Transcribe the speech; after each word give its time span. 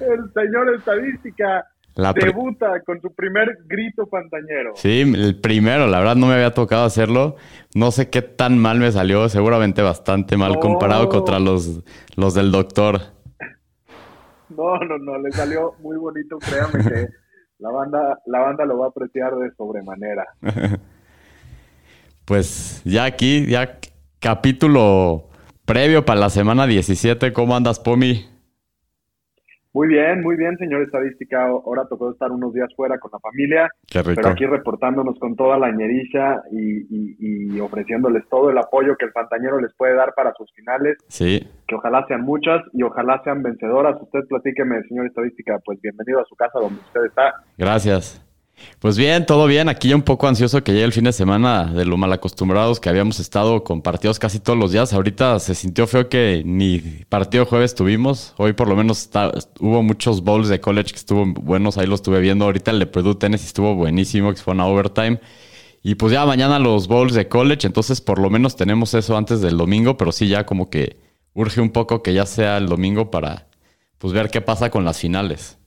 El 0.00 0.32
señor 0.32 0.72
estadística 0.76 1.66
La 1.96 2.12
debuta 2.12 2.80
con 2.86 3.00
su 3.00 3.12
primer 3.12 3.58
grito 3.66 4.06
pantañero. 4.06 4.74
Sí, 4.76 5.00
el 5.00 5.40
primero, 5.40 5.88
la 5.88 5.98
verdad 5.98 6.14
no 6.14 6.28
me 6.28 6.34
había 6.34 6.54
tocado 6.54 6.84
hacerlo. 6.84 7.34
No 7.74 7.90
sé 7.90 8.10
qué 8.10 8.22
tan 8.22 8.58
mal 8.58 8.78
me 8.78 8.92
salió, 8.92 9.28
seguramente 9.28 9.82
bastante 9.82 10.36
mal 10.36 10.52
No. 10.52 10.60
comparado 10.60 11.08
contra 11.08 11.40
los, 11.40 11.80
los 12.14 12.34
del 12.34 12.52
doctor. 12.52 13.00
No, 14.50 14.76
no, 14.78 14.98
no, 14.98 15.18
le 15.18 15.32
salió 15.32 15.74
muy 15.80 15.96
bonito, 15.96 16.38
créame 16.38 16.84
que 16.88 17.08
la 17.58 17.70
banda, 17.70 18.20
la 18.26 18.40
banda 18.40 18.64
lo 18.64 18.78
va 18.78 18.86
a 18.86 18.88
apreciar 18.90 19.34
de 19.36 19.50
sobremanera. 19.56 20.26
Pues 22.24 22.82
ya 22.84 23.06
aquí, 23.06 23.46
ya 23.46 23.78
capítulo 24.20 25.30
previo 25.64 26.04
para 26.04 26.20
la 26.20 26.28
semana 26.28 26.66
17. 26.66 27.32
¿Cómo 27.32 27.56
andas, 27.56 27.80
Pomi? 27.80 28.26
Muy 29.78 29.86
bien, 29.86 30.22
muy 30.22 30.34
bien, 30.36 30.58
señor 30.58 30.82
estadística. 30.82 31.46
Ahora 31.46 31.86
tocó 31.88 32.10
estar 32.10 32.32
unos 32.32 32.52
días 32.52 32.68
fuera 32.74 32.98
con 32.98 33.12
la 33.12 33.20
familia, 33.20 33.68
pero 34.16 34.28
aquí 34.32 34.44
reportándonos 34.44 35.16
con 35.20 35.36
toda 35.36 35.56
la 35.56 35.70
ñeriza 35.70 36.42
y, 36.50 36.80
y- 36.90 37.16
y 37.56 37.60
ofreciéndoles 37.60 38.24
todo 38.28 38.50
el 38.50 38.58
apoyo 38.58 38.96
que 38.96 39.04
el 39.06 39.12
pantañero 39.12 39.60
les 39.60 39.72
puede 39.76 39.94
dar 39.94 40.14
para 40.16 40.32
sus 40.34 40.52
finales. 40.52 40.96
Sí, 41.06 41.46
que 41.68 41.76
ojalá 41.76 42.04
sean 42.08 42.22
muchas 42.22 42.60
y 42.72 42.82
ojalá 42.82 43.20
sean 43.22 43.40
vencedoras. 43.44 43.94
Usted 44.02 44.26
platíqueme, 44.28 44.82
señor 44.88 45.06
estadística, 45.06 45.60
pues 45.64 45.80
bienvenido 45.80 46.18
a 46.22 46.24
su 46.24 46.34
casa 46.34 46.58
donde 46.58 46.80
usted 46.80 47.04
está. 47.04 47.34
gracias. 47.56 48.27
Pues 48.78 48.96
bien, 48.96 49.26
todo 49.26 49.46
bien. 49.46 49.68
Aquí 49.68 49.92
un 49.92 50.02
poco 50.02 50.28
ansioso 50.28 50.62
que 50.62 50.72
llegue 50.72 50.84
el 50.84 50.92
fin 50.92 51.04
de 51.04 51.12
semana 51.12 51.64
de 51.64 51.84
lo 51.84 51.96
mal 51.96 52.12
acostumbrados 52.12 52.78
que 52.78 52.88
habíamos 52.88 53.18
estado 53.18 53.64
con 53.64 53.82
partidos 53.82 54.20
casi 54.20 54.38
todos 54.38 54.58
los 54.58 54.70
días. 54.70 54.92
Ahorita 54.92 55.40
se 55.40 55.56
sintió 55.56 55.88
feo 55.88 56.08
que 56.08 56.42
ni 56.44 56.78
partido 57.08 57.44
jueves 57.44 57.74
tuvimos. 57.74 58.34
Hoy 58.36 58.52
por 58.52 58.68
lo 58.68 58.76
menos 58.76 59.10
hubo 59.58 59.82
muchos 59.82 60.22
bowls 60.22 60.48
de 60.48 60.60
college 60.60 60.92
que 60.92 60.98
estuvo 60.98 61.26
buenos. 61.26 61.76
Ahí 61.76 61.88
los 61.88 61.98
estuve 62.00 62.20
viendo. 62.20 62.44
Ahorita 62.44 62.70
el 62.70 62.78
de 62.78 62.86
Purdue 62.86 63.16
Tennessee 63.16 63.46
estuvo 63.46 63.74
buenísimo, 63.74 64.32
que 64.32 64.40
fue 64.40 64.54
una 64.54 64.66
overtime. 64.66 65.20
Y 65.82 65.96
pues 65.96 66.12
ya 66.12 66.24
mañana 66.24 66.60
los 66.60 66.86
bowls 66.86 67.14
de 67.14 67.26
college. 67.26 67.66
Entonces 67.66 68.00
por 68.00 68.20
lo 68.20 68.30
menos 68.30 68.54
tenemos 68.54 68.94
eso 68.94 69.16
antes 69.16 69.40
del 69.40 69.56
domingo. 69.56 69.96
Pero 69.96 70.12
sí 70.12 70.28
ya 70.28 70.46
como 70.46 70.70
que 70.70 70.96
urge 71.34 71.60
un 71.60 71.70
poco 71.70 72.02
que 72.02 72.14
ya 72.14 72.26
sea 72.26 72.56
el 72.58 72.66
domingo 72.66 73.10
para 73.10 73.48
pues 73.98 74.12
ver 74.12 74.30
qué 74.30 74.40
pasa 74.40 74.70
con 74.70 74.84
las 74.84 74.98
finales. 74.98 75.57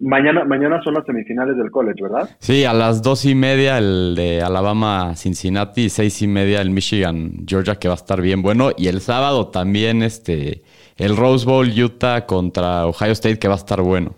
Mañana, 0.00 0.44
mañana 0.44 0.80
son 0.84 0.94
las 0.94 1.04
semifinales 1.06 1.56
del 1.56 1.70
college, 1.72 2.00
¿verdad? 2.02 2.30
Sí, 2.38 2.64
a 2.64 2.72
las 2.72 3.02
dos 3.02 3.24
y 3.24 3.34
media 3.34 3.78
el 3.78 4.14
de 4.16 4.40
Alabama, 4.42 5.14
Cincinnati, 5.16 5.84
y 5.86 5.88
seis 5.88 6.22
y 6.22 6.28
media 6.28 6.60
el 6.60 6.70
Michigan, 6.70 7.44
Georgia, 7.46 7.74
que 7.76 7.88
va 7.88 7.94
a 7.94 7.96
estar 7.96 8.20
bien 8.22 8.40
bueno. 8.40 8.70
Y 8.76 8.86
el 8.86 9.00
sábado 9.00 9.48
también 9.50 10.02
este 10.02 10.62
el 10.96 11.16
Rose 11.16 11.44
Bowl, 11.46 11.66
Utah 11.68 12.26
contra 12.26 12.86
Ohio 12.86 13.12
State, 13.12 13.38
que 13.40 13.48
va 13.48 13.54
a 13.54 13.58
estar 13.58 13.82
bueno. 13.82 14.14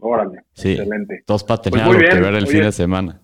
Órale, 0.00 0.40
Sí. 0.54 0.72
excelente, 0.72 1.22
Todos 1.26 1.44
para 1.44 1.60
tener 1.62 1.84
Pues 1.84 1.96
muy 1.98 2.04
algo 2.06 2.16
que 2.16 2.20
ver 2.24 2.34
el 2.34 2.46
fin 2.46 2.62
de 2.62 2.72
semana. 2.72 3.20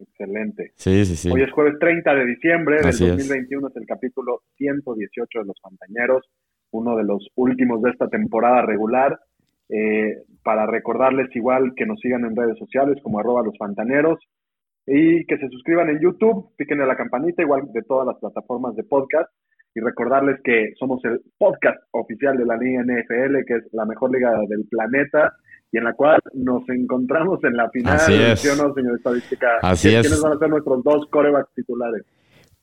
excelente. 0.00 0.72
Sí, 0.76 1.04
sí, 1.04 1.14
sí. 1.16 1.30
Hoy 1.30 1.42
es 1.42 1.52
jueves 1.52 1.74
30 1.78 2.14
de 2.14 2.26
diciembre 2.26 2.76
del 2.78 2.86
Así 2.88 3.04
es. 3.04 3.10
2021, 3.10 3.68
es. 3.68 3.76
el 3.76 3.86
capítulo 3.86 4.40
118 4.56 5.38
de 5.40 5.44
Los 5.44 5.60
Fantañeros, 5.60 6.24
uno 6.72 6.96
de 6.96 7.04
los 7.04 7.28
últimos 7.36 7.82
de 7.82 7.90
esta 7.90 8.08
temporada 8.08 8.62
regular. 8.62 9.20
Eh, 9.74 10.22
para 10.42 10.66
recordarles 10.66 11.34
igual 11.34 11.72
que 11.74 11.86
nos 11.86 11.98
sigan 12.00 12.24
en 12.24 12.36
redes 12.36 12.58
sociales 12.58 12.98
como 13.02 13.20
arroba 13.20 13.42
los 13.42 13.56
fantaneros 13.56 14.18
y 14.86 15.24
que 15.24 15.38
se 15.38 15.48
suscriban 15.48 15.88
en 15.88 16.00
YouTube, 16.00 16.50
piquen 16.56 16.80
a 16.82 16.86
la 16.86 16.96
campanita 16.96 17.42
igual 17.42 17.62
de 17.72 17.82
todas 17.82 18.06
las 18.06 18.18
plataformas 18.18 18.76
de 18.76 18.84
podcast 18.84 19.30
y 19.74 19.80
recordarles 19.80 20.40
que 20.44 20.72
somos 20.78 21.02
el 21.04 21.22
podcast 21.38 21.78
oficial 21.92 22.36
de 22.36 22.44
la 22.44 22.56
Liga 22.56 22.82
NFL, 22.82 23.44
que 23.46 23.54
es 23.54 23.72
la 23.72 23.86
mejor 23.86 24.12
liga 24.12 24.32
del 24.46 24.66
planeta 24.68 25.32
y 25.70 25.78
en 25.78 25.84
la 25.84 25.94
cual 25.94 26.20
nos 26.34 26.68
encontramos 26.68 27.42
en 27.44 27.56
la 27.56 27.70
final. 27.70 27.94
Así 27.94 28.12
es. 28.12 28.40
¿sí 28.40 28.48
o 28.48 28.56
no, 28.56 28.74
señor 28.74 28.96
Estadística? 28.96 29.58
Así 29.62 29.88
¿Quiénes 29.88 30.12
es. 30.12 30.22
van 30.22 30.34
a 30.34 30.38
ser 30.38 30.50
nuestros 30.50 30.84
dos 30.84 31.06
corebacks 31.06 31.54
titulares? 31.54 32.04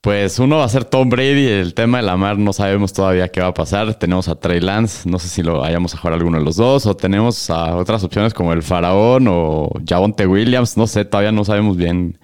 Pues 0.02 0.40
uno 0.40 0.58
va 0.60 0.64
a 0.64 0.70
ser 0.70 0.86
Tom 0.86 1.10
Brady, 1.10 1.46
el 1.48 1.74
tema 1.74 1.98
de 1.98 2.06
la 2.06 2.16
mar 2.16 2.38
no 2.38 2.54
sabemos 2.54 2.94
todavía 2.94 3.28
qué 3.28 3.42
va 3.42 3.48
a 3.48 3.54
pasar. 3.54 4.00
Tenemos 4.00 4.30
a 4.30 4.40
Trey 4.40 4.62
Lance, 4.62 5.10
no 5.10 5.20
sé 5.20 5.28
si 5.28 5.44
lo 5.44 5.60
vayamos 5.60 5.94
a 5.94 5.98
jugar 5.98 6.14
alguno 6.14 6.38
de 6.40 6.46
los 6.46 6.56
dos, 6.56 6.86
o 6.86 6.96
tenemos 6.96 7.50
a 7.50 7.76
otras 7.76 8.02
opciones 8.06 8.34
como 8.34 8.54
el 8.54 8.62
Faraón 8.64 9.26
o 9.28 9.70
Javonte 9.86 10.26
Williams, 10.26 10.78
no 10.78 10.88
sé, 10.88 11.04
todavía 11.04 11.34
no 11.34 11.44
sabemos 11.44 11.76
bien. 11.76 12.18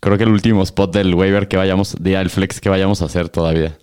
Creo 0.00 0.16
que 0.16 0.24
el 0.24 0.30
último 0.30 0.62
spot 0.62 0.94
del 0.94 1.14
waiver 1.14 1.48
que 1.48 1.58
vayamos, 1.58 2.02
día 2.02 2.20
del 2.20 2.30
flex 2.30 2.60
que 2.62 2.70
vayamos 2.70 3.02
a 3.02 3.06
hacer 3.06 3.28
todavía. 3.28 3.76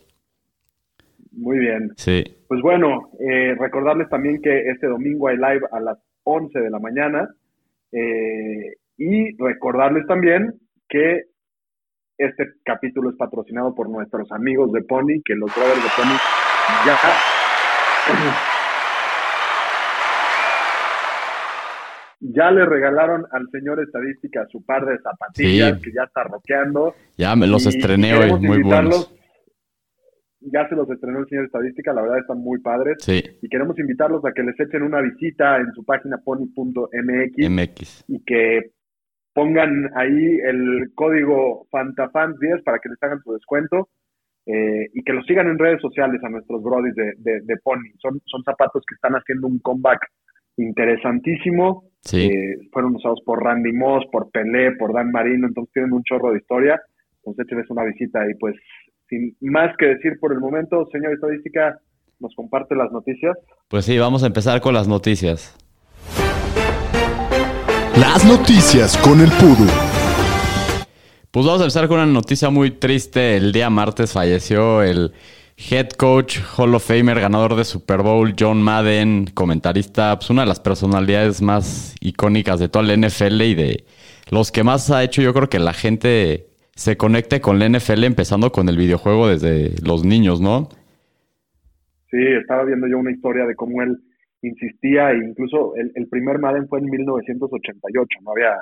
Muy 1.31 1.59
bien. 1.59 1.91
Sí, 1.97 2.23
Pues 2.47 2.61
bueno, 2.61 3.09
eh, 3.19 3.55
recordarles 3.59 4.09
también 4.09 4.41
que 4.41 4.69
este 4.69 4.87
domingo 4.87 5.27
hay 5.27 5.35
live 5.37 5.61
a 5.71 5.79
las 5.79 5.97
11 6.23 6.59
de 6.59 6.69
la 6.69 6.79
mañana. 6.79 7.29
eh, 7.91 8.75
y 8.97 9.35
recordarles 9.37 10.07
también 10.07 10.53
que 10.87 11.23
este 12.17 12.45
capítulo 12.63 13.09
es 13.09 13.15
patrocinado 13.17 13.73
por 13.75 13.89
nuestros 13.89 14.31
amigos 14.31 14.71
de 14.71 14.81
Pony, 14.83 15.21
que 15.25 15.35
los 15.35 15.53
brothers 15.55 15.83
de 15.83 15.89
Pony 15.95 16.17
ya. 16.85 16.97
Ya 22.21 22.49
le 22.49 22.65
regalaron 22.65 23.25
al 23.31 23.47
señor 23.51 23.79
estadística 23.81 24.45
su 24.47 24.63
par 24.65 24.85
de 24.85 24.97
zapatillas 24.99 25.75
Sí. 25.75 25.81
que 25.81 25.91
ya 25.93 26.03
está 26.03 26.23
roqueando. 26.23 26.95
ya 27.17 27.35
me 27.35 27.45
los 27.45 27.65
Y 27.65 27.69
estrené 27.69 28.15
hoy, 28.17 28.31
muy 28.39 28.63
buenos. 28.63 29.13
Ya 30.39 30.67
se 30.69 30.75
los 30.75 30.89
estrenó 30.89 31.19
el 31.19 31.27
señor 31.27 31.45
estadística, 31.45 31.91
la 31.93 32.01
verdad 32.03 32.19
están 32.19 32.37
muy 32.39 32.59
padres 32.61 32.97
Sí, 32.99 33.21
y 33.41 33.49
queremos 33.49 33.77
invitarlos 33.79 34.23
a 34.25 34.31
que 34.31 34.43
les 34.43 34.59
echen 34.59 34.83
una 34.83 35.01
visita 35.01 35.57
en 35.57 35.71
su 35.73 35.83
página 35.83 36.17
pony.mx 36.23 37.49
MX. 37.49 38.05
y 38.07 38.23
que 38.23 38.71
pongan 39.35 39.91
ahí 39.95 40.39
el 40.43 40.93
código 40.95 41.67
FantaFans10 41.69 42.63
para 42.63 42.79
que 42.79 42.87
les 42.87 43.03
hagan 43.03 43.21
su 43.21 43.33
descuento 43.33 43.89
eh, 44.45 44.87
y 44.93 45.03
que 45.03 45.11
los 45.11 45.25
sigan 45.25 45.47
en 45.47 45.59
redes 45.59 45.81
sociales 45.81 46.23
a 46.23 46.29
nuestros 46.29 46.63
brodis 46.63 46.95
de, 46.95 47.11
de, 47.17 47.41
de 47.41 47.57
Pony. 47.61 47.91
Son, 48.01 48.21
son 48.25 48.43
zapatos 48.43 48.81
que 48.87 48.95
están 48.95 49.11
haciendo 49.13 49.47
un 49.47 49.59
comeback 49.59 49.99
interesantísimo. 50.55 51.83
Sí, 51.99 52.27
Eh, 52.27 52.69
fueron 52.71 52.95
usados 52.95 53.19
por 53.25 53.43
Randy 53.43 53.73
Moss, 53.73 54.05
por 54.09 54.31
Pelé, 54.31 54.71
por 54.77 54.93
Dan 54.93 55.11
Marino, 55.11 55.47
entonces 55.47 55.73
tienen 55.73 55.91
un 55.91 56.03
chorro 56.03 56.31
de 56.31 56.37
historia. 56.37 56.79
Entonces 57.17 57.45
échenles 57.45 57.69
una 57.69 57.83
visita 57.83 58.19
y 58.29 58.35
pues 58.35 58.55
sin 59.09 59.35
más 59.41 59.75
que 59.77 59.87
decir 59.87 60.17
por 60.21 60.31
el 60.31 60.39
momento, 60.39 60.87
señor 60.93 61.13
estadística, 61.13 61.77
nos 62.21 62.33
comparte 62.35 62.73
las 62.73 62.89
noticias. 62.93 63.35
pues 63.67 63.83
sí, 63.83 63.97
vamos 63.97 64.23
a 64.23 64.27
empezar 64.27 64.61
con 64.61 64.73
las 64.73 64.87
noticias. 64.87 65.57
Las 67.99 68.25
noticias 68.25 68.97
con 68.97 69.21
el 69.21 69.29
Pudu. 69.39 69.69
Pues 71.31 71.45
vamos 71.45 71.61
a 71.61 71.63
empezar 71.63 71.87
con 71.87 71.97
una 71.97 72.05
noticia 72.05 72.49
muy 72.49 72.71
triste. 72.71 73.37
El 73.37 73.53
día 73.53 73.69
martes 73.69 74.11
falleció 74.11 74.83
el 74.83 75.13
head 75.55 75.91
coach, 75.91 76.39
Hall 76.57 76.75
of 76.75 76.85
Famer, 76.85 77.21
ganador 77.21 77.55
de 77.55 77.63
Super 77.63 78.01
Bowl, 78.01 78.35
John 78.37 78.61
Madden, 78.61 79.27
comentarista, 79.33 80.17
pues 80.17 80.29
una 80.29 80.41
de 80.41 80.49
las 80.49 80.59
personalidades 80.59 81.41
más 81.41 81.95
icónicas 82.01 82.59
de 82.59 82.67
toda 82.67 82.83
la 82.83 82.97
NFL 82.97 83.41
y 83.41 83.55
de 83.55 83.85
los 84.29 84.51
que 84.51 84.65
más 84.65 84.91
ha 84.91 85.01
hecho 85.01 85.21
yo 85.21 85.33
creo 85.33 85.47
que 85.47 85.59
la 85.59 85.71
gente 85.71 86.47
se 86.75 86.97
conecte 86.97 87.39
con 87.39 87.59
la 87.59 87.69
NFL 87.69 88.03
empezando 88.03 88.51
con 88.51 88.67
el 88.67 88.75
videojuego 88.75 89.29
desde 89.29 89.71
los 89.81 90.03
niños, 90.03 90.41
¿no? 90.41 90.67
Sí, 92.11 92.17
estaba 92.41 92.65
viendo 92.65 92.87
yo 92.87 92.97
una 92.97 93.11
historia 93.11 93.45
de 93.45 93.55
cómo 93.55 93.81
él 93.81 94.01
insistía, 94.47 95.11
e 95.11 95.17
incluso 95.17 95.75
el, 95.75 95.91
el 95.95 96.07
primer 96.07 96.39
Madden 96.39 96.67
fue 96.67 96.79
en 96.79 96.85
1988, 96.85 98.19
no 98.23 98.31
había 98.31 98.55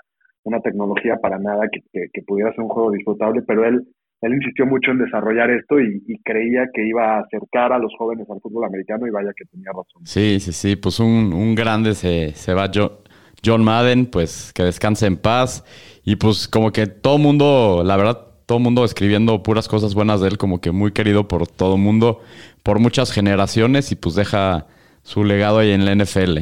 una 0.43 0.59
tecnología 0.61 1.17
para 1.21 1.39
nada 1.39 1.67
que, 1.71 1.81
que- 1.91 2.21
pudiera 2.23 2.51
ser 2.51 2.61
un 2.61 2.69
juego 2.69 2.91
disfrutable, 2.91 3.41
pero 3.47 3.65
él, 3.65 3.81
él 4.21 4.33
insistió 4.33 4.65
mucho 4.65 4.91
en 4.91 4.99
desarrollar 4.99 5.49
esto 5.51 5.79
y, 5.79 6.03
y 6.07 6.19
creía 6.23 6.67
que 6.73 6.85
iba 6.85 7.15
a 7.17 7.21
acercar 7.21 7.71
a 7.73 7.79
los 7.79 7.93
jóvenes 7.97 8.29
al 8.29 8.41
fútbol 8.41 8.65
americano 8.65 9.07
y 9.07 9.11
vaya 9.11 9.31
que 9.35 9.45
tenía 9.45 9.71
razón. 9.71 10.03
Sí, 10.05 10.39
sí, 10.39 10.51
sí, 10.51 10.75
pues 10.75 10.99
un, 10.99 11.33
un 11.33 11.55
grande 11.55 11.95
se, 11.95 12.33
se 12.33 12.53
va 12.53 12.69
Jo- 12.73 12.99
John 13.45 13.63
Madden, 13.63 14.05
pues 14.05 14.51
que 14.53 14.63
descanse 14.63 15.05
en 15.07 15.17
paz. 15.17 15.63
Y 16.03 16.17
pues 16.17 16.47
como 16.47 16.71
que 16.71 16.87
todo 16.87 17.17
mundo, 17.17 17.83
la 17.85 17.95
verdad, 17.95 18.27
todo 18.45 18.59
mundo 18.59 18.83
escribiendo 18.83 19.41
puras 19.43 19.67
cosas 19.69 19.95
buenas 19.95 20.19
de 20.21 20.27
él, 20.27 20.37
como 20.37 20.59
que 20.59 20.71
muy 20.71 20.91
querido 20.91 21.27
por 21.27 21.47
todo 21.47 21.77
mundo, 21.77 22.19
por 22.63 22.79
muchas 22.79 23.11
generaciones 23.11 23.91
y 23.91 23.95
pues 23.95 24.15
deja 24.15 24.67
su 25.03 25.23
legado 25.23 25.59
ahí 25.59 25.71
en 25.71 25.85
la 25.85 25.93
NFL. 25.95 26.39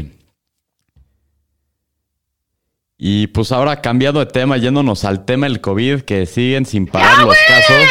Y 3.03 3.27
pues 3.27 3.51
ahora 3.51 3.81
cambiando 3.81 4.19
de 4.19 4.27
tema, 4.27 4.57
yéndonos 4.57 5.05
al 5.05 5.25
tema 5.25 5.47
del 5.47 5.59
COVID, 5.59 6.01
que 6.01 6.27
siguen 6.27 6.67
sin 6.67 6.85
parar 6.85 7.23
los 7.25 7.35
casos. 7.47 7.87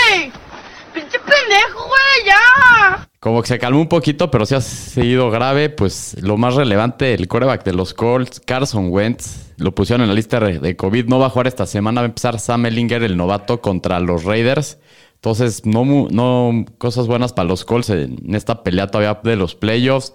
¡Pinche 0.94 1.18
pendejo, 1.18 1.88
güey! 1.88 2.26
¡Ya! 2.26 3.08
Como 3.18 3.42
que 3.42 3.48
se 3.48 3.58
calmó 3.58 3.80
un 3.80 3.88
poquito, 3.88 4.30
pero 4.30 4.46
sí 4.46 4.54
ha 4.54 4.60
seguido 4.60 5.28
grave. 5.32 5.68
Pues 5.68 6.16
lo 6.22 6.36
más 6.36 6.54
relevante, 6.54 7.12
el 7.12 7.26
coreback 7.26 7.64
de 7.64 7.72
los 7.72 7.92
Colts, 7.92 8.38
Carson 8.38 8.90
Wentz, 8.90 9.52
lo 9.56 9.74
pusieron 9.74 10.02
en 10.02 10.08
la 10.10 10.14
lista 10.14 10.38
de 10.38 10.76
COVID. 10.76 11.06
No 11.06 11.18
va 11.18 11.26
a 11.26 11.30
jugar 11.30 11.48
esta 11.48 11.66
semana, 11.66 12.02
va 12.02 12.04
a 12.04 12.08
empezar 12.10 12.38
Sam 12.38 12.66
Ellinger, 12.66 13.02
el 13.02 13.16
novato, 13.16 13.60
contra 13.60 13.98
los 13.98 14.22
Raiders. 14.22 14.78
Entonces, 15.16 15.66
no, 15.66 16.06
no 16.08 16.64
cosas 16.78 17.08
buenas 17.08 17.32
para 17.32 17.48
los 17.48 17.64
Colts 17.64 17.90
en 17.90 18.32
esta 18.32 18.62
pelea 18.62 18.86
todavía 18.86 19.20
de 19.24 19.34
los 19.34 19.56
playoffs. 19.56 20.14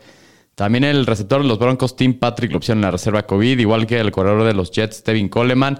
También 0.56 0.86
el 0.86 1.06
receptor 1.06 1.42
de 1.42 1.50
los 1.50 1.60
Broncos, 1.60 1.98
Tim 1.98 2.18
Patrick, 2.18 2.52
lo 2.52 2.58
opción 2.58 2.78
en 2.78 2.84
la 2.84 2.92
reserva 2.92 3.24
COVID, 3.24 3.60
igual 3.60 3.86
que 3.86 4.00
el 4.00 4.12
corredor 4.12 4.46
de 4.46 4.54
los 4.54 4.72
Jets, 4.72 5.04
Tevin 5.04 5.28
Coleman. 5.28 5.80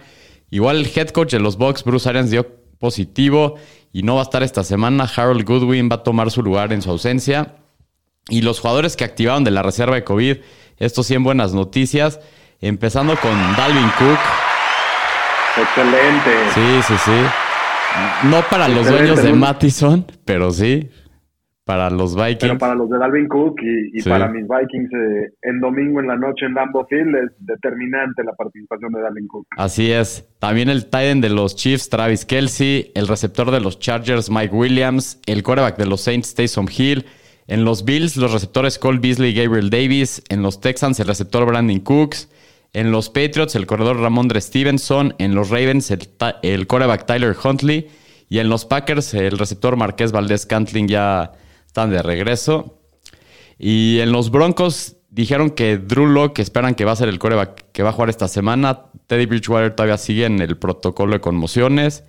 Igual 0.52 0.78
el 0.78 0.92
head 0.94 1.10
coach 1.10 1.32
de 1.32 1.40
los 1.40 1.58
Bucks, 1.58 1.86
Bruce 1.86 2.10
Arians, 2.10 2.30
dio 2.30 2.46
positivo 2.78 3.56
y 3.94 4.04
no 4.04 4.16
va 4.16 4.22
a 4.22 4.24
estar 4.24 4.44
esta 4.44 4.66
semana. 4.66 5.10
Harold 5.16 5.46
Goodwin 5.46 5.90
va 5.90 5.96
a 5.96 6.04
tomar 6.04 6.30
su 6.30 6.44
lugar 6.44 6.74
en 6.74 6.82
su 6.82 6.90
ausencia. 6.90 7.56
Y 8.28 8.42
los 8.42 8.60
jugadores 8.60 8.98
que 8.98 9.06
activaron 9.06 9.46
de 9.46 9.52
la 9.52 9.64
reserva 9.64 9.96
de 9.96 10.04
COVID, 10.04 10.38
estos 10.78 11.08
100 11.08 11.24
buenas 11.24 11.54
noticias, 11.54 12.20
empezando 12.60 13.16
con 13.16 13.32
Dalvin 13.56 13.90
Cook. 13.98 14.20
Excelente. 15.58 16.32
Sí, 16.54 16.82
sí, 16.86 16.94
sí. 17.06 18.28
No 18.28 18.42
para 18.50 18.68
los 18.68 18.90
dueños 18.90 19.24
de. 19.24 19.32
Mattison, 19.32 20.06
pero 20.26 20.52
sí 20.52 20.90
para 21.66 21.90
los 21.90 22.16
Vikings. 22.16 22.38
Pero 22.40 22.58
para 22.60 22.76
los 22.76 22.90
de 22.90 23.00
Dalvin 23.00 23.28
Cook 23.28 23.60
y, 23.62 23.98
y 23.98 24.02
Sí. 24.02 24.10
para 24.10 24.28
mis 24.30 24.44
Vikings 24.48 24.94
eh, 24.94 25.34
en 25.42 25.60
domingo 25.60 26.00
en 26.00 26.08
la 26.08 26.16
noche 26.16 26.46
en 26.46 26.54
Lambeau 26.54 26.86
Field 26.88 27.16
es 27.16 27.32
determinante 27.40 28.24
la 28.24 28.34
participación 28.34 28.94
de 28.94 29.02
Dalvin 29.02 29.28
Cook. 29.28 29.48
Así 29.58 29.92
es. 29.92 30.28
También 30.40 30.70
el 30.70 30.86
Titan 30.86 31.22
de 31.22 31.30
los 31.30 31.56
Chiefs, 31.56 31.90
Travis 31.90 32.24
Kelsey. 32.26 32.92
El 32.94 33.08
receptor 33.08 33.50
de 33.50 33.60
los 33.60 33.80
Chargers, 33.80 34.30
Mike 34.30 34.56
Williams. 34.56 35.20
El 35.26 35.42
quarterback 35.42 35.78
de 35.78 35.88
los 35.88 36.02
Saints, 36.02 36.36
Taysom 36.36 36.68
Hill. 36.76 37.06
En 37.48 37.66
los 37.66 37.84
Bills, 37.84 38.16
los 38.18 38.32
receptores 38.32 38.78
Cole 38.78 39.00
Beasley 39.00 39.32
y 39.32 39.34
Gabriel 39.34 39.72
Davis. 39.72 40.24
En 40.30 40.44
los 40.44 40.62
Texans, 40.62 41.00
el 41.00 41.08
receptor 41.08 41.46
Brandon 41.48 41.80
Cooks. 41.80 42.30
En 42.74 42.92
los 42.92 43.10
Patriots, 43.10 43.56
el 43.56 43.66
corredor 43.66 43.98
Ramondre 44.00 44.40
Stevenson. 44.40 45.16
En 45.18 45.34
los 45.34 45.50
Ravens, 45.50 45.90
el, 45.90 46.08
el 46.44 46.68
quarterback 46.68 47.08
Tyler 47.08 47.36
Huntley. 47.44 47.88
Y 48.30 48.38
en 48.38 48.50
los 48.50 48.66
Packers, 48.66 49.16
el 49.16 49.38
receptor 49.40 49.78
Marqués 49.78 50.12
Valdés 50.12 50.46
Cantling 50.46 50.88
ya 50.88 51.32
están 51.76 51.90
de 51.90 52.02
regreso. 52.02 52.80
Y 53.60 54.00
en 54.00 54.14
los 54.14 54.32
Broncos 54.32 54.96
dijeron 55.10 55.50
que 55.50 55.78
Drew 55.78 56.06
Locke 56.08 56.40
esperan 56.40 56.74
que 56.74 56.86
va 56.86 56.94
a 56.94 56.96
ser 56.96 57.10
el 57.10 57.20
coreback 57.20 57.66
que 57.74 57.84
va 57.84 57.90
a 57.90 57.92
jugar 57.92 58.10
esta 58.10 58.30
semana. 58.30 58.84
Teddy 59.08 59.26
Bridgewater 59.26 59.76
todavía 59.76 59.98
sigue 59.98 60.26
en 60.26 60.40
el 60.40 60.58
protocolo 60.58 61.12
de 61.12 61.20
conmociones. 61.20 62.06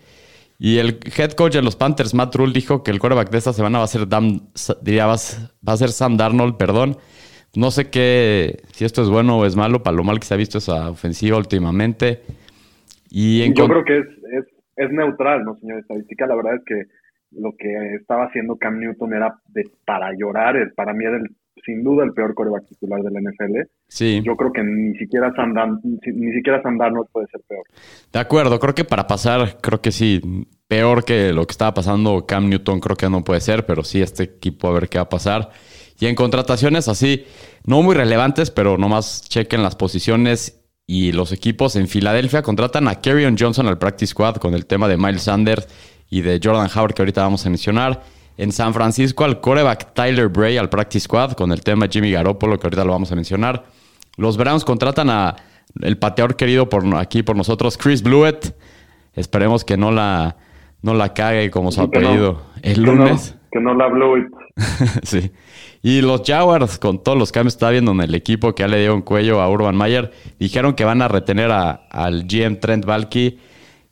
Y 0.61 0.79
el 0.79 1.01
head 1.19 1.33
coach 1.33 1.55
de 1.55 1.63
los 1.63 1.75
Panthers, 1.75 2.15
Matt 2.15 2.37
Rule, 2.37 2.53
dijo 2.53 2.85
que 2.85 2.93
el 2.93 3.01
coreback 3.01 3.29
de 3.31 3.39
esta 3.39 3.53
semana 3.53 3.79
va 3.79 3.85
a 3.85 3.89
ser, 3.89 4.09
Dan- 4.09 4.49
diría, 4.83 5.07
va 5.07 5.15
a 5.15 5.77
ser- 5.77 5.91
Sam 5.91 6.17
Darnold, 6.17 6.57
perdón. 6.57 6.97
No 7.57 7.73
sé 7.73 7.91
qué, 7.91 8.62
si 8.73 8.85
esto 8.85 9.03
es 9.03 9.09
bueno 9.09 9.39
o 9.39 9.47
es 9.47 9.57
malo 9.57 9.83
para 9.83 9.97
lo 9.97 10.05
mal 10.05 10.21
que 10.21 10.27
se 10.27 10.35
ha 10.35 10.37
visto 10.37 10.59
esa 10.59 10.91
ofensiva 10.91 11.39
últimamente. 11.39 12.23
Y 13.11 13.43
en 13.43 13.55
Yo 13.55 13.67
creo 13.67 13.85
que 13.85 13.99
es, 13.99 14.07
es, 14.07 14.45
es 14.77 14.91
neutral, 14.93 15.43
¿no, 15.45 15.57
señor 15.57 15.81
estadística? 15.81 16.27
La 16.29 16.37
verdad 16.37 16.55
es 16.55 16.62
que 16.65 16.83
lo 17.32 17.52
que 17.58 17.94
estaba 18.00 18.25
haciendo 18.26 18.56
Cam 18.56 18.78
Newton 18.81 19.12
era 19.14 19.34
de 19.49 19.64
para 19.84 20.12
llorar. 20.17 20.55
Para 20.75 20.93
mí 20.93 21.05
era 21.05 21.17
el- 21.17 21.34
sin 21.64 21.82
duda 21.82 22.05
el 22.05 22.12
peor 22.12 22.34
coreback 22.34 22.67
titular 22.67 23.00
de 23.02 23.11
la 23.11 23.19
NFL. 23.20 23.67
sí. 23.88 24.20
Yo 24.25 24.37
creo 24.37 24.52
que 24.52 24.62
ni 24.62 24.96
siquiera 24.99 25.32
Sam, 25.34 25.55
Dan- 25.55 25.81
ni 25.82 26.32
siquiera 26.32 26.62
Sam 26.62 26.76
Darnold 26.78 27.08
puede 27.11 27.26
ser 27.28 27.40
peor. 27.49 27.64
De 28.12 28.19
acuerdo, 28.19 28.58
creo 28.61 28.75
que 28.75 28.84
para 28.84 29.06
pasar, 29.06 29.58
creo 29.61 29.81
que 29.81 29.90
sí, 29.93 30.20
peor 30.69 31.05
que 31.05 31.32
lo 31.32 31.46
que 31.46 31.52
estaba 31.52 31.73
pasando 31.75 32.26
Cam 32.26 32.49
Newton, 32.49 32.81
creo 32.81 32.96
que 32.96 33.08
no 33.08 33.25
puede 33.25 33.40
ser, 33.40 33.64
pero 33.67 33.82
sí 33.84 34.02
este 34.02 34.25
equipo 34.25 34.69
a 34.69 34.73
ver 34.75 34.88
qué 34.88 34.99
va 34.99 35.05
a 35.05 35.08
pasar. 35.08 35.50
Y 35.99 36.06
en 36.06 36.14
contrataciones 36.14 36.88
así, 36.88 37.25
no 37.64 37.82
muy 37.82 37.94
relevantes, 37.94 38.50
pero 38.50 38.76
nomás 38.76 39.23
chequen 39.28 39.62
las 39.62 39.76
posiciones 39.76 40.62
y 40.87 41.12
los 41.12 41.32
equipos. 41.32 41.75
En 41.76 41.88
Filadelfia 41.88 42.43
contratan 42.43 42.87
a 42.87 43.00
Kerryon 43.00 43.37
Johnson 43.38 43.67
al 43.67 43.78
practice 43.78 44.11
squad 44.11 44.37
con 44.37 44.52
el 44.55 44.67
tema 44.67 44.88
de 44.88 44.99
Miles 44.99 45.23
Sanders 45.23 45.67
y 46.11 46.20
de 46.20 46.41
Jordan 46.43 46.69
Howard 46.75 46.94
que 46.94 47.03
ahorita 47.03 47.23
vamos 47.23 47.44
a 47.47 47.49
mencionar. 47.50 48.03
En 48.38 48.53
San 48.53 48.75
Francisco 48.75 49.25
al 49.25 49.41
coreback 49.41 49.94
Tyler 49.94 50.29
Bray 50.29 50.58
al 50.58 50.69
practice 50.69 51.05
squad 51.05 51.32
con 51.32 51.53
el 51.53 51.62
tema 51.62 51.87
Jimmy 51.91 52.11
Garoppolo 52.12 52.58
que 52.58 52.67
ahorita 52.67 52.85
lo 52.85 52.93
vamos 52.93 53.11
a 53.11 53.14
mencionar. 53.17 53.64
Los 54.19 54.37
Browns 54.37 54.64
contratan 54.64 55.08
a 55.11 55.37
el 55.82 55.99
pateador 55.99 56.37
querido 56.37 56.69
por 56.69 56.85
aquí 56.97 57.23
por 57.23 57.37
nosotros, 57.37 57.76
Chris 57.79 58.03
Blewett. 58.03 58.55
Esperemos 59.14 59.64
que 59.64 59.76
no 59.76 59.91
la, 59.91 60.37
no 60.82 60.94
la 60.94 61.14
cague 61.14 61.50
como 61.50 61.73
su 61.73 61.81
Sí, 61.82 61.88
que 61.91 61.99
no. 62.00 62.09
apellido 62.09 62.43
el 62.62 62.75
Que 62.75 62.81
no- 62.81 62.93
lunes. 62.94 63.35
Que 63.50 63.61
no, 63.61 63.75
la 63.75 63.87
y 63.88 64.26
sí. 65.06 65.31
Y 65.82 66.00
los 66.02 66.23
Jaguars, 66.26 66.79
con 66.79 67.02
todos 67.02 67.17
los 67.17 67.32
cambios 67.32 67.55
que 67.55 67.56
está 67.59 67.70
viendo 67.70 67.93
en 67.93 68.00
el 68.00 68.14
equipo 68.14 68.55
que 68.55 68.62
ya 68.64 68.69
le 68.69 68.81
dio 68.81 68.94
un 68.94 69.02
cuello 69.02 69.41
a 69.41 69.49
Urban 69.49 69.76
Mayer, 69.76 70.12
dijeron 70.38 70.75
que 70.75 70.85
van 70.85 71.00
a 71.00 71.09
retener 71.09 71.50
a- 71.52 71.70
al 71.91 72.25
GM 72.26 72.56
Trent 72.56 72.85
Balky. 72.85 73.38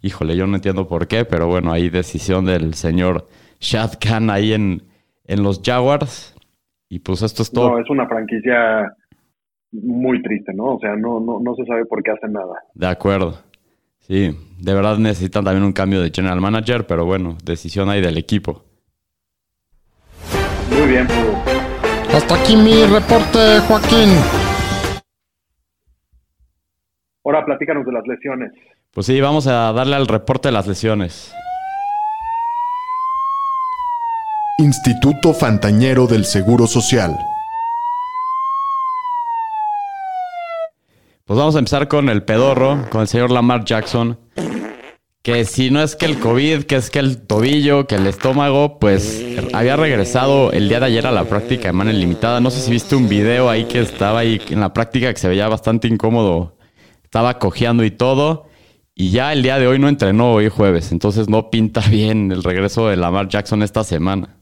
Híjole, 0.05 0.37
yo 0.37 0.47
no 0.47 0.57
entiendo 0.57 0.87
por 0.87 1.09
qué, 1.09 1.25
pero 1.25 1.47
bueno, 1.47 1.73
hay 1.73 1.89
decisión 1.89 2.45
del 2.45 2.75
señor 2.75 3.27
Shad 3.59 3.93
Khan 3.99 4.29
ahí 4.29 4.53
en, 4.53 4.83
en 5.27 5.43
los 5.43 5.63
Jaguars. 5.65 6.37
Y 6.91 6.99
pues 6.99 7.23
esto 7.23 7.43
es 7.43 7.51
todo. 7.51 7.71
No, 7.71 7.79
es 7.79 7.89
una 7.89 8.07
franquicia 8.07 8.95
muy 9.73 10.21
triste, 10.23 10.53
¿no? 10.53 10.75
O 10.75 10.79
sea, 10.79 10.95
no, 10.95 11.21
no, 11.21 11.41
no 11.41 11.55
se 11.55 11.65
sabe 11.65 11.87
por 11.87 12.03
qué 12.03 12.11
hacen 12.11 12.35
nada. 12.35 12.53
De 12.75 12.87
acuerdo. 12.87 13.39
Sí, 14.01 14.37
de 14.59 14.75
verdad 14.75 14.99
necesitan 14.99 15.43
también 15.43 15.65
un 15.65 15.73
cambio 15.73 16.03
de 16.03 16.11
general 16.15 16.39
manager, 16.39 16.87
pero 16.87 17.07
bueno, 17.07 17.39
decisión 17.43 17.89
ahí 17.89 18.03
del 18.03 18.19
equipo. 18.19 18.63
Muy 20.71 20.87
bien, 20.87 21.07
pues, 21.07 22.15
Hasta 22.15 22.35
aquí 22.35 22.57
mi 22.57 22.85
reporte, 22.85 23.59
Joaquín. 23.67 24.11
ahora 27.25 27.43
platícanos 27.47 27.87
de 27.87 27.93
las 27.93 28.07
lesiones. 28.07 28.53
Pues 28.95 29.09
sí, 29.09 29.21
vamos 29.21 29.49
a 29.49 29.73
darle 29.73 29.97
al 29.97 30.07
reporte 30.07 30.47
de 30.49 30.53
las 30.53 30.69
lesiones. 30.69 31.35
Instituto 34.59 35.35
Fantañero 35.35 36.07
del 36.07 36.25
Seguro 36.25 36.69
Social. 36.69 37.19
Pues 41.27 41.37
vamos 41.37 41.57
a 41.57 41.59
empezar 41.59 41.89
con 41.89 42.09
el 42.09 42.23
pedorro, 42.23 42.89
con 42.91 43.01
el 43.01 43.09
señor 43.09 43.33
Lamar 43.33 43.65
Jackson. 43.65 44.17
Que 45.25 45.45
si 45.45 45.73
no 45.73 45.83
es 45.83 45.97
que 45.97 46.07
el 46.07 46.21
COVID, 46.21 46.63
que 46.63 46.77
es 46.77 46.91
que 46.91 47.01
el 47.01 47.19
tobillo, 47.19 47.89
que 47.89 47.97
el 47.97 48.07
estómago, 48.07 48.79
pues 48.79 49.25
había 49.55 49.75
regresado 49.75 50.53
el 50.53 50.69
día 50.69 50.79
de 50.79 50.87
ayer 50.87 51.09
a 51.09 51.11
la 51.11 51.25
práctica 51.25 51.67
de 51.67 51.73
mano 51.73 51.91
ilimitada. 51.91 52.41
No 52.41 52.53
sé 52.53 52.61
si 52.61 52.71
viste 52.71 52.95
un 52.95 53.09
video 53.09 53.51
ahí 53.51 53.65
que 53.65 53.81
estaba 53.81 54.21
ahí 54.21 54.41
en 54.51 54.61
la 54.61 54.73
práctica 54.73 55.13
que 55.13 55.19
se 55.19 55.27
veía 55.27 55.49
bastante 55.49 55.89
incómodo. 55.89 56.55
Estaba 57.03 57.41
cojeando 57.41 57.85
y 57.85 57.91
todo. 57.91 58.54
Y 58.97 59.11
ya 59.11 59.33
el 59.33 59.43
día 59.43 59.59
de 59.59 59.67
hoy 59.67 59.79
no 59.79 59.89
entrenó 59.89 60.33
hoy 60.35 60.49
jueves. 60.49 60.93
Entonces 60.93 61.29
no 61.29 61.51
pinta 61.51 61.81
bien 61.91 62.31
el 62.33 62.43
regreso 62.43 62.89
de 62.89 62.97
Lamar 62.97 63.29
Jackson 63.29 63.63
esta 63.63 63.83
semana. 63.85 64.37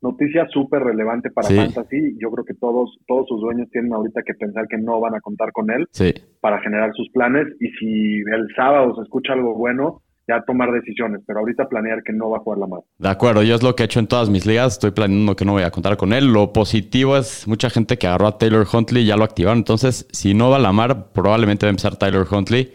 Noticia 0.00 0.48
súper 0.52 0.82
relevante 0.82 1.30
para 1.30 1.46
Sí. 1.48 1.54
Fantasy. 1.56 2.16
Yo 2.20 2.30
creo 2.30 2.44
que 2.44 2.54
todos, 2.54 2.90
todos 3.06 3.26
sus 3.28 3.40
dueños 3.40 3.68
tienen 3.70 3.92
ahorita 3.92 4.22
que 4.26 4.34
pensar 4.34 4.66
que 4.68 4.76
no 4.78 5.00
van 5.00 5.14
a 5.14 5.20
contar 5.20 5.52
con 5.52 5.70
él 5.70 5.86
Sí. 5.92 6.12
para 6.40 6.60
generar 6.60 6.90
sus 6.94 7.08
planes. 7.10 7.46
Y 7.60 7.68
si 7.78 8.18
el 8.32 8.48
sábado 8.56 8.94
se 8.96 9.02
escucha 9.02 9.32
algo 9.34 9.54
bueno, 9.54 10.02
ya 10.26 10.42
tomar 10.44 10.72
decisiones. 10.72 11.20
Pero 11.24 11.38
ahorita 11.40 11.68
planear 11.68 12.02
que 12.04 12.12
no 12.12 12.30
va 12.30 12.38
a 12.38 12.40
jugar 12.40 12.58
la 12.58 12.66
más. 12.66 12.80
De 12.98 13.08
acuerdo, 13.08 13.44
yo 13.44 13.54
es 13.54 13.62
lo 13.62 13.76
que 13.76 13.84
he 13.84 13.86
hecho 13.86 14.00
en 14.00 14.08
todas 14.08 14.28
mis 14.28 14.44
ligas. 14.44 14.72
Estoy 14.74 14.90
planeando 14.90 15.36
que 15.36 15.44
no 15.44 15.52
voy 15.52 15.62
a 15.62 15.70
contar 15.70 15.96
con 15.96 16.12
él. 16.12 16.32
Lo 16.32 16.52
positivo 16.52 17.16
es 17.16 17.46
mucha 17.46 17.70
gente 17.70 17.96
que 17.96 18.08
agarró 18.08 18.26
a 18.26 18.38
Taylor 18.38 18.66
Huntley 18.72 19.04
y 19.04 19.06
ya 19.06 19.16
lo 19.16 19.22
activaron. 19.22 19.58
Entonces, 19.58 20.08
si 20.10 20.34
no 20.34 20.50
va 20.50 20.56
a 20.56 20.60
la 20.60 20.72
mar, 20.72 21.12
probablemente 21.12 21.64
va 21.64 21.68
a 21.68 21.70
empezar 21.70 21.96
Tyler 21.96 22.24
Huntley. 22.28 22.72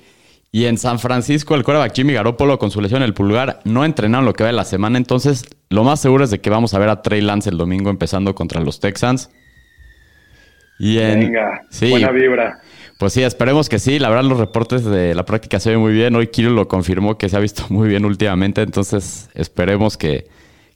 Y 0.57 0.65
en 0.65 0.79
San 0.79 0.97
Francisco, 0.97 1.53
el 1.53 1.63
quarterback 1.63 1.93
Jimmy 1.93 2.13
Garoppolo 2.13 2.57
con 2.57 2.71
su 2.71 2.81
lesión 2.81 3.03
en 3.03 3.05
el 3.05 3.13
pulgar 3.13 3.59
no 3.63 3.85
entrenaron 3.85 4.25
lo 4.25 4.33
que 4.33 4.43
va 4.43 4.47
de 4.47 4.55
la 4.55 4.65
semana. 4.65 4.97
Entonces, 4.97 5.45
lo 5.69 5.83
más 5.83 5.99
seguro 5.99 6.23
es 6.23 6.31
de 6.31 6.41
que 6.41 6.49
vamos 6.49 6.73
a 6.73 6.79
ver 6.79 6.89
a 6.89 7.03
Trey 7.03 7.21
Lance 7.21 7.51
el 7.51 7.57
domingo 7.57 7.91
empezando 7.91 8.33
contra 8.33 8.59
los 8.59 8.79
Texans. 8.79 9.29
Y 10.79 10.97
en, 10.97 11.19
Venga, 11.19 11.61
sí, 11.69 11.91
buena 11.91 12.09
vibra. 12.09 12.59
pues 12.97 13.13
sí, 13.13 13.21
esperemos 13.21 13.69
que 13.69 13.77
sí. 13.77 13.99
La 13.99 14.09
verdad, 14.09 14.23
los 14.23 14.39
reportes 14.39 14.83
de 14.83 15.13
la 15.13 15.25
práctica 15.25 15.59
se 15.59 15.69
ven 15.69 15.79
muy 15.79 15.93
bien. 15.93 16.15
Hoy 16.15 16.25
Kirill 16.25 16.55
lo 16.55 16.67
confirmó 16.67 17.19
que 17.19 17.29
se 17.29 17.37
ha 17.37 17.39
visto 17.39 17.65
muy 17.69 17.87
bien 17.87 18.03
últimamente. 18.03 18.63
Entonces, 18.63 19.29
esperemos 19.35 19.95
que, 19.95 20.25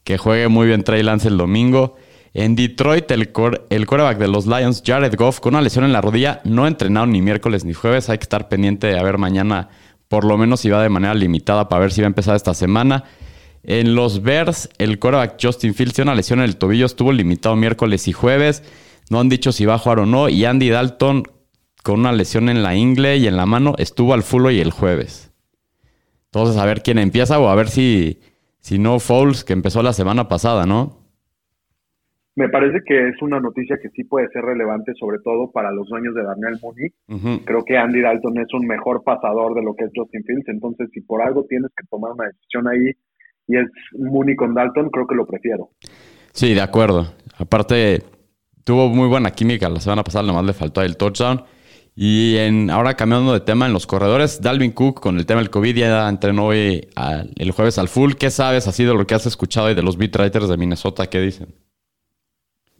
que 0.03 0.19
juegue 0.19 0.47
muy 0.47 0.67
bien 0.67 0.83
Trey 0.83 1.01
Lance 1.01 1.27
el 1.27 1.37
domingo. 1.37 1.95
En 2.33 2.55
Detroit, 2.55 3.11
el, 3.11 3.31
core, 3.31 3.61
el 3.69 3.85
quarterback 3.85 4.17
de 4.17 4.27
los 4.29 4.47
Lions, 4.47 4.81
Jared 4.85 5.13
Goff, 5.17 5.41
con 5.41 5.53
una 5.53 5.61
lesión 5.61 5.83
en 5.83 5.91
la 5.91 5.99
rodilla, 5.99 6.41
no 6.45 6.63
ha 6.63 6.69
entrenado 6.69 7.05
ni 7.05 7.21
miércoles 7.21 7.65
ni 7.65 7.73
jueves. 7.73 8.09
Hay 8.09 8.19
que 8.19 8.23
estar 8.23 8.47
pendiente 8.47 8.97
a 8.97 9.03
ver 9.03 9.17
mañana, 9.17 9.69
por 10.07 10.23
lo 10.23 10.37
menos 10.37 10.61
si 10.61 10.69
va 10.69 10.81
de 10.81 10.89
manera 10.89 11.13
limitada, 11.13 11.67
para 11.67 11.81
ver 11.81 11.91
si 11.91 12.01
va 12.01 12.05
a 12.05 12.07
empezar 12.07 12.35
esta 12.35 12.53
semana. 12.53 13.03
En 13.63 13.95
los 13.95 14.21
Bears, 14.21 14.69
el 14.77 14.97
quarterback 14.97 15.37
Justin 15.41 15.73
Fields 15.73 15.93
tiene 15.93 16.09
una 16.09 16.15
lesión 16.15 16.39
en 16.39 16.45
el 16.45 16.55
tobillo, 16.55 16.85
estuvo 16.85 17.11
limitado 17.11 17.55
miércoles 17.57 18.07
y 18.07 18.13
jueves. 18.13 18.63
No 19.09 19.19
han 19.19 19.27
dicho 19.27 19.51
si 19.51 19.65
va 19.65 19.75
a 19.75 19.79
jugar 19.79 19.99
o 19.99 20.05
no. 20.05 20.29
Y 20.29 20.45
Andy 20.45 20.69
Dalton, 20.69 21.23
con 21.83 21.99
una 21.99 22.13
lesión 22.13 22.47
en 22.47 22.63
la 22.63 22.75
ingle 22.75 23.17
y 23.17 23.27
en 23.27 23.35
la 23.35 23.45
mano, 23.45 23.75
estuvo 23.77 24.13
al 24.13 24.23
full 24.23 24.49
y 24.51 24.61
el 24.61 24.71
jueves. 24.71 25.31
Entonces, 26.25 26.55
a 26.55 26.65
ver 26.65 26.81
quién 26.81 26.97
empieza 26.97 27.37
o 27.39 27.49
a 27.49 27.55
ver 27.55 27.69
si, 27.69 28.21
si 28.61 28.79
no 28.79 28.99
Fouls, 28.99 29.43
que 29.43 29.51
empezó 29.51 29.83
la 29.83 29.91
semana 29.91 30.29
pasada, 30.29 30.65
¿no? 30.65 31.00
Me 32.35 32.47
parece 32.47 32.79
que 32.85 33.09
es 33.09 33.21
una 33.21 33.39
noticia 33.41 33.77
que 33.81 33.89
sí 33.89 34.05
puede 34.05 34.29
ser 34.29 34.43
relevante, 34.43 34.93
sobre 34.99 35.17
todo 35.23 35.51
para 35.51 35.71
los 35.71 35.87
dueños 35.89 36.15
de 36.15 36.23
Daniel 36.23 36.59
Mooney. 36.61 37.39
Creo 37.45 37.63
que 37.65 37.77
Andy 37.77 38.01
Dalton 38.01 38.37
es 38.39 38.47
un 38.53 38.65
mejor 38.67 39.03
pasador 39.03 39.53
de 39.53 39.61
lo 39.63 39.73
que 39.75 39.83
es 39.85 39.91
Justin 39.93 40.23
Fields, 40.23 40.47
entonces 40.47 40.87
si 40.93 41.01
por 41.01 41.21
algo 41.21 41.45
tienes 41.49 41.69
que 41.75 41.85
tomar 41.89 42.11
una 42.13 42.27
decisión 42.27 42.67
ahí 42.69 42.91
y 43.47 43.57
es 43.57 43.67
Mooney 43.99 44.35
con 44.37 44.53
Dalton, 44.53 44.89
creo 44.91 45.07
que 45.07 45.15
lo 45.15 45.25
prefiero. 45.25 45.69
Sí, 46.31 46.53
de 46.53 46.61
acuerdo. 46.61 47.13
Aparte, 47.37 48.03
tuvo 48.63 48.87
muy 48.87 49.09
buena 49.09 49.31
química 49.31 49.67
la 49.67 49.81
semana 49.81 50.03
pasada, 50.03 50.25
nomás 50.25 50.45
le 50.45 50.53
faltó 50.53 50.81
el 50.81 50.95
touchdown. 50.95 51.41
Y 51.93 52.37
en, 52.37 52.69
ahora 52.69 52.93
cambiando 52.93 53.33
de 53.33 53.41
tema 53.41 53.65
en 53.65 53.73
los 53.73 53.85
corredores, 53.85 54.39
Dalvin 54.41 54.71
Cook 54.71 55.01
con 55.01 55.17
el 55.17 55.25
tema 55.25 55.41
del 55.41 55.49
COVID 55.49 55.75
ya 55.75 56.07
entrenó 56.07 56.45
hoy 56.45 56.87
al- 56.95 57.31
el 57.35 57.51
jueves 57.51 57.77
al 57.77 57.89
full. 57.89 58.13
¿Qué 58.13 58.29
sabes 58.29 58.69
así 58.69 58.85
de 58.85 58.93
lo 58.93 59.05
que 59.05 59.15
has 59.15 59.25
escuchado 59.25 59.69
y 59.69 59.75
de 59.75 59.83
los 59.83 59.97
beat 59.97 60.15
writers 60.15 60.47
de 60.47 60.55
Minnesota? 60.55 61.07
¿Qué 61.07 61.19
dicen? 61.19 61.49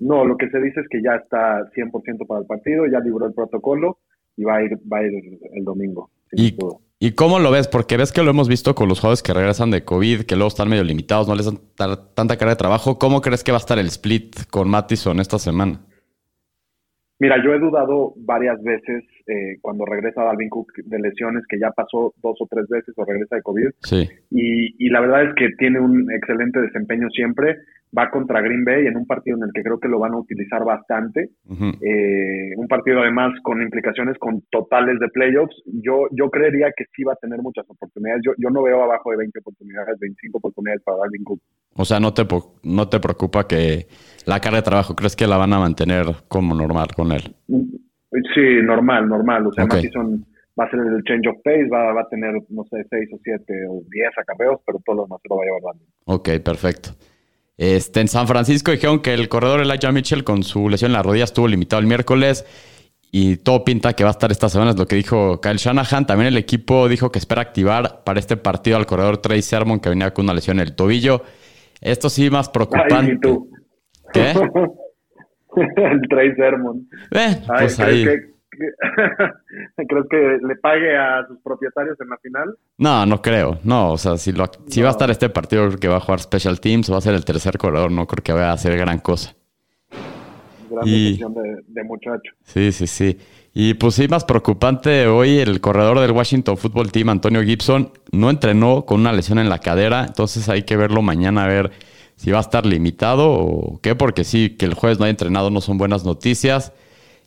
No, 0.02 0.26
lo 0.26 0.36
que 0.36 0.50
se 0.50 0.60
dice 0.60 0.82
es 0.82 0.88
que 0.90 1.02
ya 1.02 1.16
está 1.16 1.70
100% 1.76 2.26
para 2.26 2.42
el 2.42 2.48
partido, 2.48 2.88
ya 2.88 3.00
libró 3.00 3.28
el 3.28 3.34
protocolo 3.34 4.00
y 4.36 4.44
va 4.44 4.56
a 4.56 4.64
ir, 4.64 4.72
va 4.92 4.98
a 4.98 5.04
ir 5.04 5.12
el 5.54 5.64
domingo. 5.64 6.10
¿Y, 6.32 6.52
duda. 6.52 6.78
¿Y 6.98 7.12
cómo 7.12 7.38
lo 7.38 7.52
ves? 7.52 7.68
Porque 7.68 7.98
ves 7.98 8.12
que 8.12 8.24
lo 8.24 8.32
hemos 8.32 8.50
visto 8.50 8.74
con 8.74 8.90
los 8.90 9.00
jugadores 9.00 9.22
que 9.22 9.34
regresan 9.34 9.70
de 9.70 9.84
COVID, 9.84 10.24
que 10.24 10.36
luego 10.36 10.48
están 10.48 10.70
medio 10.70 10.84
limitados, 10.84 11.28
no 11.28 11.36
les 11.36 11.46
dan 11.46 11.60
tanta 12.16 12.38
carga 12.38 12.54
de 12.54 12.58
trabajo. 12.58 12.98
¿Cómo 12.98 13.22
crees 13.22 13.44
que 13.44 13.52
va 13.52 13.58
a 13.58 13.60
estar 13.60 13.78
el 13.78 13.88
split 13.88 14.48
con 14.50 14.68
Mattison 14.68 15.20
esta 15.20 15.38
semana? 15.38 15.82
Mira, 17.20 17.36
yo 17.44 17.54
he 17.54 17.60
dudado 17.60 18.14
varias 18.18 18.62
veces 18.64 19.04
eh, 19.32 19.58
cuando 19.62 19.86
regresa 19.86 20.24
Dalvin 20.24 20.50
Cook 20.50 20.74
de 20.84 21.00
lesiones, 21.00 21.44
que 21.48 21.58
ya 21.58 21.72
pasó 21.72 22.14
dos 22.22 22.36
o 22.40 22.48
tres 22.50 22.68
veces 22.68 22.94
o 22.98 23.06
regresa 23.06 23.38
de 23.38 23.42
COVID. 23.42 23.70
Sí. 23.82 24.10
Y, 24.30 24.86
y 24.86 24.90
la 24.90 25.00
verdad 25.00 25.24
es 25.24 25.36
que 25.36 25.50
tiene 25.58 25.80
un 25.80 26.12
excelente 26.12 26.60
desempeño 26.60 27.08
siempre. 27.10 27.58
Va 27.98 28.10
contra 28.10 28.42
Green 28.42 28.64
Bay 28.64 28.88
en 28.88 28.96
un 28.96 29.06
partido 29.06 29.36
en 29.38 29.44
el 29.44 29.52
que 29.54 29.64
creo 29.64 29.78
que 29.78 29.90
lo 29.90 30.00
van 30.00 30.14
a 30.14 30.18
utilizar 30.18 30.64
bastante. 30.64 31.30
Eh, 31.50 32.54
un 32.56 32.68
partido 32.70 33.02
además 33.02 33.34
con 33.44 33.62
implicaciones 33.62 34.18
con 34.18 34.42
totales 34.50 34.98
de 35.00 35.10
playoffs. 35.10 35.56
Yo, 35.66 36.08
yo 36.12 36.30
creería 36.30 36.72
que 36.76 36.86
sí 36.96 37.04
va 37.04 37.14
a 37.14 37.18
tener 37.18 37.42
muchas 37.42 37.66
oportunidades. 37.70 38.22
Yo, 38.26 38.32
yo 38.38 38.50
no 38.50 38.64
veo 38.64 38.82
abajo 38.82 39.12
de 39.12 39.18
20 39.18 39.40
oportunidades, 39.40 40.00
25 40.00 40.38
oportunidades 40.38 40.82
para 40.84 41.00
Dalvin 41.00 41.24
Cook. 41.26 41.42
O 41.76 41.84
sea, 41.84 42.00
no 42.00 42.14
te, 42.14 42.24
no 42.64 42.88
te 42.88 43.00
preocupa 43.02 43.46
que 43.46 43.88
la 44.26 44.40
carga 44.40 44.60
de 44.60 44.64
trabajo, 44.64 44.96
¿crees 44.96 45.18
que 45.18 45.28
la 45.28 45.36
van 45.36 45.52
a 45.52 45.60
mantener 45.60 46.06
como 46.30 46.56
normal 46.56 46.88
con 46.96 47.12
él? 47.12 47.36
Sí, 48.12 48.42
normal, 48.64 49.08
normal. 49.08 49.48
O 49.48 49.52
sea, 49.54 49.64
Ok. 49.66 49.76
Mattison 49.76 50.26
va 50.60 50.66
a 50.66 50.70
ser 50.70 50.80
el 50.80 51.04
change 51.04 51.30
of 51.30 51.38
pace, 51.44 51.68
va, 51.72 51.94
va 51.94 52.02
a 52.02 52.08
tener, 52.10 52.34
no 52.50 52.64
sé, 52.70 52.86
6 52.90 53.10
o 53.14 53.20
7 53.24 53.54
o 53.70 53.82
10 53.90 54.10
acarreos, 54.18 54.60
pero 54.66 54.80
todo 54.86 54.98
lo 54.98 55.04
demás 55.04 55.20
se 55.24 55.30
lo 55.30 55.38
va 55.38 55.44
a 55.44 55.46
llevar 55.46 55.62
Dalvin. 55.64 55.88
Ok, 56.06 56.30
perfecto. 56.44 56.90
Este, 57.58 58.02
en 58.02 58.08
San 58.08 58.28
Francisco 58.28 58.72
dijeron 58.72 59.02
que 59.02 59.14
el 59.14 59.30
corredor 59.30 59.62
Elijah 59.62 59.92
Mitchell 59.92 60.24
con 60.24 60.44
su 60.44 60.68
lesión 60.68 60.90
en 60.90 60.94
la 60.94 61.04
rodilla 61.04 61.26
estuvo 61.26 61.48
limitado 61.48 61.80
el 61.80 61.88
miércoles 61.88 62.46
y 63.12 63.38
todo 63.38 63.64
pinta 63.64 63.94
que 63.94 64.04
va 64.04 64.10
a 64.10 64.12
estar 64.12 64.32
esta 64.32 64.50
semana, 64.50 64.72
es 64.72 64.78
lo 64.78 64.88
que 64.88 64.96
dijo 64.96 65.40
Kyle 65.42 65.58
Shanahan. 65.58 66.06
También 66.08 66.28
el 66.30 66.38
equipo 66.38 66.88
dijo 66.90 67.12
que 67.12 67.20
espera 67.20 67.42
activar 67.42 68.04
para 68.04 68.20
este 68.20 68.36
partido 68.36 68.78
al 68.78 68.86
corredor 68.86 69.18
Trey 69.20 69.42
Sermon 69.42 69.80
que 69.80 69.90
venía 69.90 70.14
con 70.14 70.26
una 70.26 70.34
lesión 70.34 70.60
en 70.60 70.68
el 70.68 70.76
tobillo. 70.76 71.22
Esto 71.82 72.10
sí 72.10 72.30
más 72.30 72.48
Ay, 72.48 72.52
preocupante. 72.54 73.14
y 73.14 73.20
tú. 73.20 73.50
¿Qué? 74.14 74.34
el 75.78 76.02
Trey 76.10 76.36
Sermon. 76.36 76.88
Eh, 77.12 77.38
Ay, 77.42 77.42
pues 77.48 77.80
ahí. 77.80 78.04
¿crees, 78.04 78.22
que, 78.22 78.32
que- 79.78 79.88
¿Crees 79.88 80.06
que 80.10 80.38
le 80.48 80.56
pague 80.58 80.98
a 80.98 81.26
sus 81.28 81.40
propietarios 81.42 82.00
en 82.02 82.10
la 82.10 82.18
final? 82.18 82.56
No, 82.78 83.06
no 83.06 83.22
creo. 83.22 83.60
No, 83.64 83.92
o 83.94 83.98
sea, 83.98 84.18
si, 84.18 84.32
lo, 84.32 84.46
si 84.68 84.82
va 84.82 84.90
a 84.90 84.92
estar 84.92 85.10
este 85.12 85.30
partido, 85.30 85.68
creo 85.68 85.80
que 85.80 85.88
va 85.88 85.98
a 85.98 86.02
jugar 86.02 86.20
Special 86.20 86.60
Teams 86.60 86.90
o 86.90 86.94
va 86.94 86.98
a 87.00 87.02
ser 87.02 87.14
el 87.16 87.26
tercer 87.26 87.58
corredor. 87.58 87.92
No 87.92 88.08
creo 88.08 88.24
que 88.24 88.34
vaya 88.34 88.52
a 88.52 88.54
hacer 88.54 88.78
gran 88.78 89.00
cosa. 89.00 89.34
Gran 90.70 90.88
Y- 90.88 91.04
decisión 91.06 91.34
de, 91.34 91.64
de 91.68 91.84
muchacho. 91.84 92.32
Sí, 92.44 92.72
sí, 92.72 92.88
sí. 92.88 93.18
Y 93.54 93.74
pues 93.74 93.96
sí, 93.96 94.08
más 94.08 94.24
preocupante 94.24 95.08
hoy, 95.08 95.40
el 95.40 95.60
corredor 95.60 96.00
del 96.00 96.12
Washington 96.12 96.56
Football 96.56 96.90
Team, 96.90 97.10
Antonio 97.10 97.42
Gibson, 97.44 97.92
no 98.14 98.30
entrenó 98.30 98.86
con 98.86 99.02
una 99.02 99.12
lesión 99.12 99.40
en 99.40 99.50
la 99.50 99.60
cadera, 99.60 100.06
entonces 100.08 100.48
hay 100.48 100.64
que 100.64 100.78
verlo 100.78 101.02
mañana 101.02 101.44
a 101.44 101.48
ver 101.50 101.72
si 102.22 102.30
va 102.30 102.38
a 102.38 102.42
estar 102.42 102.68
limitado 102.68 103.32
o 103.32 103.80
qué, 103.82 103.96
porque 103.96 104.24
sí, 104.24 104.56
que 104.56 104.66
el 104.66 104.76
jueves 104.76 105.00
no 105.00 105.06
haya 105.06 105.10
entrenado 105.12 105.50
no 105.50 105.60
son 105.60 105.80
buenas 105.80 106.06
noticias. 106.06 106.72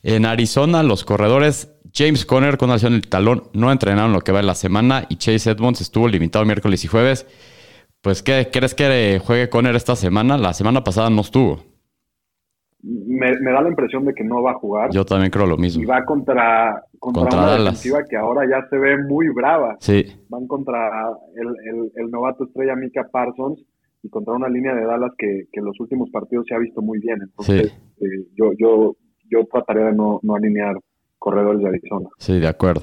En 0.04 0.24
Arizona, 0.24 0.84
los 0.84 1.02
corredores, 1.04 1.74
James 1.92 2.24
Conner 2.24 2.58
con 2.58 2.70
lesión 2.70 2.92
en 2.92 2.98
el 2.98 3.08
talón, 3.08 3.44
no 3.54 3.72
entrenaron 3.72 4.12
lo 4.12 4.20
que 4.20 4.30
va 4.30 4.38
en 4.38 4.46
la 4.46 4.54
semana 4.54 5.06
y 5.08 5.16
Chase 5.16 5.50
Edmonds 5.50 5.80
estuvo 5.80 6.06
limitado 6.06 6.44
miércoles 6.44 6.84
y 6.84 6.88
jueves. 6.88 7.26
Pues, 8.02 8.22
¿qué 8.22 8.50
crees 8.52 8.74
que 8.74 9.20
juegue 9.24 9.48
Conner 9.48 9.74
esta 9.74 9.96
semana? 9.96 10.38
La 10.38 10.52
semana 10.52 10.84
pasada 10.84 11.10
no 11.10 11.22
estuvo. 11.22 11.58
Me, 12.82 13.32
me 13.40 13.50
da 13.50 13.62
la 13.62 13.70
impresión 13.70 14.04
de 14.04 14.12
que 14.14 14.22
no 14.22 14.42
va 14.42 14.50
a 14.52 14.54
jugar. 14.54 14.90
Yo 14.92 15.04
también 15.06 15.30
creo 15.30 15.46
lo 15.46 15.56
mismo. 15.56 15.82
y 15.82 15.86
va 15.86 16.04
contra, 16.04 16.84
contra, 17.00 17.22
Contra 17.22 17.38
una 17.40 17.48
Dallas. 17.52 17.64
defensiva 17.82 18.04
que 18.08 18.16
ahora 18.16 18.42
ya 18.48 18.64
se 18.68 18.76
ve 18.76 19.02
muy 19.02 19.28
brava. 19.30 19.76
Sí, 19.80 20.04
Van 20.28 20.46
contra 20.46 21.08
el, 21.34 21.48
el- 21.74 21.92
el 21.96 22.10
novato 22.10 22.44
estrella 22.44 22.76
Mika 22.76 23.08
Parsons 23.10 23.58
y 24.04 24.10
contra 24.10 24.34
una 24.34 24.50
línea 24.50 24.74
de 24.74 24.84
Dallas 24.84 25.12
que, 25.16 25.44
que 25.50 25.60
en 25.60 25.64
los 25.64 25.80
últimos 25.80 26.10
partidos 26.10 26.44
se 26.46 26.54
ha 26.54 26.58
visto 26.58 26.82
muy 26.82 26.98
bien. 26.98 27.22
Entonces, 27.22 27.72
eh, 28.00 28.26
yo, 28.36 28.52
yo, 28.58 28.96
yo 29.30 29.46
trataría 29.50 29.86
de 29.86 29.94
no, 29.94 30.20
no 30.22 30.34
alinear 30.36 30.76
corredores 31.18 31.62
de 31.62 31.68
Arizona. 31.68 32.10
Sí, 32.18 32.38
de 32.38 32.46
acuerdo. 32.46 32.82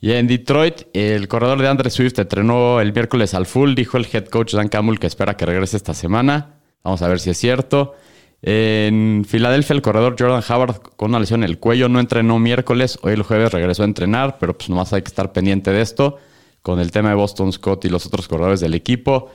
Y 0.00 0.12
en 0.12 0.26
Detroit, 0.26 0.82
el 0.94 1.28
corredor 1.28 1.60
de 1.60 1.68
Andre 1.68 1.90
Swift 1.90 2.18
entrenó 2.18 2.80
el 2.80 2.94
miércoles 2.94 3.34
al 3.34 3.44
full. 3.44 3.74
Dijo 3.74 3.98
el 3.98 4.06
head 4.10 4.26
coach 4.26 4.54
Dan 4.54 4.68
Campbell 4.68 4.98
que 4.98 5.06
espera 5.06 5.36
que 5.36 5.44
regrese 5.44 5.76
esta 5.76 5.92
semana. 5.92 6.60
Vamos 6.82 7.02
a 7.02 7.08
ver 7.08 7.20
si 7.20 7.30
es 7.30 7.36
cierto. 7.36 7.92
En 8.40 9.24
Filadelfia, 9.26 9.74
el 9.74 9.82
corredor 9.82 10.16
Jordan 10.18 10.42
Howard 10.48 10.80
con 10.96 11.10
una 11.10 11.20
lesión 11.20 11.42
en 11.42 11.50
el 11.50 11.58
cuello 11.58 11.90
no 11.90 12.00
entrenó 12.00 12.38
miércoles. 12.38 12.98
Hoy 13.02 13.12
el 13.12 13.22
jueves 13.22 13.52
regresó 13.52 13.82
a 13.82 13.86
entrenar, 13.86 14.38
pero 14.38 14.56
pues 14.56 14.70
nomás 14.70 14.92
hay 14.94 15.02
que 15.02 15.08
estar 15.08 15.32
pendiente 15.32 15.70
de 15.70 15.82
esto 15.82 16.16
con 16.62 16.80
el 16.80 16.90
tema 16.92 17.10
de 17.10 17.14
Boston 17.14 17.52
Scott 17.52 17.84
y 17.84 17.90
los 17.90 18.06
otros 18.06 18.26
corredores 18.26 18.60
del 18.60 18.74
equipo. 18.74 19.30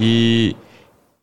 Y 0.00 0.56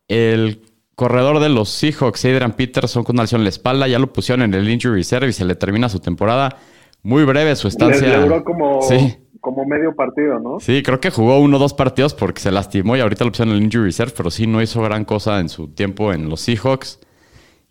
el 0.07 0.61
corredor 0.95 1.39
de 1.39 1.49
los 1.49 1.69
Seahawks, 1.69 2.25
Adrian 2.25 2.53
Peterson, 2.53 3.03
con 3.03 3.15
una 3.15 3.23
lesión 3.23 3.41
en 3.41 3.45
la 3.45 3.49
espalda, 3.49 3.87
ya 3.87 3.99
lo 3.99 4.11
pusieron 4.11 4.43
en 4.43 4.53
el 4.53 4.69
injury 4.69 4.95
reserve 4.97 5.27
y 5.29 5.33
se 5.33 5.45
le 5.45 5.55
termina 5.55 5.89
su 5.89 5.99
temporada. 5.99 6.57
Muy 7.03 7.23
breve 7.23 7.55
su 7.55 7.67
estancia. 7.67 8.07
le 8.07 8.23
duró 8.23 8.43
como, 8.43 8.81
Sí. 8.81 9.15
como 9.39 9.63
medio 9.65 9.95
partido, 9.95 10.39
¿no? 10.39 10.59
Sí, 10.59 10.81
creo 10.83 10.99
que 10.99 11.11
jugó 11.11 11.39
uno 11.39 11.57
o 11.57 11.59
dos 11.59 11.73
partidos 11.73 12.13
porque 12.13 12.41
se 12.41 12.51
lastimó 12.51 12.97
y 12.97 12.99
ahorita 12.99 13.23
lo 13.25 13.31
pusieron 13.31 13.51
en 13.53 13.59
el 13.59 13.63
injury 13.65 13.85
reserve, 13.85 14.13
pero 14.15 14.31
sí 14.31 14.47
no 14.47 14.61
hizo 14.61 14.81
gran 14.81 15.05
cosa 15.05 15.39
en 15.39 15.49
su 15.49 15.67
tiempo 15.69 16.11
en 16.13 16.29
los 16.29 16.41
Seahawks. 16.41 16.99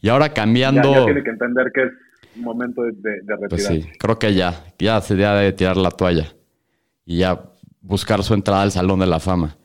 Y 0.00 0.08
ahora 0.08 0.32
cambiando, 0.32 0.92
ya 0.94 1.04
tiene 1.04 1.22
que 1.24 1.30
entender 1.30 1.72
que 1.74 1.82
es 1.84 1.90
momento 2.36 2.82
de, 2.82 2.92
de, 2.92 3.10
de 3.22 3.48
pues 3.48 3.66
sí, 3.66 3.84
creo 3.98 4.18
que 4.18 4.34
ya, 4.34 4.64
ya 4.78 5.00
se 5.00 5.14
debe 5.16 5.40
de 5.40 5.52
tirar 5.52 5.76
la 5.76 5.90
toalla 5.90 6.34
y 7.06 7.18
ya 7.18 7.40
buscar 7.80 8.22
su 8.22 8.34
entrada 8.34 8.62
al 8.62 8.70
Salón 8.72 9.00
de 9.00 9.06
la 9.06 9.18
Fama. 9.20 9.56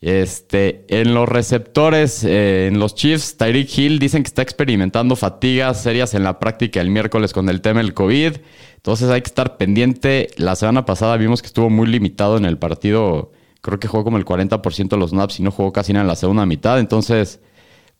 Este, 0.00 0.84
en 0.88 1.12
los 1.12 1.28
receptores, 1.28 2.22
eh, 2.22 2.68
en 2.68 2.78
los 2.78 2.94
Chiefs, 2.94 3.36
Tyreek 3.36 3.76
Hill 3.76 3.98
dicen 3.98 4.22
que 4.22 4.28
está 4.28 4.42
experimentando 4.42 5.16
fatigas 5.16 5.82
serias 5.82 6.14
en 6.14 6.22
la 6.22 6.38
práctica 6.38 6.80
el 6.80 6.90
miércoles 6.90 7.32
con 7.32 7.48
el 7.48 7.60
tema 7.60 7.80
del 7.80 7.94
COVID. 7.94 8.36
Entonces 8.76 9.10
hay 9.10 9.22
que 9.22 9.26
estar 9.26 9.56
pendiente. 9.56 10.28
La 10.36 10.54
semana 10.54 10.84
pasada 10.84 11.16
vimos 11.16 11.42
que 11.42 11.46
estuvo 11.46 11.68
muy 11.68 11.88
limitado 11.88 12.36
en 12.36 12.44
el 12.44 12.58
partido. 12.58 13.32
Creo 13.60 13.80
que 13.80 13.88
jugó 13.88 14.04
como 14.04 14.18
el 14.18 14.24
40% 14.24 14.88
de 14.88 14.96
los 14.96 15.10
snaps 15.10 15.40
y 15.40 15.42
no 15.42 15.50
jugó 15.50 15.72
casi 15.72 15.92
nada 15.92 16.04
en 16.04 16.08
la 16.08 16.14
segunda 16.14 16.46
mitad. 16.46 16.78
Entonces, 16.78 17.42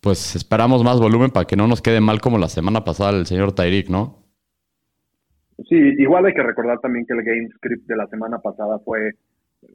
pues 0.01 0.37
esperamos 0.37 0.85
más 0.85 1.01
volumen 1.01 1.31
para 1.31 1.47
que 1.47 1.57
no 1.57 1.67
nos 1.67 1.83
quede 1.83 2.01
mal 2.01 2.21
como 2.21 2.39
la 2.39 2.49
semana 2.49 2.85
pasada 2.85 3.11
el 3.11 3.27
señor 3.27 3.53
Tyreek, 3.53 3.89
¿no? 3.89 4.23
Sí, 5.69 5.77
igual 5.99 6.25
hay 6.27 6.35
que 6.35 6.43
recordar 6.45 6.79
también 6.79 7.05
que 7.05 7.15
el 7.15 7.25
game 7.25 7.49
script 7.57 7.89
de 7.89 7.97
la 7.97 8.07
semana 8.07 8.39
pasada 8.39 8.79
fue 8.85 9.15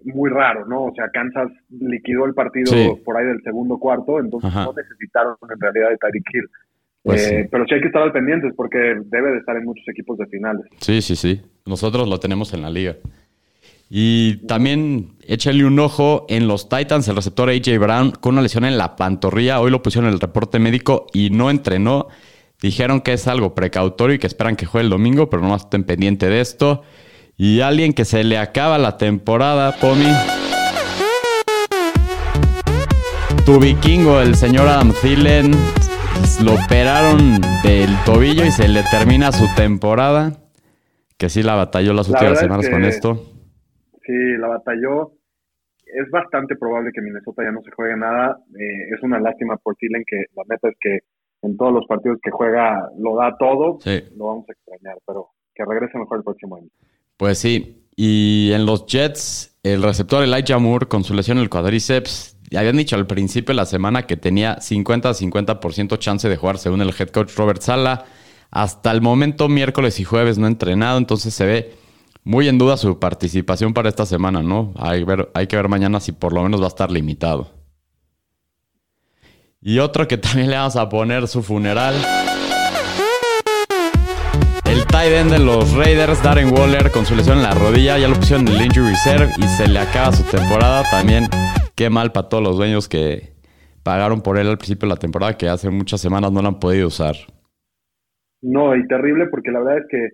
muy 0.06 0.30
raro, 0.30 0.66
¿no? 0.66 0.86
O 0.86 0.94
sea, 0.96 1.10
Kansas 1.14 1.50
liquidó 1.70 2.26
el 2.26 2.34
partido 2.34 2.72
Sí. 2.72 2.90
por 3.06 3.18
ahí 3.18 3.26
del 3.26 3.42
segundo 3.44 3.78
cuarto, 3.78 4.20
entonces 4.20 4.50
Ajá. 4.50 4.66
no 4.66 4.74
necesitaron 4.74 5.36
en 5.42 5.60
realidad 5.60 5.90
de 5.90 5.98
Tyreek 5.98 6.26
Hill. 6.34 6.50
Pues 7.04 7.22
Eh, 7.32 7.42
sí. 7.44 7.48
Pero 7.52 7.66
sí 7.68 7.74
hay 7.76 7.82
que 7.82 7.88
estar 7.88 8.02
al 8.02 8.12
pendientes 8.14 8.54
porque 8.56 8.78
debe 9.06 9.32
de 9.32 9.38
estar 9.40 9.56
en 9.58 9.66
muchos 9.66 9.84
equipos 9.90 10.18
de 10.18 10.26
finales. 10.28 10.66
Sí, 10.80 11.02
sí, 11.02 11.16
sí. 11.16 11.42
Nosotros 11.66 12.08
lo 12.08 12.20
tenemos 12.20 12.54
en 12.54 12.62
la 12.62 12.70
liga. 12.70 12.96
Y 13.90 14.38
también 14.48 15.10
échale 15.28 15.66
un 15.66 15.78
ojo 15.80 16.26
en 16.30 16.48
los 16.48 16.68
Titans, 16.70 17.08
el 17.10 17.16
receptor 17.16 17.50
AJ 17.50 17.78
Brown 17.80 18.12
con 18.12 18.34
una 18.36 18.42
lesión 18.42 18.66
en 18.66 18.78
la 18.78 18.96
pantorrilla. 18.96 19.60
Hoy 19.60 19.70
lo 19.70 19.84
pusieron 19.84 20.08
en 20.08 20.16
el 20.16 20.20
reporte 20.20 20.58
médico 20.60 21.08
y 21.14 21.30
no 21.30 21.50
entrenó. 21.52 22.08
Dijeron 22.62 23.02
que 23.02 23.14
es 23.14 23.28
algo 23.28 23.54
precautorio 23.54 24.16
y 24.16 24.20
que 24.20 24.28
esperan 24.28 24.56
que 24.56 24.66
juegue 24.66 24.86
el 24.86 24.90
domingo, 24.90 25.30
pero 25.30 25.44
no 25.44 25.56
estén 25.56 25.84
pendiente 25.84 26.28
de 26.28 26.40
esto. 26.42 26.82
Y 27.36 27.62
alguien 27.62 27.94
que 27.94 28.06
se 28.06 28.24
le 28.24 28.38
acaba 28.38 28.78
la 28.78 28.98
temporada, 28.98 29.74
Pomi. 29.82 30.06
Tu 33.44 33.60
vikingo, 33.60 34.22
el 34.22 34.36
señor 34.36 34.68
Adam 34.68 34.94
Thielen, 35.02 35.52
lo 36.46 36.54
operaron 36.54 37.42
del 37.64 37.90
tobillo 38.06 38.46
y 38.46 38.52
se 38.52 38.68
le 38.68 38.84
termina 38.84 39.32
su 39.32 39.46
temporada. 39.56 40.34
Que 41.18 41.30
sí 41.30 41.42
la 41.42 41.56
batalló 41.56 41.94
las 41.94 42.08
La 42.08 42.14
últimas 42.20 42.34
es 42.34 42.40
semanas 42.40 42.70
con 42.70 42.84
esto. 42.86 43.16
Sí, 44.06 44.38
la 44.38 44.48
batalló. 44.50 45.14
Es 45.86 46.10
bastante 46.12 46.56
probable 46.56 46.92
que 46.94 47.02
Minnesota 47.02 47.44
ya 47.44 47.52
no 47.52 47.62
se 47.64 47.72
juegue 47.72 47.98
nada. 47.98 48.38
Eh, 48.60 48.94
es 48.96 49.02
una 49.02 49.20
lástima 49.20 49.58
por 49.58 49.76
Thielen 49.76 50.04
que 50.06 50.18
la 50.36 50.44
neta 50.48 50.70
es 50.70 50.76
que 50.80 51.00
en 51.42 51.58
todos 51.58 51.74
los 51.74 51.86
partidos 51.88 52.20
que 52.22 52.30
juega 52.30 52.90
lo 53.00 53.16
da 53.16 53.36
todo. 53.38 53.80
Sí. 53.82 54.04
Lo 54.16 54.28
vamos 54.28 54.46
a 54.50 54.54
extrañar, 54.54 54.98
pero 55.08 55.30
que 55.56 55.66
regrese 55.66 55.98
mejor 55.98 56.20
el 56.20 56.24
próximo 56.24 56.58
año. 56.58 56.70
Pues 57.18 57.38
sí. 57.40 57.86
Y 57.96 58.52
en 58.54 58.66
los 58.66 58.86
Jets, 58.88 59.56
el 59.64 59.84
receptor 59.84 60.24
Elijah 60.24 60.58
Moore 60.58 60.88
con 60.88 61.04
su 61.04 61.14
lesión 61.14 61.38
en 61.38 61.44
el 61.44 61.50
cuadríceps, 61.50 62.36
habían 62.56 62.78
dicho 62.78 62.96
al 62.96 63.08
principio 63.08 63.54
de 63.54 63.58
la 63.58 63.66
semana 63.66 64.06
que 64.08 64.18
tenía 64.18 64.58
50-50% 64.60 65.98
chance 66.00 66.28
de 66.28 66.38
jugar 66.38 66.58
según 66.58 66.82
el 66.82 66.90
head 66.98 67.10
coach 67.10 67.32
Robert 67.36 67.62
Sala. 67.62 68.06
Hasta 68.52 68.92
el 68.92 69.02
momento, 69.02 69.50
miércoles 69.50 70.00
y 70.00 70.04
jueves 70.04 70.38
no 70.38 70.46
ha 70.46 70.50
entrenado, 70.50 70.98
entonces 70.98 71.34
se 71.34 71.46
ve 71.46 71.76
muy 72.24 72.48
en 72.48 72.58
duda 72.58 72.78
su 72.78 73.00
participación 73.00 73.74
para 73.74 73.90
esta 73.90 74.06
semana, 74.06 74.42
¿no? 74.44 74.74
Hay, 74.78 75.04
ver- 75.04 75.30
hay 75.34 75.48
que 75.48 75.56
ver 75.56 75.68
mañana 75.70 76.00
si 76.00 76.12
por 76.12 76.34
lo 76.34 76.44
menos 76.44 76.62
va 76.62 76.66
a 76.66 76.70
estar 76.70 76.92
limitado. 76.92 77.52
Y 79.62 79.80
otro 79.80 80.08
que 80.08 80.18
también 80.20 80.50
le 80.50 80.58
vamos 80.58 80.76
a 80.76 80.90
poner 80.90 81.28
su 81.28 81.42
funeral. 81.42 81.96
El 84.74 84.88
tight 84.88 85.14
end 85.14 85.30
de 85.30 85.38
los 85.38 85.76
Raiders, 85.78 86.24
Darren 86.24 86.52
Waller, 86.52 86.90
con 86.90 87.06
su 87.06 87.14
lesión 87.14 87.38
en 87.38 87.44
la 87.44 87.54
rodilla, 87.54 88.00
ya 88.00 88.08
lo 88.08 88.16
pusieron 88.16 88.48
en 88.48 88.56
el 88.56 88.66
injury 88.66 88.90
reserve 88.90 89.30
y 89.38 89.44
se 89.44 89.68
le 89.70 89.78
acaba 89.78 90.12
su 90.12 90.24
temporada. 90.36 90.82
También 90.90 91.26
qué 91.76 91.92
mal 91.92 92.12
para 92.12 92.28
todos 92.28 92.42
los 92.42 92.58
dueños 92.58 92.90
que 92.90 93.38
pagaron 93.84 94.22
por 94.24 94.40
él 94.40 94.48
al 94.48 94.58
principio 94.58 94.88
de 94.88 94.96
la 94.96 95.00
temporada, 95.00 95.38
que 95.38 95.48
hace 95.48 95.70
muchas 95.70 96.02
semanas 96.02 96.32
no 96.32 96.42
lo 96.42 96.48
han 96.48 96.60
podido 96.60 96.88
usar. 96.88 97.14
No, 98.42 98.76
y 98.76 98.88
terrible 98.88 99.28
porque 99.28 99.52
la 99.52 99.60
verdad 99.60 99.78
es 99.78 99.86
que 99.92 100.10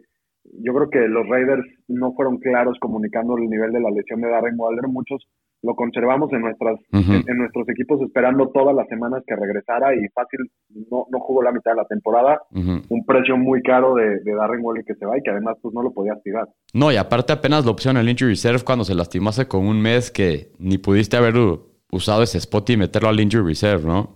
yo 0.61 0.73
creo 0.73 0.89
que 0.89 1.07
los 1.07 1.25
Raiders 1.29 1.65
no 1.87 2.11
fueron 2.11 2.37
claros 2.39 2.75
comunicando 2.81 3.37
el 3.37 3.49
nivel 3.49 3.71
de 3.71 3.79
la 3.79 3.91
lesión 3.91 4.19
de 4.19 4.27
Darren 4.27 4.55
Waller. 4.57 4.89
Muchos 4.89 5.25
lo 5.61 5.75
conservamos 5.75 6.31
en 6.31 6.41
nuestras 6.41 6.79
en, 6.93 7.23
en 7.27 7.37
nuestros 7.37 7.67
equipos 7.69 8.01
esperando 8.01 8.47
todas 8.49 8.73
las 8.75 8.87
semanas 8.87 9.23
que 9.27 9.35
regresara 9.35 9.93
y 9.93 10.07
fácil 10.13 10.39
no, 10.89 11.05
no 11.11 11.19
jugó 11.19 11.43
la 11.43 11.51
mitad 11.51 11.71
de 11.71 11.77
la 11.77 11.85
temporada. 11.85 12.41
Un 12.53 13.05
precio 13.05 13.35
muy 13.37 13.61
caro 13.61 13.93
de, 13.95 14.19
de 14.21 14.33
Darren 14.35 14.61
Waller 14.63 14.85
que 14.85 14.95
se 14.95 15.05
va 15.05 15.17
y 15.17 15.21
que 15.21 15.31
además 15.31 15.57
pues 15.61 15.73
no 15.73 15.81
lo 15.81 15.91
podías 15.91 16.21
tirar. 16.23 16.47
No, 16.73 16.91
y 16.91 16.95
aparte 16.95 17.33
apenas 17.33 17.65
pusieron 17.65 17.97
en 17.97 18.03
el 18.03 18.09
injury 18.09 18.31
reserve 18.31 18.63
cuando 18.63 18.85
se 18.85 18.95
lastimó 18.95 19.29
hace 19.29 19.47
como 19.47 19.69
un 19.69 19.81
mes 19.81 20.11
que 20.11 20.51
ni 20.59 20.77
pudiste 20.77 21.17
haber 21.17 21.33
usado 21.91 22.23
ese 22.23 22.37
spot 22.37 22.69
y 22.69 22.77
meterlo 22.77 23.09
al 23.09 23.19
injury 23.19 23.43
reserve, 23.45 23.85
¿no? 23.85 24.15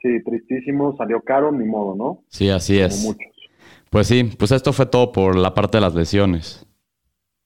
Sí, 0.00 0.22
tristísimo, 0.24 0.96
salió 0.96 1.20
caro, 1.20 1.52
ni 1.52 1.64
modo, 1.64 1.94
¿no? 1.94 2.24
Sí, 2.28 2.50
así 2.50 2.74
Como 2.76 2.86
es. 2.86 3.04
muchos. 3.04 3.32
Pues 3.90 4.06
sí, 4.06 4.24
pues 4.38 4.50
esto 4.52 4.72
fue 4.72 4.86
todo 4.86 5.12
por 5.12 5.36
la 5.36 5.54
parte 5.54 5.76
de 5.76 5.82
las 5.82 5.94
lesiones. 5.94 6.66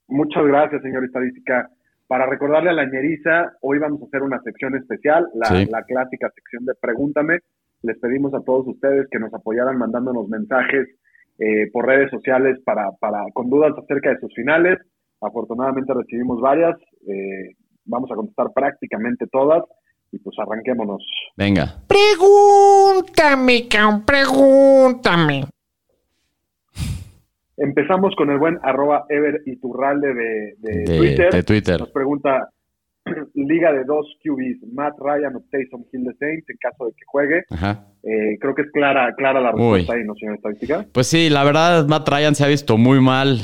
Muchas 0.09 0.45
gracias, 0.47 0.81
señor 0.83 1.05
Estadística. 1.05 1.69
Para 2.09 2.27
recordarle 2.27 2.71
a 2.71 2.75
la 2.75 2.87
ñeriza, 2.87 3.53
hoy 3.61 3.79
vamos 3.79 4.01
a 4.03 4.07
hacer 4.07 4.23
una 4.23 4.41
sección 4.43 4.77
especial, 4.77 5.27
la, 5.35 5.47
Sí. 5.47 5.67
la 5.71 5.83
clásica 5.83 6.31
sección 6.35 6.65
de 6.65 6.75
Pregúntame. 6.81 7.39
Les 7.83 7.99
pedimos 7.99 8.33
a 8.35 8.41
todos 8.43 8.67
ustedes 8.69 9.07
que 9.11 9.19
nos 9.19 9.33
apoyaran 9.35 9.77
mandándonos 9.79 10.29
mensajes 10.29 10.89
eh, 11.39 11.71
por 11.73 11.87
redes 11.87 12.11
sociales 12.11 12.59
para, 12.65 12.91
para 13.01 13.25
con 13.35 13.51
dudas 13.51 13.73
acerca 13.77 14.11
de 14.11 14.19
sus 14.21 14.33
finales. 14.35 14.79
Afortunadamente 15.21 15.93
recibimos 15.95 16.41
varias. 16.41 16.77
eh, 17.09 17.55
vamos 17.89 18.11
a 18.11 18.15
contestar 18.17 18.49
prácticamente 18.54 19.26
todas 19.30 19.63
y 20.11 20.19
pues 20.19 20.37
arranquémonos. 20.39 21.02
Venga. 21.37 21.76
Pregúntame, 21.87 23.69
cabrón, 23.69 24.04
pregúntame. 24.04 25.45
Empezamos 27.56 28.14
con 28.16 28.30
el 28.30 28.38
buen 28.38 28.58
arroba 28.62 29.04
Ever 29.08 29.40
Iturralde 29.47 30.08
de, 30.14 30.54
de 30.58 30.78
De- 30.84 30.99
Twitter. 30.99 31.32
de 31.32 31.42
Twitter. 31.42 31.80
Nos 31.80 31.90
pregunta, 31.90 32.50
liga 33.34 33.73
de 33.73 33.84
dos 33.84 34.06
QBs, 34.23 34.73
Matt 34.73 34.95
Ryan 34.99 35.36
o 35.36 35.42
Taysom 35.50 35.84
Hill 35.92 36.04
de 36.04 36.14
Saints 36.19 36.50
en 36.50 36.56
caso 36.60 36.86
de 36.86 36.92
que 36.92 37.04
juegue. 37.06 37.45
Ajá. 37.50 37.86
Eh, 38.02 38.36
creo 38.40 38.54
que 38.54 38.62
es 38.62 38.71
clara, 38.73 39.14
clara 39.16 39.40
la 39.40 39.54
Uy. 39.54 39.60
respuesta 39.78 39.95
ahí, 39.95 40.04
¿no, 40.04 40.14
señor 40.14 40.34
Estadística? 40.36 40.86
Pues 40.92 41.06
sí, 41.06 41.30
la 41.30 41.45
verdad, 41.45 41.86
Matt 41.88 42.08
Ryan 42.08 42.34
se 42.34 42.45
ha 42.45 42.49
visto 42.49 42.76
muy 42.76 43.00
mal 43.00 43.40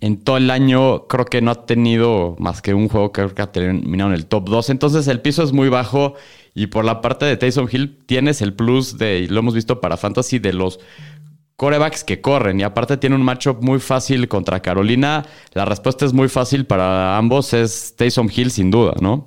en 0.00 0.22
todo 0.22 0.36
el 0.36 0.50
año. 0.50 1.06
Creo 1.08 1.24
que 1.24 1.42
no 1.42 1.50
ha 1.50 1.66
tenido 1.66 2.36
más 2.38 2.62
que 2.62 2.74
un 2.74 2.88
juego 2.88 3.10
que 3.12 3.22
creo 3.22 3.34
que 3.34 3.42
ha 3.42 3.50
terminado 3.52 4.10
en 4.10 4.16
el 4.16 4.26
top 4.26 4.48
2. 4.48 4.70
Entonces 4.70 5.08
el 5.08 5.20
piso 5.20 5.42
es 5.42 5.52
muy 5.52 5.68
bajo. 5.68 6.14
Y 6.54 6.68
por 6.68 6.84
la 6.84 7.00
parte 7.00 7.24
de 7.26 7.36
Taysom 7.36 7.66
Hill 7.70 7.98
tienes 8.06 8.40
el 8.42 8.52
plus 8.54 8.98
de, 8.98 9.18
y 9.20 9.26
lo 9.28 9.40
hemos 9.40 9.54
visto 9.54 9.80
para 9.80 9.96
Fantasy, 9.96 10.38
de 10.38 10.52
los 10.52 10.80
corebacks 11.58 12.04
que 12.04 12.20
corren. 12.20 12.60
Y 12.60 12.62
aparte 12.62 12.96
tiene 12.96 13.16
un 13.16 13.22
matchup 13.22 13.62
muy 13.62 13.80
fácil 13.80 14.28
contra 14.28 14.60
Carolina. 14.60 15.24
La 15.54 15.64
respuesta 15.64 16.06
es 16.06 16.14
muy 16.14 16.28
fácil 16.28 16.64
para 16.64 17.18
ambos. 17.18 17.52
Es 17.52 17.96
Taysom 17.96 18.28
Hill 18.34 18.50
sin 18.50 18.70
duda, 18.70 18.94
¿no? 19.02 19.26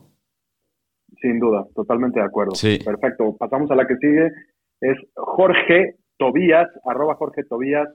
Sin 1.21 1.39
duda, 1.39 1.67
totalmente 1.75 2.19
de 2.19 2.25
acuerdo. 2.25 2.55
Sí. 2.55 2.79
Perfecto. 2.83 3.35
Pasamos 3.37 3.69
a 3.69 3.75
la 3.75 3.85
que 3.85 3.97
sigue. 3.97 4.31
Es 4.79 4.97
Jorge 5.15 5.97
Tobías, 6.17 6.67
arroba 6.85 7.15
Jorge 7.15 7.43
Tobías 7.43 7.87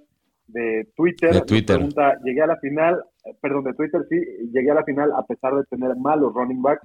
de 0.48 0.86
Twitter. 0.94 1.32
De 1.32 1.40
Twitter. 1.40 1.76
pregunta, 1.76 2.14
llegué 2.22 2.42
a 2.42 2.46
la 2.46 2.56
final, 2.58 3.02
eh, 3.24 3.34
perdón, 3.40 3.64
de 3.64 3.72
Twitter 3.72 4.02
sí, 4.08 4.16
llegué 4.52 4.70
a 4.70 4.74
la 4.74 4.84
final 4.84 5.10
a 5.12 5.24
pesar 5.24 5.54
de 5.54 5.64
tener 5.64 5.96
malos 5.96 6.32
running 6.34 6.62
backs. 6.62 6.82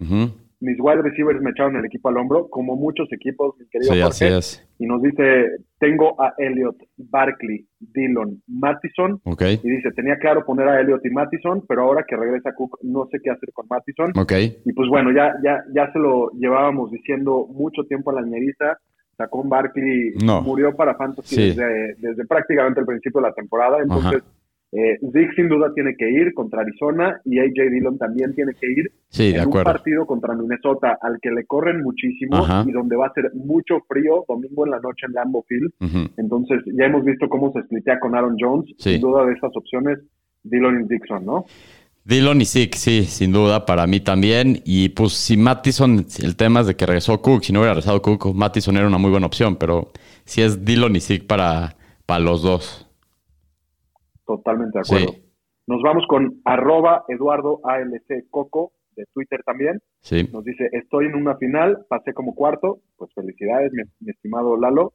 Mis 0.61 0.77
wide 0.79 1.01
receivers 1.01 1.41
me 1.41 1.49
echaron 1.49 1.75
el 1.75 1.85
equipo 1.85 2.09
al 2.09 2.17
hombro, 2.17 2.47
como 2.49 2.75
muchos 2.75 3.11
equipos, 3.11 3.55
mi 3.59 3.65
querido 3.67 3.93
Sí, 3.93 4.01
así 4.01 4.23
Jorge. 4.25 4.37
es. 4.37 4.67
Y 4.77 4.85
nos 4.85 5.01
dice, 5.01 5.47
tengo 5.79 6.21
a 6.21 6.33
Elliot, 6.37 6.75
Barkley, 6.97 7.65
Dillon, 7.79 8.41
Mattison. 8.47 9.19
Ok. 9.25 9.41
Y 9.63 9.69
dice, 9.69 9.91
tenía 9.95 10.17
claro 10.19 10.45
poner 10.45 10.67
a 10.67 10.79
Elliot 10.79 11.03
y 11.05 11.09
Mattison, 11.09 11.65
pero 11.67 11.81
ahora 11.83 12.05
que 12.07 12.15
regresa 12.15 12.53
Cook, 12.53 12.77
no 12.83 13.07
sé 13.11 13.17
qué 13.23 13.31
hacer 13.31 13.49
con 13.53 13.65
Mattison. 13.69 14.11
Ok. 14.17 14.33
Y 14.65 14.73
pues 14.73 14.87
bueno, 14.89 15.11
ya, 15.11 15.33
ya, 15.43 15.63
ya 15.73 15.91
se 15.91 15.99
lo 15.99 16.29
llevábamos 16.31 16.91
diciendo 16.91 17.47
mucho 17.51 17.83
tiempo 17.85 18.11
a 18.11 18.21
la 18.21 18.27
ñeriza. 18.27 18.77
Sacón 19.17 19.49
Barkley 19.49 20.13
No. 20.23 20.41
murió 20.41 20.75
para 20.75 20.95
Fantasy 20.95 21.35
Sí. 21.35 21.41
desde, 21.49 21.95
desde 21.97 22.25
prácticamente 22.25 22.79
el 22.79 22.85
principio 22.85 23.19
de 23.21 23.27
la 23.27 23.33
temporada. 23.33 23.79
Entonces, 23.81 24.23
eh, 24.73 24.97
Zeke 25.11 25.33
sin 25.35 25.49
duda 25.49 25.73
tiene 25.73 25.95
que 25.97 26.09
ir 26.09 26.33
contra 26.33 26.61
Arizona 26.61 27.19
y 27.25 27.39
AJ 27.39 27.69
Dillon 27.71 27.97
también 27.97 28.33
tiene 28.33 28.53
que 28.59 28.67
ir 28.71 28.91
Sí, 29.09 29.23
de 29.23 29.29
en 29.35 29.41
un 29.41 29.47
acuerdo. 29.47 29.71
partido 29.73 30.05
contra 30.05 30.33
Minnesota 30.35 30.97
al 31.01 31.19
que 31.21 31.29
le 31.31 31.45
corren 31.45 31.81
muchísimo 31.83 32.37
Ajá. 32.37 32.63
y 32.67 32.71
donde 32.71 32.95
va 32.95 33.07
a 33.07 33.13
ser 33.13 33.31
mucho 33.35 33.79
frío 33.87 34.23
domingo 34.27 34.65
en 34.65 34.71
la 34.71 34.79
noche 34.79 35.05
en 35.07 35.13
Lambeau 35.13 35.43
Field. 35.47 36.09
Entonces, 36.17 36.61
ya 36.77 36.85
hemos 36.85 37.03
visto 37.03 37.27
cómo 37.27 37.51
se 37.51 37.61
splitea 37.63 37.99
con 37.99 38.15
Aaron 38.15 38.37
Jones. 38.39 38.65
Sí. 38.77 38.93
Sin 38.93 39.01
duda 39.01 39.25
de 39.25 39.33
estas 39.33 39.51
opciones, 39.55 39.99
Dillon 40.43 40.81
y 40.85 40.87
Dixon, 40.87 41.25
¿no? 41.25 41.45
Dillon 42.03 42.41
y 42.41 42.45
Zeke, 42.45 42.77
sí, 42.77 43.03
sin 43.03 43.31
duda, 43.31 43.65
para 43.65 43.85
mí 43.87 43.99
también. 43.99 44.61
Y 44.65 44.89
pues 44.89 45.13
si 45.13 45.37
Mattison, 45.37 46.05
el 46.23 46.35
tema 46.35 46.61
es 46.61 46.67
de 46.67 46.75
que 46.75 46.85
regresó 46.85 47.21
Cook, 47.21 47.43
si 47.43 47.53
no 47.53 47.59
hubiera 47.59 47.73
regresado 47.75 48.01
Cook, 48.01 48.33
Mattison 48.33 48.75
era 48.77 48.87
una 48.87 48.97
muy 48.97 49.11
buena 49.11 49.27
opción, 49.27 49.55
pero 49.57 49.91
si 50.25 50.41
es 50.41 50.65
Dillon 50.65 50.95
y 50.95 50.99
Zeke 51.01 51.25
para, 51.27 51.75
para 52.05 52.21
los 52.21 52.41
dos. 52.41 52.87
Totalmente 54.37 54.79
de 54.79 54.81
acuerdo. 54.81 55.13
Sí. 55.13 55.23
Nos 55.67 55.81
vamos 55.81 56.05
con 56.07 56.41
arroba 56.45 57.03
Eduardo 57.07 57.59
ALC 57.63 58.29
Coco 58.29 58.71
de 58.95 59.05
Twitter 59.13 59.41
también. 59.45 59.79
Sí. 60.01 60.27
Nos 60.31 60.43
dice, 60.43 60.69
estoy 60.71 61.05
en 61.05 61.15
una 61.15 61.35
final, 61.37 61.85
pasé 61.89 62.13
como 62.13 62.33
cuarto. 62.33 62.79
Pues 62.97 63.11
felicidades, 63.13 63.71
mi, 63.73 63.83
mi 63.99 64.11
estimado 64.11 64.57
Lalo. 64.57 64.93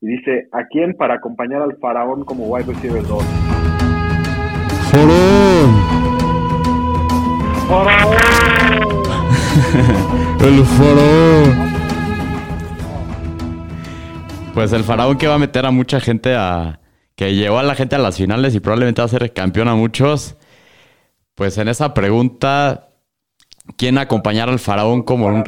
Y 0.00 0.08
dice, 0.08 0.48
¿a 0.52 0.66
quién 0.66 0.94
para 0.94 1.14
acompañar 1.14 1.62
al 1.62 1.76
faraón 1.78 2.24
como 2.24 2.46
wide 2.46 2.72
receiver 2.72 3.02
2? 3.02 3.24
El 10.40 10.64
faraón. 10.64 11.68
Pues 14.54 14.72
el 14.72 14.82
faraón 14.82 15.18
que 15.18 15.28
va 15.28 15.34
a 15.34 15.38
meter 15.38 15.66
a 15.66 15.70
mucha 15.70 16.00
gente 16.00 16.34
a. 16.34 16.80
que 17.18 17.34
llevó 17.34 17.58
a 17.58 17.64
la 17.64 17.74
gente 17.74 17.96
a 17.96 17.98
las 17.98 18.16
finales 18.16 18.54
y 18.54 18.60
probablemente 18.60 19.00
va 19.02 19.06
a 19.06 19.08
ser 19.08 19.32
campeón 19.32 19.66
a 19.66 19.74
muchos. 19.74 20.36
Pues 21.34 21.58
en 21.58 21.66
esa 21.66 21.92
pregunta, 21.92 22.90
¿quién 23.76 23.98
acompañar 23.98 24.48
al 24.48 24.60
faraón 24.60 25.02
como 25.02 25.26
un. 25.26 25.42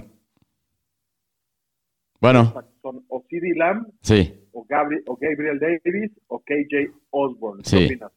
Bueno, 2.20 2.52
Son 2.82 3.04
o 3.08 3.24
CD 3.30 3.52
Lamb, 3.56 3.86
sí. 4.02 4.34
o, 4.52 4.66
Gabri- 4.66 5.02
o 5.06 5.16
Gabriel 5.16 5.60
Davis, 5.60 6.10
o 6.26 6.40
KJ 6.40 6.90
Osborne. 7.10 7.62
¿Qué 7.62 7.70
Sí. 7.70 7.84
opinas? 7.86 8.10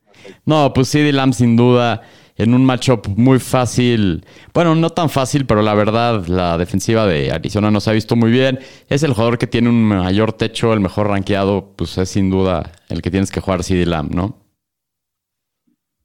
No, 0.45 0.73
pues 0.73 0.87
CD 0.89 1.11
Lamb 1.11 1.33
sin 1.33 1.55
duda. 1.55 2.01
En 2.35 2.53
un 2.53 2.65
matchup 2.65 3.07
muy 3.15 3.39
fácil. 3.39 4.25
Bueno, 4.53 4.75
no 4.75 4.89
tan 4.89 5.09
fácil, 5.09 5.45
pero 5.45 5.61
la 5.61 5.73
verdad, 5.73 6.25
la 6.27 6.57
defensiva 6.57 7.05
de 7.05 7.31
Arizona 7.31 7.71
no 7.71 7.79
se 7.79 7.89
ha 7.89 7.93
visto 7.93 8.15
muy 8.15 8.31
bien. 8.31 8.59
Es 8.89 9.03
el 9.03 9.13
jugador 9.13 9.37
que 9.37 9.47
tiene 9.47 9.69
un 9.69 9.83
mayor 9.83 10.33
techo, 10.33 10.73
el 10.73 10.79
mejor 10.79 11.07
rankeado, 11.07 11.73
pues 11.75 11.97
es 11.97 12.09
sin 12.09 12.29
duda 12.29 12.71
el 12.89 13.01
que 13.01 13.11
tienes 13.11 13.31
que 13.31 13.41
jugar 13.41 13.63
CD 13.63 13.85
Lamb, 13.85 14.13
¿no? 14.13 14.37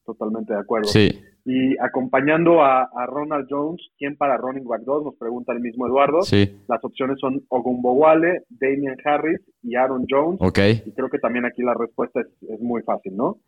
Totalmente 0.04 0.52
de 0.52 0.60
acuerdo. 0.60 0.88
Sí. 0.88 1.20
Y 1.50 1.78
acompañando 1.78 2.62
a, 2.62 2.82
a, 2.82 3.06
Ronald 3.06 3.46
Jones, 3.48 3.80
¿quién 3.96 4.16
para 4.16 4.36
running 4.36 4.64
back 4.64 4.82
2? 4.82 5.02
Nos 5.02 5.14
pregunta 5.16 5.54
el 5.54 5.60
mismo 5.60 5.86
Eduardo. 5.86 6.20
Sí. 6.20 6.58
Las 6.68 6.84
opciones 6.84 7.16
son 7.18 7.42
Ogumbowale, 7.48 8.42
Damian 8.50 8.98
Harris 9.02 9.40
y 9.62 9.74
Aaron 9.74 10.04
Jones. 10.06 10.38
Ok. 10.42 10.58
Y 10.84 10.92
creo 10.92 11.08
que 11.08 11.18
también 11.18 11.46
aquí 11.46 11.62
la 11.62 11.72
respuesta 11.72 12.20
es, 12.20 12.26
es, 12.50 12.60
muy 12.60 12.82
fácil, 12.82 13.16
¿no? 13.16 13.38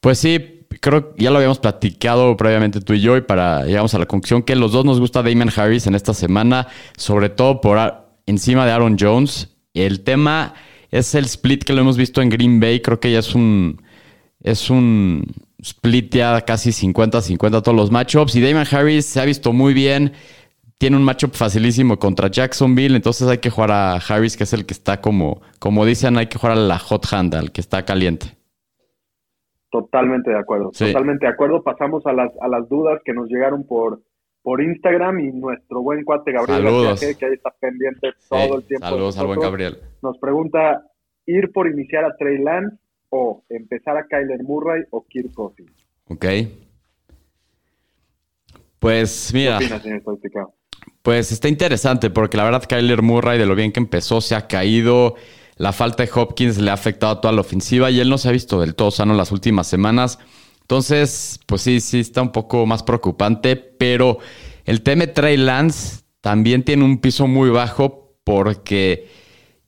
Pues 0.00 0.16
sí, 0.16 0.64
creo 0.80 1.14
que 1.14 1.24
ya 1.24 1.30
lo 1.30 1.36
habíamos 1.36 1.58
platicado 1.58 2.34
previamente 2.38 2.80
tú 2.80 2.94
y 2.94 3.02
yo 3.02 3.18
y 3.18 3.20
para 3.20 3.66
llegamos 3.66 3.94
a 3.94 3.98
la 3.98 4.06
conclusión 4.06 4.42
que 4.42 4.56
los 4.56 4.72
dos 4.72 4.86
nos 4.86 4.98
gusta 4.98 5.22
Damian 5.22 5.50
Harris 5.54 5.86
en 5.86 5.94
esta 5.94 6.14
semana, 6.14 6.68
sobre 6.96 7.28
todo 7.28 7.60
por 7.60 7.76
encima 8.24 8.64
de 8.64 8.72
Aaron 8.72 8.96
Jones. 8.98 9.54
El 9.74 10.04
tema 10.04 10.54
es 10.90 11.14
el 11.14 11.26
split 11.26 11.64
que 11.64 11.74
lo 11.74 11.82
hemos 11.82 11.98
visto 11.98 12.22
en 12.22 12.30
Green 12.30 12.60
Bay, 12.60 12.80
creo 12.80 12.98
que 12.98 13.12
ya 13.12 13.18
es 13.18 13.34
un 13.34 13.82
es 14.40 14.70
un 14.70 15.24
split 15.62 16.12
ya 16.12 16.40
casi 16.42 16.70
50-50 16.70 17.62
todos 17.62 17.76
los 17.76 17.90
matchups. 17.90 18.34
Y 18.36 18.42
Damon 18.42 18.66
Harris 18.70 19.06
se 19.06 19.20
ha 19.20 19.24
visto 19.24 19.52
muy 19.52 19.72
bien. 19.72 20.12
Tiene 20.76 20.96
un 20.96 21.04
matchup 21.04 21.32
facilísimo 21.34 21.98
contra 21.98 22.28
Jacksonville. 22.28 22.96
Entonces 22.96 23.28
hay 23.28 23.38
que 23.38 23.50
jugar 23.50 23.70
a 23.70 23.94
Harris, 23.94 24.36
que 24.36 24.42
es 24.42 24.52
el 24.52 24.66
que 24.66 24.74
está 24.74 25.00
como, 25.00 25.40
como 25.60 25.86
dicen, 25.86 26.18
hay 26.18 26.26
que 26.26 26.38
jugar 26.38 26.58
a 26.58 26.60
la 26.60 26.78
hot 26.78 27.06
hand, 27.12 27.34
al 27.36 27.52
que 27.52 27.60
está 27.60 27.84
caliente. 27.84 28.26
Totalmente 29.70 30.30
de 30.30 30.38
acuerdo. 30.38 30.70
Sí. 30.74 30.86
Totalmente 30.86 31.26
de 31.26 31.32
acuerdo. 31.32 31.62
Pasamos 31.62 32.04
a 32.06 32.12
las, 32.12 32.30
a 32.40 32.48
las 32.48 32.68
dudas 32.68 33.00
que 33.04 33.14
nos 33.14 33.28
llegaron 33.28 33.64
por, 33.64 34.02
por 34.42 34.60
Instagram 34.60 35.20
y 35.20 35.32
nuestro 35.32 35.80
buen 35.80 36.04
cuate 36.04 36.32
Gabriel 36.32 36.62
Saludos. 36.64 36.86
García, 36.88 37.14
que 37.14 37.26
ahí 37.26 37.32
está 37.34 37.54
pendiente 37.60 38.10
todo 38.28 38.40
Sí, 38.40 38.52
el 38.54 38.64
tiempo. 38.64 38.86
Saludos 38.86 39.18
al 39.18 39.26
buen. 39.28 39.40
Gabriel. 39.40 39.78
Nos 40.02 40.18
pregunta, 40.18 40.82
¿ir 41.26 41.52
por 41.52 41.68
iniciar 41.68 42.04
a 42.04 42.16
Trey 42.16 42.38
Lance 42.38 42.76
o 43.12 43.44
empezar 43.50 43.96
a 43.98 44.06
Kyler 44.06 44.42
Murray 44.42 44.84
o 44.90 45.04
Kirk 45.06 45.32
Cousins? 45.34 45.70
Ok. 46.08 46.26
Pues 48.78 49.30
¿Qué 49.32 49.38
mira, 49.38 49.56
opinas, 49.56 49.82
señor 49.82 49.98
estadística? 49.98 50.48
pues 51.02 51.32
está 51.32 51.48
interesante 51.48 52.10
porque 52.10 52.36
la 52.36 52.44
verdad 52.44 52.64
Kyler 52.68 53.02
Murray 53.02 53.38
de 53.38 53.46
lo 53.46 53.54
bien 53.54 53.72
que 53.72 53.80
empezó 53.80 54.20
se 54.20 54.34
ha 54.34 54.46
caído. 54.46 55.14
La 55.56 55.72
falta 55.72 56.04
de 56.04 56.10
Hopkins 56.14 56.58
le 56.58 56.70
ha 56.70 56.74
afectado 56.74 57.12
a 57.12 57.20
toda 57.20 57.32
la 57.34 57.40
ofensiva 57.42 57.90
y 57.90 58.00
él 58.00 58.08
no 58.08 58.18
se 58.18 58.28
ha 58.28 58.32
visto 58.32 58.60
del 58.60 58.74
todo 58.74 58.90
sano 58.90 59.14
las 59.14 59.32
últimas 59.32 59.66
semanas. 59.66 60.18
Entonces, 60.62 61.40
pues 61.46 61.62
sí, 61.62 61.80
sí 61.80 62.00
está 62.00 62.22
un 62.22 62.32
poco 62.32 62.66
más 62.66 62.82
preocupante, 62.82 63.56
pero 63.56 64.18
el 64.64 64.82
tema 64.82 65.06
de 65.06 65.12
Trey 65.12 65.36
Lance 65.36 66.02
también 66.20 66.64
tiene 66.64 66.84
un 66.84 67.00
piso 67.00 67.26
muy 67.26 67.50
bajo 67.50 68.16
porque 68.24 69.08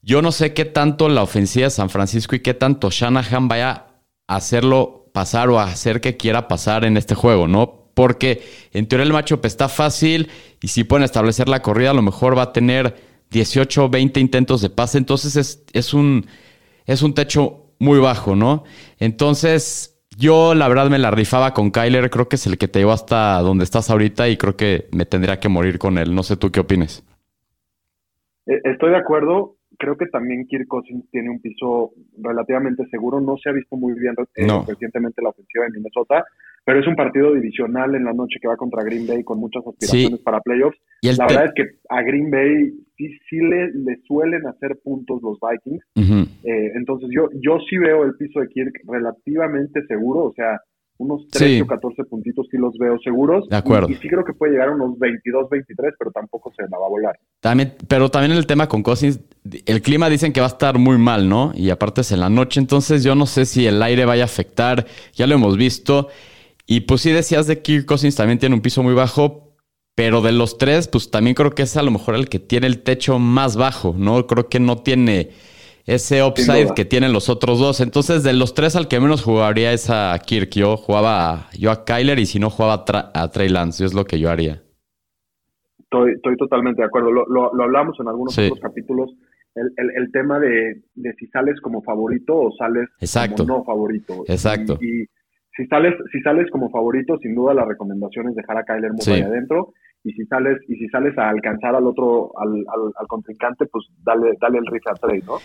yo 0.05 0.21
no 0.21 0.33
sé 0.33 0.53
qué 0.53 0.65
tanto 0.65 1.09
la 1.09 1.23
ofensiva 1.23 1.65
de 1.65 1.71
San 1.71 1.89
Francisco 1.89 2.37
y 2.37 2.41
qué 2.41 2.53
tanto 2.55 2.91
Shanahan 2.91 3.49
vaya 3.49 3.87
a 4.29 4.37
hacerlo 4.37 5.11
pasar 5.13 5.49
o 5.49 5.59
a 5.59 5.65
hacer 5.65 6.01
que 6.01 6.17
quiera 6.17 6.47
pasar 6.47 6.85
en 6.85 6.97
este 6.97 7.15
juego, 7.15 7.49
¿no? 7.49 7.89
Porque 7.95 8.43
en 8.73 8.87
teoría 8.87 9.07
el 9.07 9.13
matchup 9.13 9.47
está 9.47 9.69
fácil 9.69 10.29
y 10.61 10.69
si 10.69 10.85
pueden 10.85 11.05
establecer 11.05 11.49
la 11.49 11.63
corrida, 11.63 11.91
a 11.91 11.95
lo 11.95 12.03
mejor 12.03 12.37
va 12.37 12.43
a 12.43 12.53
tener 12.53 12.97
18 13.31 13.85
o 13.85 13.89
20 13.89 14.21
intentos 14.21 14.61
de 14.61 14.71
pase. 14.71 14.99
Entonces 14.99 15.37
es, 15.37 15.65
es, 15.73 15.95
un, 15.95 16.27
es 16.87 17.03
un 17.03 17.15
techo 17.15 17.73
muy 17.79 17.99
bajo, 17.99 18.37
¿no? 18.37 18.65
Entonces 18.99 20.03
yo 20.19 20.55
la 20.55 20.69
verdad 20.69 20.91
me 20.91 20.99
la 20.99 21.13
rifaba 21.13 21.55
con 21.55 21.71
Kyler. 21.71 22.11
Creo 22.11 22.29
que 22.29 22.37
es 22.37 22.47
el 22.47 22.59
que 22.59 22.69
te 22.69 22.81
llevó 22.81 22.93
hasta 22.93 23.39
donde 23.41 23.65
estás 23.65 23.89
ahorita 23.91 24.29
y 24.29 24.37
creo 24.37 24.57
que 24.57 24.89
me 24.93 25.07
tendría 25.07 25.41
que 25.41 25.49
morir 25.49 25.79
con 25.79 25.97
él. 25.97 26.15
No 26.15 26.23
sé 26.23 26.37
tú 26.37 26.51
qué 26.51 26.61
opines. 26.61 27.05
Eh, 28.47 28.61
Estoy 28.65 28.91
de 28.91 28.99
acuerdo. 28.99 29.54
Creo 29.79 29.97
que 29.97 30.07
también 30.07 30.47
Kirk 30.47 30.67
Cousins 30.69 31.05
tiene 31.11 31.31
un 31.31 31.41
piso 31.41 31.93
relativamente 32.23 32.85
seguro. 32.91 33.21
No 33.21 33.37
se 33.37 33.51
ha 33.51 33.53
visto 33.53 33.77
muy 33.77 33.93
bien 33.99 34.15
eh, 34.37 34.47
No. 34.47 34.65
recientemente 34.67 35.23
la 35.23 35.31
ofensiva 35.31 35.65
de 35.65 35.73
Minnesota, 35.73 36.25
pero 36.65 36.81
es 36.81 36.87
un 36.87 36.97
partido 36.97 37.33
divisional 37.35 37.95
en 37.95 38.05
la 38.05 38.13
noche 38.13 38.39
que 38.41 38.49
va 38.49 38.57
contra 38.57 38.83
Green 38.85 39.07
Bay 39.07 39.23
con 39.25 39.39
muchas 39.39 39.67
aspiraciones 39.67 40.19
Sí. 40.19 40.25
para 40.25 40.41
playoffs. 40.41 40.79
Y 41.03 41.15
La 41.17 41.27
verdad 41.27 41.45
es 41.47 41.53
que 41.55 41.65
a 41.91 42.03
Green 42.03 42.31
Bay 42.31 42.71
sí, 42.97 43.09
sí 43.29 43.39
le, 43.39 43.71
le 43.73 43.97
suelen 44.07 44.47
hacer 44.47 44.79
puntos 44.83 45.21
los 45.23 45.39
Vikings. 45.41 45.85
Eh, 46.45 46.73
entonces 46.75 47.09
yo, 47.13 47.29
yo 47.43 47.59
sí 47.69 47.77
veo 47.79 48.05
el 48.05 48.15
piso 48.17 48.41
de 48.41 48.49
Kirk 48.49 48.73
relativamente 48.87 49.85
seguro, 49.87 50.25
o 50.25 50.33
sea, 50.35 50.61
unos 50.99 51.27
13 51.29 51.57
Sí. 51.57 51.61
o 51.61 51.67
14 51.67 52.05
puntitos 52.05 52.47
sí 52.51 52.57
los 52.57 52.77
veo 52.79 52.97
seguros. 53.03 53.49
De 53.49 53.57
acuerdo. 53.57 53.89
Y, 53.89 53.93
y 53.93 53.97
sí 53.97 54.09
creo 54.09 54.25
que 54.25 54.33
puede 54.33 54.53
llegar 54.53 54.69
a 54.69 54.73
unos 54.75 54.99
22, 54.99 55.49
23, 55.51 55.95
pero 55.99 56.11
tampoco 56.13 56.53
se 56.57 56.63
la 56.63 56.79
va 56.79 56.87
a 56.87 56.89
volar. 56.89 57.19
También, 57.41 57.75
pero 57.89 58.11
también 58.11 58.33
el 58.33 58.47
tema 58.47 58.69
con 58.69 58.83
Cousins, 58.83 59.21
el 59.67 59.83
clima 59.83 60.09
dicen 60.09 60.33
que 60.33 60.41
va 60.41 60.47
a 60.47 60.51
estar 60.51 60.79
muy 60.79 60.97
mal, 60.99 61.29
¿no? 61.29 61.53
Y 61.55 61.71
aparte 61.71 62.03
es 62.03 62.13
en 62.13 62.21
la 62.21 62.31
noche, 62.31 62.61
entonces 62.61 63.03
yo 63.03 63.15
no 63.15 63.27
sé 63.27 63.45
si 63.45 63.67
el 63.67 63.83
aire 63.83 64.05
vaya 64.05 64.23
a 64.23 64.27
afectar, 64.27 64.87
ya 65.15 65.27
lo 65.27 65.35
hemos 65.35 65.57
visto. 65.57 66.09
Y 66.67 66.81
pues 66.83 67.01
sí 67.03 67.11
decías 67.11 67.47
de 67.47 67.61
Kirk 67.61 67.85
Cousins 67.87 68.15
también 68.17 68.39
tiene 68.39 68.55
un 68.55 68.63
piso 68.63 68.83
muy 68.83 68.95
bajo, 68.95 69.53
pero 69.97 70.23
de 70.23 70.33
los 70.33 70.59
tres, 70.59 70.89
pues 70.89 71.11
también 71.11 71.35
creo 71.35 71.51
que 71.51 71.63
es 71.63 71.77
a 71.77 71.83
lo 71.83 71.91
mejor 71.91 72.15
el 72.15 72.29
que 72.29 72.39
tiene 72.39 72.67
el 72.67 72.83
techo 72.83 73.19
más 73.19 73.57
bajo, 73.57 73.95
¿no? 73.99 74.27
Creo 74.27 74.49
que 74.49 74.61
no 74.61 74.79
tiene 74.79 75.31
ese 75.87 76.23
upside 76.23 76.73
que 76.75 76.85
tienen 76.85 77.13
los 77.13 77.29
otros 77.29 77.59
dos. 77.59 77.81
Entonces, 77.81 78.23
de 78.23 78.33
los 78.33 78.55
tres, 78.55 78.75
al 78.77 78.89
que 78.89 79.01
menos 79.01 79.23
jugaría 79.23 79.73
es 79.73 79.91
a 79.91 80.19
Kirk. 80.19 80.51
Yo 80.53 80.77
jugaba 80.77 81.33
a, 81.33 81.51
yo 81.53 81.71
a 81.71 81.85
Kyler 81.85 82.19
y 82.19 82.27
si 82.27 82.39
no 82.39 82.51
jugaba 82.51 82.75
a, 82.75 82.85
Tra- 82.85 83.11
a 83.13 83.31
Trey 83.31 83.49
Lance, 83.49 83.85
es 83.85 83.95
lo 83.95 84.05
que 84.05 84.19
yo 84.19 84.31
haría. 84.31 84.63
Estoy, 85.79 86.13
estoy 86.13 86.37
totalmente 86.37 86.83
de 86.83 86.87
acuerdo. 86.87 87.11
Lo, 87.13 87.25
lo, 87.27 87.55
lo 87.55 87.65
hablamos 87.65 87.97
en 88.01 88.09
algunos 88.09 88.35
Sí. 88.35 88.43
otros 88.47 88.61
capítulos. 88.61 89.11
El, 89.55 89.71
el, 89.77 89.91
el 90.03 90.11
tema 90.11 90.41
de, 90.41 90.83
de 90.95 91.13
si 91.15 91.27
sales 91.29 91.61
como 91.61 91.83
favorito 91.83 92.35
o 92.37 92.51
sales 92.59 92.89
Exacto. 93.01 93.45
como 93.47 93.59
no 93.59 93.65
favorito. 93.65 94.25
Exacto. 94.27 94.77
Y, 94.81 95.03
y 95.03 95.07
si 95.57 95.67
sales, 95.67 95.95
si 96.11 96.21
sales 96.23 96.51
como 96.51 96.71
favorito, 96.71 97.17
sin 97.19 97.37
duda 97.37 97.55
la 97.55 97.65
recomendación 97.65 98.29
es 98.31 98.35
dejar 98.35 98.57
a 98.59 98.65
Kyler 98.65 98.91
Murray 98.93 99.19
Sí. 99.19 99.23
adentro. 99.23 99.73
Y 100.05 100.13
si 100.13 100.25
sales, 100.27 100.59
y 100.69 100.77
si 100.77 100.87
sales 100.89 101.17
a 101.19 101.31
alcanzar 101.31 101.75
al 101.75 101.87
otro, 101.87 102.33
al, 102.39 102.51
al, 102.51 102.93
al 102.97 103.07
contrincante, 103.09 103.67
pues 103.67 103.87
dale, 104.05 104.35
dale 104.41 104.59
el 104.59 104.67
rifle 104.67 104.93
a 104.93 104.95
Trey, 104.95 105.23
¿no? 105.27 105.39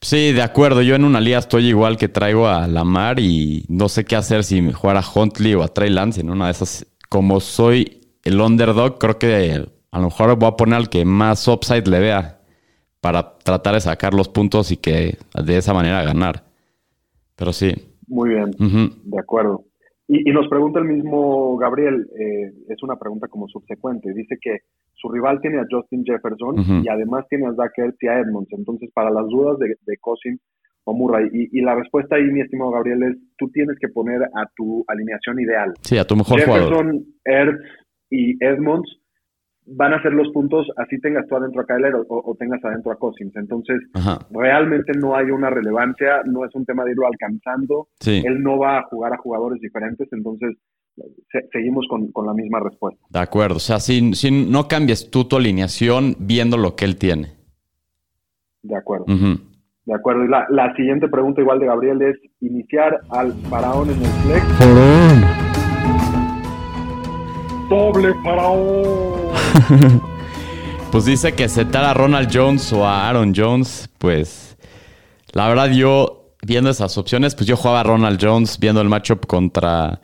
Sí, 0.00 0.32
de 0.32 0.42
acuerdo. 0.42 0.82
Yo 0.82 0.94
en 0.94 1.04
una 1.04 1.20
liga 1.20 1.38
estoy 1.38 1.66
igual 1.66 1.96
que 1.96 2.08
traigo 2.08 2.46
a 2.46 2.68
Lamar 2.68 3.18
y 3.18 3.64
no 3.68 3.88
sé 3.88 4.04
qué 4.04 4.16
hacer 4.16 4.44
si 4.44 4.70
jugar 4.72 4.96
a 4.98 5.02
Huntley 5.02 5.54
o 5.54 5.62
a 5.62 5.68
Trey 5.68 5.90
Lance. 5.90 6.20
En 6.20 6.30
una 6.30 6.46
de 6.46 6.52
esas, 6.52 6.86
como 7.08 7.40
soy 7.40 8.02
el 8.22 8.40
underdog, 8.40 8.98
creo 8.98 9.18
que 9.18 9.64
a 9.90 9.98
lo 9.98 10.04
mejor 10.04 10.36
voy 10.38 10.48
a 10.48 10.56
poner 10.56 10.74
al 10.74 10.88
que 10.90 11.04
más 11.04 11.48
upside 11.48 11.88
le 11.88 12.00
vea 12.00 12.40
para 13.00 13.38
tratar 13.38 13.74
de 13.74 13.80
sacar 13.80 14.14
los 14.14 14.28
puntos 14.28 14.70
y 14.72 14.76
que 14.76 15.18
de 15.42 15.56
esa 15.56 15.74
manera 15.74 16.02
ganar. 16.02 16.44
Pero 17.34 17.52
sí. 17.52 17.72
Muy 18.06 18.30
bien. 18.30 18.50
De 19.04 19.18
acuerdo. 19.18 19.64
Y, 20.06 20.28
y 20.28 20.32
nos 20.32 20.48
pregunta 20.48 20.80
el 20.80 20.84
mismo 20.86 21.56
Gabriel, 21.56 22.06
eh, 22.18 22.52
es 22.68 22.82
una 22.82 22.96
pregunta 22.96 23.28
como 23.28 23.48
subsecuente. 23.48 24.12
Dice 24.12 24.36
que 24.40 24.58
su 24.92 25.08
rival 25.08 25.40
tiene 25.40 25.58
a 25.58 25.66
Justin 25.70 26.04
Jefferson 26.04 26.56
y 26.84 26.88
además 26.88 27.26
tiene 27.28 27.46
a 27.46 27.54
Zach 27.54 27.72
Ertz 27.76 28.02
y 28.02 28.08
a 28.08 28.18
Edmonds. 28.20 28.52
Entonces, 28.52 28.90
para 28.92 29.10
las 29.10 29.26
dudas 29.28 29.58
de, 29.58 29.76
de 29.86 29.96
Cousins 29.98 30.40
o 30.84 30.92
Murray, 30.92 31.30
y, 31.32 31.58
y 31.58 31.62
la 31.62 31.74
respuesta 31.74 32.16
ahí, 32.16 32.24
mi 32.24 32.42
estimado 32.42 32.70
Gabriel, 32.70 33.02
es 33.04 33.16
tú 33.38 33.48
tienes 33.50 33.78
que 33.80 33.88
poner 33.88 34.22
a 34.22 34.46
tu 34.54 34.84
alineación 34.86 35.40
ideal. 35.40 35.72
Sí, 35.80 35.96
a 35.96 36.04
tu 36.04 36.14
mejor 36.16 36.42
jugador. 36.42 36.68
Jefferson, 36.68 37.04
Ertz 37.24 37.64
y 38.10 38.44
Edmonds 38.44 39.03
van 39.66 39.94
a 39.94 40.02
ser 40.02 40.12
los 40.12 40.28
puntos, 40.32 40.66
así 40.76 41.00
tengas 41.00 41.26
tú 41.26 41.36
adentro 41.36 41.62
a 41.62 41.64
Kyler 41.64 41.94
o, 41.94 42.04
o 42.08 42.34
tengas 42.38 42.62
adentro 42.64 42.92
a 42.92 42.96
Cousins. 42.96 43.34
Entonces, 43.36 43.80
Ajá. 43.94 44.18
realmente 44.30 44.92
no 44.98 45.16
hay 45.16 45.30
una 45.30 45.48
relevancia, 45.50 46.22
no 46.26 46.44
es 46.44 46.54
un 46.54 46.64
tema 46.66 46.84
de 46.84 46.90
irlo 46.92 47.06
alcanzando 47.06 47.88
Sí, 48.00 48.22
él 48.26 48.42
no 48.42 48.58
va 48.58 48.78
a 48.78 48.82
jugar 48.84 49.12
a 49.14 49.16
jugadores 49.18 49.60
diferentes, 49.60 50.06
entonces 50.12 50.54
se- 51.32 51.48
seguimos 51.52 51.86
con, 51.88 52.12
con 52.12 52.26
la 52.26 52.34
misma 52.34 52.60
respuesta. 52.60 53.00
de 53.08 53.18
acuerdo. 53.20 53.56
O 53.56 53.60
sea, 53.60 53.80
si, 53.80 54.12
si 54.14 54.30
no 54.30 54.68
cambies 54.68 55.10
tú 55.10 55.24
tu 55.24 55.36
alineación 55.36 56.14
viendo 56.20 56.56
lo 56.58 56.76
que 56.76 56.84
él 56.84 56.96
tiene. 56.98 57.32
De 58.62 58.76
acuerdo. 58.76 59.06
De 59.86 59.94
acuerdo. 59.94 60.24
Y 60.24 60.28
la, 60.28 60.46
la 60.50 60.74
siguiente 60.76 61.08
pregunta 61.08 61.40
igual 61.40 61.58
de 61.58 61.66
Gabriel 61.66 62.00
es 62.02 62.16
iniciar 62.40 63.00
al 63.10 63.32
faraón 63.50 63.88
en 63.90 63.96
el 63.96 64.10
flex. 64.24 64.44
Doble 67.68 68.14
faraón. 68.22 69.23
Pues 70.92 71.06
dice 71.06 71.32
que 71.34 71.48
setar 71.48 71.82
a 71.84 71.92
Ronald 71.92 72.28
Jones 72.32 72.72
o 72.72 72.86
a 72.86 73.08
Aaron 73.08 73.32
Jones, 73.34 73.90
pues 73.98 74.56
la 75.32 75.48
verdad 75.48 75.68
yo 75.72 76.36
viendo 76.46 76.70
esas 76.70 76.96
opciones, 76.98 77.34
pues 77.34 77.48
yo 77.48 77.56
jugaba 77.56 77.80
a 77.80 77.82
Ronald 77.82 78.20
Jones 78.22 78.60
viendo 78.60 78.80
el 78.80 78.88
matchup 78.88 79.26
contra, 79.26 80.00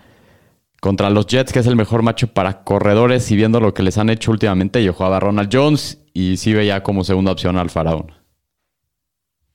contra 0.80 1.08
los 1.10 1.28
Jets, 1.28 1.52
que 1.52 1.60
es 1.60 1.66
el 1.68 1.76
mejor 1.76 2.02
matchup 2.02 2.30
para 2.30 2.64
corredores 2.64 3.30
y 3.30 3.36
viendo 3.36 3.60
lo 3.60 3.72
que 3.72 3.84
les 3.84 3.98
han 3.98 4.10
hecho 4.10 4.32
últimamente, 4.32 4.82
yo 4.82 4.92
jugaba 4.92 5.18
a 5.18 5.20
Ronald 5.20 5.48
Jones 5.52 6.04
y 6.12 6.38
sí 6.38 6.52
veía 6.54 6.82
como 6.82 7.04
segunda 7.04 7.30
opción 7.30 7.56
al 7.56 7.70
Faraón. 7.70 8.10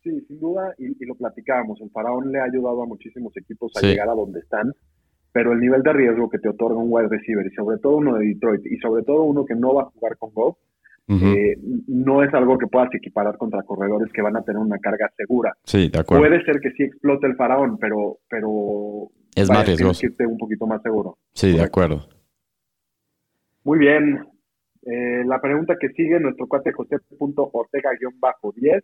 Sí, 0.04 0.12
sin 0.30 0.40
duda, 0.40 0.74
y, 0.78 0.86
y 0.86 1.06
lo 1.06 1.16
platicábamos, 1.16 1.82
el 1.82 1.90
faraón 1.90 2.32
le 2.32 2.40
ha 2.40 2.44
ayudado 2.46 2.82
a 2.84 2.86
muchísimos 2.86 3.36
equipos 3.36 3.74
a 3.76 3.82
Sí. 3.82 3.88
llegar 3.88 4.08
a 4.08 4.14
donde 4.14 4.40
están. 4.40 4.72
Pero 5.36 5.52
el 5.52 5.60
nivel 5.60 5.84
de 5.84 5.92
riesgo 5.92 6.30
que 6.30 6.40
te 6.40 6.48
otorga 6.48 6.78
un 6.78 6.88
wide 6.90 7.10
receiver 7.10 7.46
y 7.46 7.54
sobre 7.54 7.78
todo 7.80 7.98
uno 7.98 8.16
de 8.16 8.26
Detroit 8.26 8.66
y 8.68 8.78
sobre 8.78 9.04
todo 9.04 9.24
uno 9.24 9.44
que 9.44 9.54
no 9.54 9.74
va 9.74 9.82
a 9.82 9.88
jugar 9.88 10.18
con 10.18 10.34
Goff, 10.34 10.56
eh, 11.10 11.58
no 11.88 12.24
es 12.24 12.34
algo 12.34 12.58
que 12.58 12.68
puedas 12.68 12.88
equiparar 12.96 13.38
contra 13.38 13.62
corredores 13.64 14.10
que 14.14 14.22
van 14.22 14.38
a 14.38 14.44
tener 14.44 14.62
una 14.62 14.80
carga 14.80 15.12
segura. 15.18 15.54
Sí, 15.66 15.90
de 15.90 16.00
acuerdo. 16.00 16.24
Puede 16.24 16.42
ser 16.46 16.62
que 16.62 16.72
sí 16.72 16.84
explote 16.84 17.28
el 17.28 17.36
faraón, 17.36 17.78
pero, 17.78 18.20
pero 18.30 19.10
es 19.36 19.50
más 19.50 19.68
riesgoso. 19.68 20.08
un 20.26 20.38
poquito 20.38 20.68
más 20.68 20.82
seguro. 20.82 21.18
Sí, 21.34 21.52
de 21.52 21.64
acuerdo. 21.64 22.08
Muy 23.66 23.78
bien. 23.78 24.26
Eh, 24.84 25.26
la 25.26 25.42
pregunta 25.42 25.76
que 25.78 25.90
sigue, 25.90 26.18
nuestro 26.18 26.48
cuate 26.48 26.72
José.ortega-10 26.72 28.84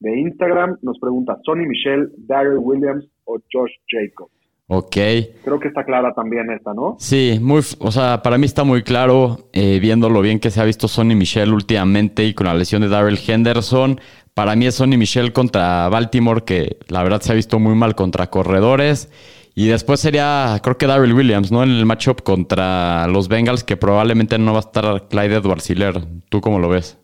de 0.00 0.20
Instagram 0.20 0.76
nos 0.82 0.98
pregunta, 0.98 1.38
¿Sonny 1.44 1.64
Michelle, 1.64 2.08
Daryl 2.18 2.58
Williams 2.58 3.08
o 3.24 3.38
Josh 3.50 3.72
Jacobs? 3.90 4.37
Ok. 4.70 4.96
Creo 5.44 5.58
que 5.60 5.68
está 5.68 5.82
clara 5.82 6.12
también 6.12 6.50
esta, 6.50 6.74
¿no? 6.74 6.96
Sí, 6.98 7.38
muy, 7.40 7.62
o 7.78 7.90
sea, 7.90 8.22
para 8.22 8.36
mí 8.36 8.44
está 8.44 8.64
muy 8.64 8.82
claro, 8.82 9.48
eh, 9.54 9.78
viendo 9.80 10.10
lo 10.10 10.20
bien 10.20 10.40
que 10.40 10.50
se 10.50 10.60
ha 10.60 10.64
visto 10.64 10.88
Sonny 10.88 11.14
Michelle 11.14 11.52
últimamente 11.52 12.24
y 12.26 12.34
con 12.34 12.46
la 12.46 12.54
lesión 12.54 12.82
de 12.82 12.88
Daryl 12.88 13.18
Henderson. 13.26 13.98
Para 14.34 14.56
mí 14.56 14.66
es 14.66 14.74
Sonny 14.74 14.98
Michelle 14.98 15.32
contra 15.32 15.88
Baltimore, 15.88 16.42
que 16.44 16.76
la 16.88 17.02
verdad 17.02 17.22
se 17.22 17.32
ha 17.32 17.34
visto 17.34 17.58
muy 17.58 17.74
mal 17.74 17.94
contra 17.94 18.28
corredores. 18.28 19.10
Y 19.54 19.68
después 19.68 20.00
sería, 20.00 20.60
creo 20.62 20.76
que 20.76 20.86
Daryl 20.86 21.14
Williams, 21.14 21.50
¿no? 21.50 21.62
En 21.62 21.70
el 21.70 21.86
matchup 21.86 22.22
contra 22.22 23.08
los 23.08 23.28
Bengals, 23.28 23.64
que 23.64 23.78
probablemente 23.78 24.38
no 24.38 24.52
va 24.52 24.58
a 24.58 24.60
estar 24.60 25.08
Clyde 25.08 25.36
Edwards 25.36 25.68
Hiller. 25.70 26.04
¿Tú 26.28 26.42
cómo 26.42 26.58
lo 26.58 26.68
ves? 26.68 26.98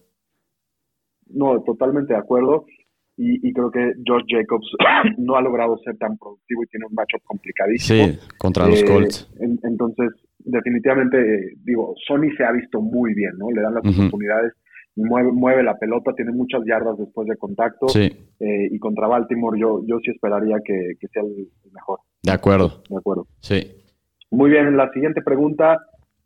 No, 1.29 1.62
totalmente 1.62 2.12
de 2.12 2.18
acuerdo 2.20 2.66
y, 3.16 3.53
creo 3.53 3.70
que 3.70 3.92
George 4.05 4.27
Jacobs 4.29 4.66
no 5.18 5.37
ha 5.37 5.42
logrado 5.42 5.79
ser 5.79 5.96
tan 5.98 6.18
productivo 6.18 6.64
y 6.64 6.66
tiene 6.66 6.87
un 6.87 6.94
matchup 6.94 7.22
complicadísimo. 7.24 8.09
Sí, 8.09 8.18
contra 8.38 8.66
los 8.66 8.83
eh, 8.83 8.85
Colts. 8.85 9.31
entonces, 9.38 10.11
definitivamente, 10.38 11.55
digo, 11.62 11.94
Sony 12.07 12.31
se 12.37 12.44
ha 12.44 12.53
visto 12.53 12.81
muy 12.81 13.14
bien, 13.14 13.33
¿no? 13.38 13.50
Le 13.50 13.62
dan 13.62 13.74
las 13.74 13.87
oportunidades, 13.87 14.53
mueve, 14.96 15.31
mueve 15.33 15.62
la 15.62 15.79
pelota, 15.79 16.12
tiene 16.14 16.33
muchas 16.33 16.62
yardas 16.66 16.98
después 16.98 17.29
de 17.29 17.37
contacto. 17.37 17.88
Sí. 17.88 18.11
Eh, 18.40 18.68
y 18.70 18.79
contra 18.81 19.07
Baltimore 19.07 19.59
yo, 19.59 19.83
yo 19.87 19.98
sí 20.05 20.11
esperaría 20.11 20.57
que, 20.64 20.96
sea 21.12 21.22
el, 21.22 21.48
mejor. 21.72 22.00
De 22.22 22.33
acuerdo. 22.33 22.83
De 22.88 22.96
acuerdo. 22.96 23.29
Sí. 23.40 23.70
Muy 24.31 24.50
bien, 24.50 24.77
la 24.77 24.90
siguiente 24.92 25.22
pregunta, 25.22 25.79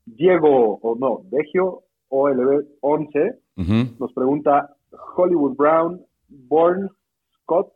Diego, 0.06 0.78
o 0.80 0.96
no, 0.98 1.20
Degio, 1.30 1.82
OLB 2.08 2.64
11, 2.80 3.34
nos 3.98 4.12
pregunta 4.14 4.74
Hollywood 5.16 5.56
Brown 5.56 6.00
Bourne 6.28 6.88
Scott 7.42 7.72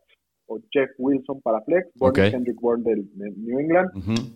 o 0.47 0.59
Jeff 0.71 0.89
Wilson 0.97 1.41
para 1.41 1.61
Flex, 1.61 1.87
Bourne 1.95 2.31
Kendrick 2.31 2.59
Bourne 2.59 2.83
de, 2.83 3.03
New 3.37 3.59
England 3.59 3.89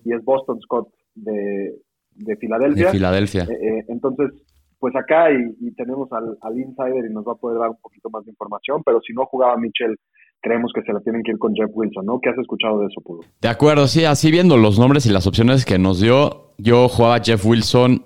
y 0.04 0.14
es 0.14 0.24
Boston 0.24 0.60
Scott 0.62 0.90
de, 1.16 1.76
de 2.16 2.36
Filadelfia. 2.38 2.88
De 2.88 2.92
Filadelfia. 2.92 3.44
Eh, 3.44 3.54
eh, 3.62 3.86
entonces, 3.90 4.32
pues 4.80 4.96
acá 4.96 5.32
y, 5.32 5.72
tenemos 5.72 6.12
al, 6.12 6.38
al, 6.42 6.60
insider 6.60 7.10
y 7.10 7.14
nos 7.14 7.26
va 7.26 7.34
a 7.34 7.36
poder 7.36 7.60
dar 7.60 7.70
un 7.70 7.78
poquito 7.82 8.10
más 8.10 8.24
de 8.26 8.32
información, 8.32 8.82
pero 8.86 9.02
si 9.02 9.14
no 9.14 9.26
jugaba 9.26 9.58
Mitchell, 9.58 9.96
creemos 10.42 10.72
que 10.74 10.82
se 10.84 10.94
la 10.94 11.00
tienen 11.02 11.24
que 11.24 11.32
ir 11.32 11.40
con 11.40 11.54
Jeff 11.56 11.70
Wilson, 11.74 12.06
¿no? 12.06 12.20
¿Qué 12.22 12.30
has 12.30 12.38
escuchado 12.38 12.80
de 12.80 12.88
eso, 12.88 13.02
Pudo? 13.02 13.22
De 13.42 13.50
acuerdo, 13.50 13.88
sí, 13.88 14.06
así 14.06 14.32
viendo 14.32 14.58
los 14.58 14.80
nombres 14.80 15.06
y 15.06 15.12
las 15.12 15.28
opciones 15.28 15.66
que 15.66 15.80
nos 15.80 16.00
dio, 16.00 16.54
yo 16.58 16.88
jugaba 16.90 17.20
Jeff 17.20 17.46
Wilson 17.46 18.04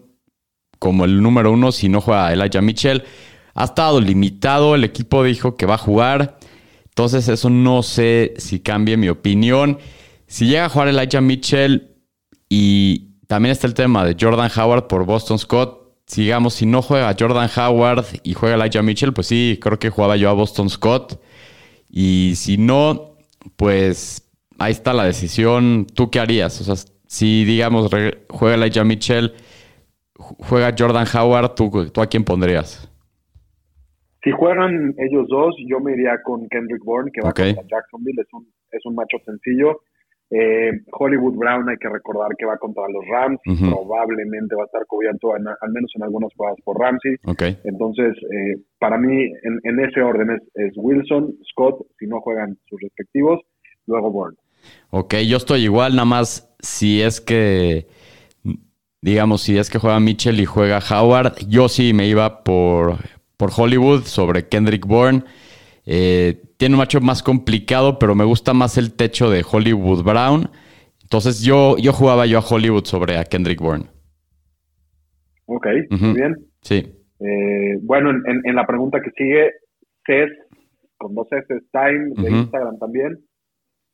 como 0.80 1.06
el 1.06 1.22
número 1.22 1.52
uno 1.52 1.72
si 1.72 1.90
no 1.90 2.02
juega 2.02 2.34
Elijah 2.34 2.62
Mitchell. 2.62 3.04
Ha 3.54 3.66
estado 3.66 4.00
limitado, 4.00 4.76
el 4.76 4.84
equipo 4.84 5.24
dijo 5.24 5.56
que 5.56 5.66
va 5.66 5.76
a 5.76 5.80
jugar. 5.80 6.38
Entonces 6.90 7.28
eso 7.28 7.50
no 7.50 7.84
sé 7.84 8.34
si 8.38 8.60
cambie 8.60 8.98
mi 8.98 9.10
opinión. 9.10 9.78
Si 10.28 10.46
llega 10.46 10.66
a 10.66 10.70
jugar 10.70 10.88
Elijah 10.90 11.22
Mitchell 11.22 11.96
y 12.50 13.12
también 13.28 13.52
está 13.52 13.68
el 13.68 13.74
tema 13.74 14.06
de 14.06 14.16
Jordan 14.20 14.52
Howard 14.56 14.88
por 14.88 15.06
Boston 15.06 15.40
Scott. 15.40 15.80
Sigamos, 16.06 16.54
si 16.54 16.66
no 16.66 16.82
juega 16.82 17.16
Jordan 17.18 17.50
Howard 17.56 18.06
y 18.24 18.34
juega 18.34 18.56
Elijah 18.56 18.82
Mitchell, 18.82 19.14
pues 19.14 19.28
sí, 19.28 19.58
creo 19.62 19.80
que 19.80 19.90
jugaba 19.90 20.18
yo 20.18 20.30
a 20.30 20.34
Boston 20.34 20.70
Scott. 20.70 21.22
Y 21.90 22.34
si 22.36 22.58
no, 22.58 23.16
pues 23.56 24.24
ahí 24.60 24.74
está 24.74 24.94
la 24.94 25.06
decisión. 25.06 25.88
¿Tú 25.94 26.10
qué 26.10 26.20
harías? 26.20 26.60
O 26.62 26.64
sea, 26.64 26.76
si 27.08 27.46
digamos 27.46 27.90
juega 28.30 28.56
Elijah 28.56 28.84
Mitchell, 28.84 29.34
juega 30.16 30.76
Jordan 30.78 31.08
Howard, 31.14 31.56
¿tú, 31.56 31.90
tú 31.92 32.02
a 32.02 32.08
quién 32.08 32.24
pondrías? 32.24 32.91
Si 34.24 34.32
juegan 34.32 34.94
ellos 34.98 35.28
dos, 35.28 35.56
yo 35.68 35.80
me 35.80 35.94
iría 35.94 36.22
con 36.24 36.48
Kendrick 36.50 36.84
Bourne, 36.84 37.12
que 37.12 37.22
va 37.22 37.34
contra 37.34 37.64
Jacksonville. 37.68 38.22
Es 38.22 38.34
un, 38.34 38.48
es 38.72 38.86
un 38.86 38.96
macho 38.96 39.18
sencillo. 39.26 39.82
Eh, 40.30 40.72
Hollywood 40.94 41.36
Brown, 41.36 41.68
hay 41.70 41.78
que 41.78 41.90
recordar 41.90 42.30
que 42.38 42.46
va 42.46 42.58
contra 42.58 42.84
los 42.88 43.06
Rams. 43.08 43.40
Probablemente 43.44 44.56
va 44.56 44.64
a 44.64 44.66
estar 44.66 44.86
cubierto, 44.86 45.34
al 45.34 45.72
menos 45.72 45.92
en 45.96 46.04
algunas 46.04 46.32
jugadas, 46.36 46.58
por 46.64 46.80
Ramsey. 46.80 47.16
Entonces, 47.64 48.16
eh, 48.32 48.62
para 48.80 48.98
mí, 48.98 49.26
en, 49.44 49.80
ese 49.80 50.02
orden 50.02 50.30
es, 50.32 50.42
es, 50.54 50.74
Wilson, 50.78 51.36
Scott, 51.52 51.86
si 52.00 52.08
no 52.08 52.22
juegan 52.22 52.58
sus 52.70 52.80
respectivos, 52.80 53.42
luego 53.88 54.12
Bourne. 54.12 54.38
Ok, 54.92 55.16
yo 55.28 55.38
estoy 55.38 55.64
igual, 55.64 55.94
nada 55.94 56.06
más 56.06 56.56
si 56.60 57.02
es 57.02 57.20
que 57.20 57.88
digamos, 59.02 59.42
si 59.42 59.58
es 59.58 59.70
que 59.70 59.80
juega 59.80 60.00
Mitchell 60.00 60.40
y 60.40 60.46
juega 60.46 60.80
Howard, 60.80 61.34
yo 61.48 61.68
sí 61.68 61.92
me 61.94 62.08
iba 62.08 62.44
por, 62.44 63.00
por 63.42 63.50
Hollywood 63.58 64.04
sobre 64.04 64.48
Kendrick 64.48 64.86
Bourne. 64.86 65.24
Eh, 65.88 66.44
tiene 66.58 66.76
un 66.76 66.78
macho 66.78 67.02
más 67.02 67.24
complicado, 67.24 67.98
pero 67.98 68.14
me 68.14 68.24
gusta 68.24 68.54
más 68.54 68.78
el 68.78 68.94
techo 68.94 69.32
de 69.32 69.44
Hollywood 69.52 70.04
Brown. 70.04 70.48
Entonces 71.02 71.42
yo, 71.42 71.76
yo 71.80 71.92
jugaba 71.92 72.28
yo 72.28 72.38
a 72.38 72.44
Hollywood 72.48 72.86
sobre 72.86 73.18
a 73.18 73.24
Kendrick 73.24 73.60
Bourne. 73.60 73.86
Ok, 75.48 75.66
muy 75.90 76.14
bien. 76.14 76.36
Sí. 76.62 76.86
Eh, 77.20 77.80
bueno, 77.82 78.12
en, 78.12 78.56
la 78.56 78.68
pregunta 78.68 79.02
que 79.02 79.10
sigue, 79.18 79.54
Cés, 80.06 80.30
con 81.00 81.16
dos 81.16 81.28
S, 81.32 81.48
Time, 81.72 82.14
de 82.22 82.30
Instagram 82.30 82.78
también, 82.78 83.18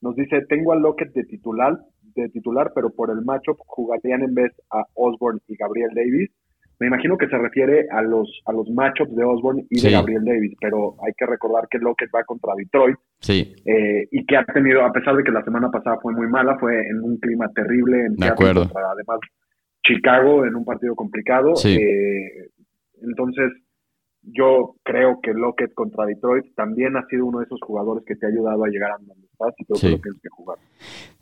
nos 0.02 0.14
dice, 0.18 0.42
tengo 0.50 0.74
a 0.74 0.76
Lockett 0.76 1.14
de 1.14 1.24
titular, 1.24 1.80
de 2.16 2.28
titular, 2.28 2.74
pero 2.76 2.90
por 2.90 3.12
el 3.12 3.24
matchup 3.24 3.60
jugarían 3.66 4.24
en 4.24 4.34
vez 4.34 4.52
a 4.72 4.84
Osborne 4.94 5.40
y 5.48 5.56
Gabriel 5.56 5.92
Davis. 5.96 6.32
Me 6.80 6.88
imagino 6.88 7.18
que 7.18 7.28
se 7.28 7.38
refiere 7.38 7.88
a 7.92 8.04
los, 8.04 8.42
a 8.46 8.54
los 8.54 8.70
matchups 8.70 9.16
de 9.16 9.24
Osborne 9.24 9.66
y 9.70 9.82
de 9.82 9.92
Gabriel 9.92 10.24
Davis, 10.24 10.56
pero 10.62 10.96
hay 11.04 11.12
que 11.18 11.26
recordar 11.26 11.68
que 11.70 11.80
Lockett 11.80 12.10
va 12.14 12.24
contra 12.24 12.54
Detroit. 12.56 12.98
Sí. 13.20 13.56
Eh, 13.66 14.08
y 14.12 14.26
que 14.26 14.38
ha 14.38 14.46
tenido, 14.46 14.86
a 14.86 14.92
pesar 14.92 15.16
de 15.16 15.24
que 15.24 15.32
la 15.32 15.44
semana 15.44 15.72
pasada 15.72 15.98
fue 16.02 16.14
muy 16.14 16.28
mala, 16.28 16.58
fue 16.60 16.88
en 16.88 17.02
un 17.02 17.18
clima 17.18 17.48
terrible. 17.56 18.06
En 18.06 18.16
de 18.16 18.28
acuerdo. 18.28 18.62
además, 18.62 19.20
Chicago 19.84 20.46
en 20.46 20.56
un 20.56 20.66
partido 20.66 20.96
complicado. 20.96 21.54
Eh, 21.66 22.50
entonces, 23.02 23.52
yo 24.22 24.76
creo 24.84 25.20
que 25.22 25.34
Lockett 25.34 25.74
contra 25.74 26.06
Detroit 26.06 26.54
también 26.56 26.96
ha 26.96 27.06
sido 27.08 27.26
uno 27.26 27.40
de 27.40 27.46
esos 27.46 27.60
jugadores 27.62 28.04
que 28.06 28.16
te 28.16 28.26
ha 28.26 28.30
ayudado 28.30 28.64
a 28.64 28.70
llegar 28.70 28.92
a 28.92 28.98
donde 28.98 29.27
creo 29.38 30.00
que 30.00 30.10
que 30.22 30.30
jugar. 30.30 30.58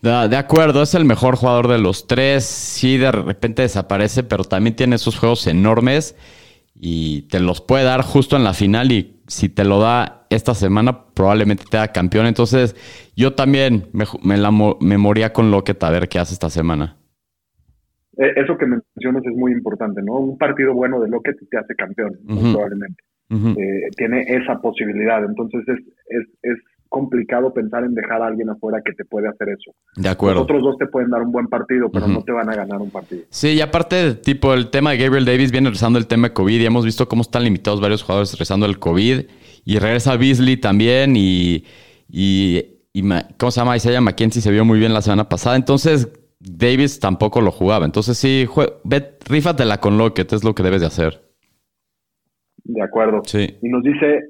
De, 0.01 0.37
acuerdo, 0.37 0.83
es 0.83 0.93
el 0.93 1.05
mejor 1.05 1.35
jugador 1.35 1.67
de 1.67 1.79
los 1.79 2.07
tres. 2.07 2.45
Sí, 2.45 2.97
de 2.97 3.11
repente 3.11 3.63
desaparece, 3.63 4.23
pero 4.23 4.43
también 4.43 4.75
tiene 4.75 4.95
esos 4.95 5.17
juegos 5.17 5.47
enormes 5.47 6.15
y 6.75 7.23
te 7.23 7.39
los 7.39 7.61
puede 7.61 7.85
dar 7.85 8.01
justo 8.01 8.35
en 8.35 8.43
la 8.43 8.53
final 8.53 8.91
y 8.91 9.21
si 9.27 9.49
te 9.49 9.63
lo 9.63 9.79
da 9.79 10.27
esta 10.29 10.53
semana 10.53 11.05
probablemente 11.13 11.63
te 11.69 11.77
da 11.77 11.87
campeón. 11.87 12.27
Entonces 12.27 12.75
yo 13.15 13.33
también 13.33 13.87
me, 13.93 14.05
me, 14.23 14.37
la, 14.37 14.51
me 14.51 14.97
moría 14.97 15.33
con 15.33 15.51
Lockett 15.51 15.83
a 15.83 15.89
ver 15.89 16.07
qué 16.07 16.19
hace 16.19 16.33
esta 16.33 16.49
semana. 16.49 16.97
Eh, 18.17 18.33
eso 18.37 18.57
que 18.57 18.65
mencionas 18.65 19.25
es 19.25 19.35
muy 19.35 19.51
importante, 19.51 20.01
¿no? 20.01 20.13
Un 20.13 20.37
partido 20.37 20.73
bueno 20.73 20.99
de 21.01 21.09
Lockett 21.09 21.37
te 21.49 21.57
hace 21.57 21.75
campeón, 21.75 22.17
probablemente. 22.25 23.03
Eh, 23.29 23.89
tiene 23.97 24.21
esa 24.21 24.61
posibilidad, 24.61 25.23
entonces 25.23 25.61
es, 25.67 25.79
es, 26.09 26.27
es, 26.43 26.57
complicado 26.89 27.53
pensar 27.53 27.83
en 27.83 27.93
dejar 27.93 28.21
a 28.21 28.27
alguien 28.27 28.49
afuera 28.49 28.79
que 28.83 28.93
te 28.93 29.05
puede 29.05 29.27
hacer 29.27 29.49
eso. 29.49 29.71
De 29.95 30.09
acuerdo. 30.09 30.35
Los 30.35 30.43
otros 30.43 30.63
dos 30.63 30.77
te 30.77 30.87
pueden 30.87 31.09
dar 31.09 31.21
un 31.21 31.31
buen 31.31 31.47
partido, 31.47 31.89
pero 31.91 32.07
no 32.07 32.21
te 32.23 32.31
van 32.31 32.49
a 32.49 32.55
ganar 32.55 32.81
un 32.81 32.89
partido. 32.89 33.23
Sí, 33.29 33.49
y 33.49 33.61
aparte, 33.61 34.15
tipo, 34.15 34.53
el 34.53 34.69
tema 34.69 34.91
de 34.91 34.97
Gabriel 34.97 35.25
Davis 35.25 35.51
viene 35.51 35.69
rezando 35.69 35.99
el 35.99 36.07
tema 36.07 36.29
de 36.29 36.33
COVID 36.33 36.59
y 36.59 36.65
hemos 36.65 36.85
visto 36.85 37.07
cómo 37.07 37.21
están 37.21 37.43
limitados 37.43 37.81
varios 37.81 38.03
jugadores 38.03 38.37
rezando 38.37 38.65
el 38.65 38.79
COVID. 38.79 39.21
Y 39.65 39.79
regresa 39.79 40.15
Beasley 40.15 40.57
también 40.57 41.15
y, 41.15 41.65
y, 42.07 42.65
y 42.93 43.01
¿cómo 43.37 43.51
se 43.51 43.59
llama? 43.59 43.75
Isaiah 43.75 44.01
McKenzie 44.01 44.41
se 44.41 44.51
vio 44.51 44.63
muy 44.63 44.79
bien 44.79 44.93
la 44.93 45.01
semana 45.01 45.27
pasada. 45.27 45.55
Entonces, 45.55 46.07
Davis 46.39 46.99
tampoco 46.99 47.41
lo 47.41 47.51
jugaba. 47.51 47.85
Entonces 47.85 48.17
sí, 48.17 48.47
ve, 48.83 49.17
rífatela 49.27 49.79
con 49.79 49.97
Lockett, 49.97 50.33
es 50.33 50.43
lo 50.43 50.53
que 50.53 50.63
debes 50.63 50.81
de 50.81 50.87
hacer. 50.87 51.24
De 52.65 52.81
acuerdo. 52.81 53.21
Sí. 53.25 53.57
Y 53.61 53.69
nos 53.69 53.83
dice 53.83 54.21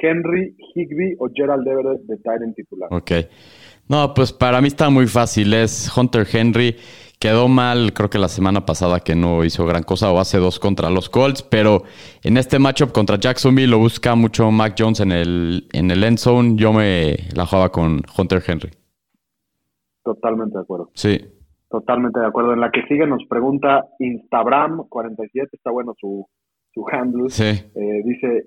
Henry 0.00 0.56
Higby 0.74 1.16
o 1.18 1.28
Gerald 1.34 1.66
Everett 1.66 2.00
de 2.02 2.16
Tyrant 2.18 2.54
titular. 2.54 2.88
Ok. 2.92 3.10
No, 3.88 4.14
pues 4.14 4.32
para 4.32 4.60
mí 4.60 4.68
está 4.68 4.90
muy 4.90 5.08
fácil. 5.08 5.52
Es 5.52 5.90
Hunter 5.96 6.24
Henry. 6.32 6.76
Quedó 7.18 7.48
mal, 7.48 7.92
creo 7.92 8.08
que 8.08 8.18
la 8.18 8.28
semana 8.28 8.64
pasada 8.64 9.00
que 9.00 9.14
no 9.14 9.44
hizo 9.44 9.66
gran 9.66 9.82
cosa 9.82 10.10
o 10.10 10.20
hace 10.20 10.38
dos 10.38 10.58
contra 10.58 10.88
los 10.88 11.10
Colts, 11.10 11.42
pero 11.42 11.82
en 12.22 12.38
este 12.38 12.58
matchup 12.58 12.92
contra 12.92 13.18
Jacksonville 13.18 13.70
lo 13.70 13.78
busca 13.78 14.14
mucho 14.14 14.50
Mac 14.50 14.74
Jones 14.78 15.00
en 15.00 15.12
el, 15.12 15.68
en 15.74 15.90
el 15.90 16.02
end 16.02 16.16
zone. 16.16 16.54
Yo 16.56 16.72
me 16.72 17.16
la 17.36 17.44
jugaba 17.44 17.70
con 17.70 18.00
Hunter 18.16 18.42
Henry. 18.46 18.70
Totalmente 20.02 20.56
de 20.56 20.62
acuerdo. 20.62 20.90
Sí. 20.94 21.20
Totalmente 21.68 22.20
de 22.20 22.26
acuerdo. 22.26 22.54
En 22.54 22.60
la 22.60 22.70
que 22.70 22.86
sigue 22.86 23.06
nos 23.06 23.22
pregunta 23.28 23.86
Instagram47, 23.98 25.48
está 25.52 25.70
bueno 25.70 25.94
su, 26.00 26.26
su 26.72 26.84
handle. 26.90 27.28
Sí. 27.30 27.44
Eh, 27.44 28.02
dice, 28.04 28.46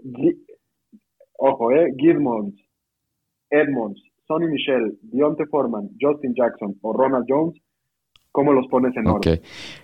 ojo, 1.37 1.71
eh, 1.71 1.93
Gidmonds, 1.97 2.55
Edmonds, 3.49 4.01
Sonny 4.27 4.47
Michel, 4.47 4.97
Dionte 5.01 5.45
Foreman, 5.47 5.89
Justin 5.99 6.33
Jackson 6.35 6.75
o 6.81 6.93
Ronald 6.93 7.25
Jones, 7.27 7.59
¿cómo 8.31 8.53
los 8.53 8.67
pones 8.67 8.95
en 8.95 9.07
Ok. 9.07 9.15
orden? 9.27 9.41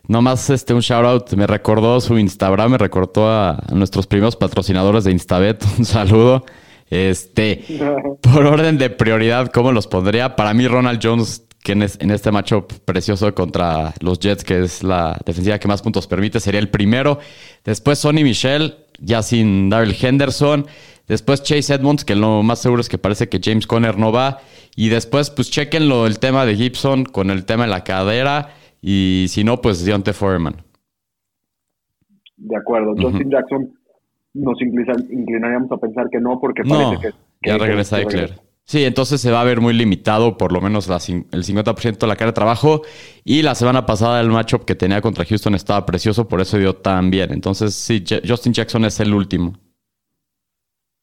Nomás 0.08 0.49
este, 0.49 0.73
un 0.73 0.80
shout 0.80 1.06
out. 1.06 1.34
Me 1.34 1.45
recordó 1.45 1.99
su 1.99 2.17
Instagram, 2.17 2.71
me 2.71 2.78
recordó 2.78 3.28
a 3.30 3.62
nuestros 3.73 4.08
primeros 4.08 4.36
patrocinadores 4.36 5.04
de 5.04 5.12
Instabet. 5.12 5.63
Un 5.78 5.86
saludo. 5.86 6.45
Este, 6.89 7.63
por 8.21 8.45
orden 8.47 8.78
de 8.80 8.89
prioridad, 8.89 9.52
¿cómo 9.54 9.71
los 9.71 9.86
pondría? 9.88 10.36
Para 10.36 10.54
mí, 10.56 10.67
Ronald 10.67 10.99
Jones, 11.04 11.47
que 11.63 11.73
en, 11.73 11.83
es- 11.83 11.97
en 12.01 12.11
este 12.11 12.31
matchup 12.31 12.71
precioso 12.85 13.33
contra 13.35 13.93
los 14.01 14.19
Jets, 14.19 14.43
que 14.43 14.63
es 14.63 14.83
la 14.83 15.19
defensiva 15.25 15.59
que 15.59 15.67
más 15.67 15.81
puntos 15.81 16.07
permite, 16.07 16.39
sería 16.39 16.59
el 16.59 16.69
primero. 16.69 17.19
Después 17.65 17.99
Sonny 17.99 18.23
Michel, 18.23 18.75
ya 18.99 19.21
sin 19.21 19.69
Daryl 19.69 19.95
Henderson. 19.99 20.65
Después 21.07 21.41
Chase 21.43 21.73
Edmonds, 21.73 22.05
que 22.05 22.15
lo 22.15 22.43
más 22.43 22.59
seguro 22.59 22.81
es 22.81 22.87
que 22.89 22.97
parece 22.99 23.29
que 23.29 23.39
James 23.43 23.65
Conner 23.67 23.97
no 23.97 24.11
va. 24.11 24.39
Y 24.75 24.89
después, 24.89 25.29
pues 25.31 25.49
chequenlo 25.49 26.05
el 26.07 26.19
tema 26.19 26.45
de 26.45 26.55
Gibson 26.55 27.03
con 27.03 27.31
el 27.31 27.45
tema 27.45 27.63
de 27.63 27.69
la 27.71 27.83
cadera. 27.83 28.53
Y 28.81 29.25
si 29.29 29.43
no, 29.43 29.59
pues 29.59 29.83
Deontay 29.83 30.13
Foreman. 30.13 30.61
De 32.37 32.55
acuerdo. 32.55 32.93
Justin 32.97 33.29
Jackson 33.29 33.73
nos 34.33 34.61
inclina- 34.61 35.03
inclinaríamos 35.11 35.71
a 35.71 35.77
pensar 35.77 36.09
que 36.09 36.19
no, 36.19 36.39
porque 36.39 36.63
parece 36.63 37.01
que, 37.01 37.09
que- 37.41 37.49
ya 37.49 37.57
que- 37.57 37.65
regresa 37.65 37.99
Eckler. 38.01 38.39
Sí, 38.69 38.84
entonces 38.86 39.19
se 39.19 39.32
va 39.32 39.41
a 39.41 39.45
ver 39.45 39.62
muy 39.62 39.73
limitado, 39.73 40.38
por 40.38 40.51
lo 40.53 40.62
menos 40.62 40.88
la 40.88 40.97
el 40.97 41.43
50% 41.43 41.97
de 41.97 42.05
la 42.08 42.15
carga 42.15 42.27
de 42.27 42.34
trabajo. 42.34 42.84
Y 43.25 43.41
la 43.41 43.55
semana 43.55 43.88
pasada 43.88 44.21
el 44.21 44.29
matchup 44.29 44.63
que 44.63 44.75
tenía 44.75 45.01
contra 45.01 45.25
Houston 45.25 45.55
estaba 45.55 45.88
precioso, 45.88 46.27
por 46.27 46.39
eso 46.39 46.55
dio 46.60 46.75
tan 46.75 47.10
bien. 47.10 47.32
Entonces, 47.34 47.73
sí, 47.73 48.03
Justin 48.27 48.53
Jackson 48.53 48.86
es 48.86 48.99
el 48.99 49.12
último. 49.15 49.53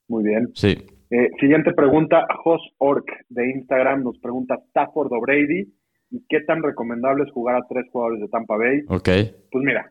Muy 0.07 0.23
bien. 0.23 0.49
Sí. 0.55 0.79
Eh, 1.11 1.31
siguiente 1.41 1.73
pregunta, 1.73 2.25
Jos 2.45 2.61
Ork 2.79 3.05
de 3.31 3.51
Instagram 3.51 4.05
nos 4.05 4.17
pregunta 4.21 4.55
Stafford 4.69 5.13
o 5.13 5.21
Brady 5.21 5.67
y 6.13 6.25
qué 6.29 6.43
tan 6.43 6.63
recomendable 6.63 7.25
es 7.25 7.33
jugar 7.33 7.57
a 7.57 7.67
tres 7.69 7.87
jugadores 7.91 8.21
de 8.21 8.29
Tampa 8.29 8.57
Bay. 8.57 8.83
Ok. 8.87 9.09
Pues 9.51 9.65
mira, 9.65 9.91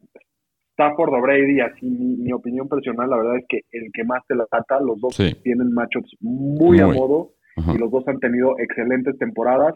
Stafford 0.71 1.13
o 1.13 1.21
Brady, 1.21 1.59
así 1.59 1.85
mi, 1.85 2.15
mi 2.15 2.31
opinión 2.31 2.69
personal, 2.69 3.09
la 3.09 3.17
verdad 3.17 3.37
es 3.37 3.45
que 3.49 3.59
el 3.73 3.91
que 3.93 4.05
más 4.05 4.23
te 4.29 4.35
la 4.35 4.45
trata, 4.45 4.79
los 4.79 4.97
dos 5.01 5.13
Sí. 5.13 5.35
tienen 5.43 5.73
matchups 5.73 6.15
muy, 6.21 6.79
a 6.79 6.87
Muy. 6.87 6.97
modo 6.97 7.31
Ajá. 7.57 7.73
y 7.73 7.77
los 7.77 7.89
dos 7.91 8.07
han 8.07 8.19
tenido 8.19 8.57
excelentes 8.59 9.17
temporadas. 9.17 9.73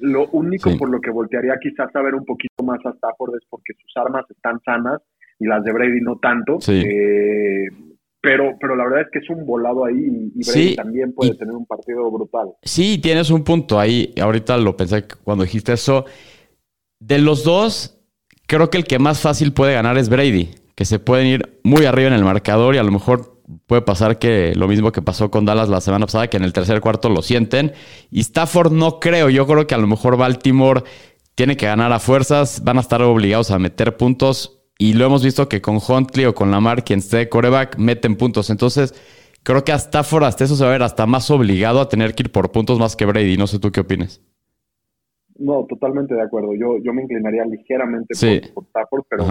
Lo 0.00 0.28
único 0.30 0.70
Sí. 0.70 0.76
por 0.76 0.90
lo 0.90 1.00
que 1.00 1.10
voltearía 1.10 1.54
quizás 1.62 1.94
a 1.94 2.02
ver 2.02 2.14
un 2.14 2.24
poquito 2.24 2.62
más 2.64 2.84
a 2.84 2.90
Stafford 2.90 3.36
es 3.36 3.42
porque 3.48 3.72
sus 3.80 3.92
armas 3.96 4.24
están 4.30 4.60
sanas 4.64 5.00
y 5.38 5.46
las 5.46 5.62
de 5.64 5.72
Brady 5.72 6.00
no 6.00 6.18
tanto. 6.18 6.60
Sí. 6.60 6.82
Eh, 6.84 7.68
pero, 8.20 8.56
pero 8.60 8.76
la 8.76 8.84
verdad 8.84 9.00
es 9.02 9.08
que 9.12 9.18
es 9.20 9.30
un 9.30 9.44
volado 9.46 9.84
ahí 9.84 9.94
y, 10.34 10.44
Brady 10.46 10.68
Sí, 10.70 10.76
también 10.76 11.12
puede 11.12 11.32
y- 11.32 11.38
tener 11.38 11.54
un 11.54 11.66
partido 11.66 12.10
brutal. 12.10 12.48
Sí, 12.62 12.98
tienes 13.00 13.30
un 13.30 13.42
punto 13.44 13.78
ahí. 13.80 14.12
Ahorita 14.20 14.56
lo 14.58 14.76
pensé 14.76 15.04
cuando 15.24 15.44
dijiste 15.44 15.72
eso. 15.72 16.04
De 17.00 17.18
los 17.18 17.42
dos, 17.44 18.00
creo 18.46 18.70
que 18.70 18.78
el 18.78 18.84
que 18.84 18.98
más 18.98 19.20
fácil 19.20 19.52
puede 19.52 19.74
ganar 19.74 19.98
es 19.98 20.08
Brady, 20.08 20.50
que 20.76 20.84
se 20.84 20.98
pueden 21.00 21.26
ir 21.26 21.60
muy 21.64 21.84
arriba 21.84 22.08
en 22.08 22.14
el 22.14 22.24
marcador 22.24 22.74
y 22.74 22.78
a 22.78 22.82
lo 22.84 22.92
mejor 22.92 23.31
puede 23.66 23.82
pasar 23.82 24.18
que 24.18 24.54
lo 24.54 24.68
mismo 24.68 24.92
que 24.92 25.02
pasó 25.02 25.30
con 25.30 25.44
Dallas 25.44 25.68
la 25.68 25.80
semana 25.80 26.06
pasada, 26.06 26.28
que 26.28 26.36
en 26.36 26.44
el 26.44 26.52
tercer 26.52 26.80
cuarto 26.80 27.08
lo 27.08 27.22
sienten. 27.22 27.72
Y 28.10 28.20
Stafford 28.20 28.72
no 28.72 29.00
creo, 29.00 29.28
yo 29.30 29.46
creo 29.46 29.66
que 29.66 29.74
a 29.74 29.78
lo 29.78 29.86
mejor 29.86 30.16
Baltimore 30.16 30.82
tiene 31.34 31.56
que 31.56 31.66
ganar 31.66 31.92
a 31.92 31.98
fuerzas, 31.98 32.62
van 32.64 32.76
a 32.78 32.80
estar 32.80 33.02
obligados 33.02 33.50
a 33.50 33.58
meter 33.58 33.96
puntos 33.96 34.60
y 34.78 34.94
lo 34.94 35.06
hemos 35.06 35.24
visto 35.24 35.48
que 35.48 35.60
con 35.62 35.78
Huntley 35.86 36.26
o 36.26 36.34
con 36.34 36.50
Lamar, 36.50 36.84
quien 36.84 36.98
esté 36.98 37.18
de 37.18 37.28
coreback, 37.28 37.78
meten 37.78 38.16
puntos. 38.16 38.50
Entonces, 38.50 38.94
creo 39.42 39.64
que 39.64 39.72
a 39.72 39.76
Stafford 39.76 40.24
hasta 40.24 40.44
eso 40.44 40.56
se 40.56 40.64
va 40.64 40.70
a 40.70 40.72
ver 40.72 40.82
hasta 40.82 41.06
más 41.06 41.30
obligado 41.30 41.80
a 41.80 41.88
tener 41.88 42.14
que 42.14 42.24
ir 42.24 42.32
por 42.32 42.50
puntos 42.52 42.78
más 42.78 42.96
que 42.96 43.04
Brady. 43.06 43.36
No 43.36 43.46
sé 43.46 43.58
tú 43.58 43.70
qué 43.70 43.80
opinas. 43.80 44.20
No, 45.38 45.64
totalmente 45.68 46.14
de 46.14 46.22
acuerdo. 46.22 46.50
Yo, 46.54 46.78
yo 46.84 46.92
me 46.92 47.02
inclinaría 47.02 47.44
ligeramente 47.44 48.14
Sí. 48.14 48.40
por, 48.54 48.54
por 48.54 48.64
Stafford, 48.66 49.02
pero 49.08 49.24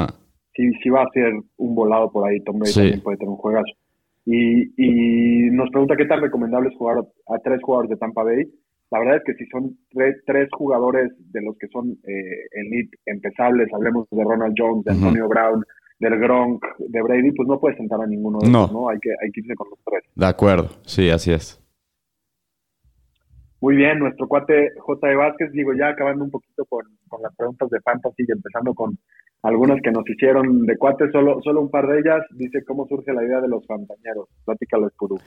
sí, 0.56 0.64
sí 0.82 0.90
va 0.90 1.04
a 1.04 1.10
ser 1.14 1.32
un 1.58 1.76
volado 1.76 2.12
por 2.12 2.28
ahí. 2.28 2.42
Tom 2.44 2.58
Brady 2.60 2.72
Sí. 2.74 2.80
también 2.80 3.02
puede 3.02 3.18
tener 3.18 3.30
un 3.30 3.38
juegazo. 3.38 3.72
Y, 4.26 4.72
y 4.78 5.50
nos 5.52 5.70
pregunta 5.72 5.96
qué 5.98 6.06
tan 6.06 6.22
recomendable 6.22 6.70
es 6.70 6.78
jugar 6.78 6.98
a 7.00 7.38
tres 7.40 7.60
jugadores 7.64 7.90
de 7.90 7.98
Tampa 7.98 8.24
Bay. 8.24 8.46
La 8.92 9.00
verdad 9.00 9.18
es 9.18 9.24
que 9.26 9.34
si 9.36 9.46
son 9.50 9.78
tres, 9.90 10.18
tres 10.26 10.50
jugadores 10.52 11.12
de 11.32 11.42
los 11.42 11.58
que 11.58 11.68
son 11.70 11.92
eh, 12.04 12.46
elite 12.52 12.98
empezables, 13.06 13.70
hablemos 13.74 14.06
de 14.12 14.24
Ronald 14.24 14.54
Jones, 14.58 14.84
de. 14.84 14.92
Antonio 14.92 15.28
Brown, 15.30 15.64
del 16.00 16.20
Gronk, 16.20 16.64
de 16.80 17.02
Brady, 17.02 17.32
pues 17.32 17.48
no 17.48 17.60
puedes 17.60 17.78
sentar 17.78 18.02
a 18.02 18.08
ninguno 18.08 18.40
de 18.40 18.50
No. 18.50 18.60
ellos, 18.66 18.72
¿no? 18.74 18.90
Hay 18.90 18.98
que, 19.00 19.12
hay 19.12 19.32
que 19.32 19.40
irse 19.42 19.56
con 19.56 19.70
los 19.70 19.80
tres. 19.86 20.04
De 20.16 20.26
acuerdo, 20.26 20.70
sí, 20.86 21.10
así 21.10 21.32
es. 21.32 21.61
Muy 23.62 23.76
bien, 23.76 24.00
nuestro 24.00 24.28
cuate 24.28 24.72
J. 24.80 25.16
Vázquez, 25.16 25.52
digo, 25.52 25.72
ya 25.74 25.90
acabando 25.90 26.26
un 26.26 26.32
poquito 26.32 26.66
con, 26.66 26.82
con 27.08 27.22
las 27.22 27.36
preguntas 27.36 27.70
de 27.70 27.80
Fantasy 27.82 28.24
y 28.28 28.32
empezando 28.32 28.74
con 28.74 28.98
algunas 29.44 29.80
que 29.84 29.92
nos 29.92 30.08
hicieron 30.10 30.66
de 30.66 30.78
cuate, 30.78 31.12
solo, 31.12 31.40
solo 31.44 31.62
un 31.62 31.70
par 31.70 31.88
de 31.88 32.00
ellas, 32.00 32.22
dice 32.32 32.64
cómo 32.66 32.88
surge 32.88 33.14
la 33.14 33.24
idea 33.24 33.40
de 33.40 33.48
los 33.48 33.66
fantañeros. 33.68 34.28
Platícalo, 34.46 34.90
Puru. 34.98 35.20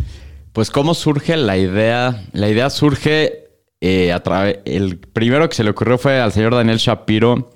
Pues 0.53 0.71
cómo 0.71 0.95
surge 0.95 1.37
la 1.37 1.57
idea. 1.57 2.23
La 2.33 2.49
idea 2.49 2.71
surge 2.71 3.45
eh, 3.81 4.13
a 4.13 4.21
través. 4.21 4.61
El 4.65 4.99
primero 4.99 5.49
que 5.49 5.55
se 5.55 5.65
le 5.65 5.71
ocurrió 5.71 5.99
fue 5.99 6.21
al 6.21 6.33
señor 6.33 6.55
Daniel 6.55 6.79
Shapiro. 6.79 7.51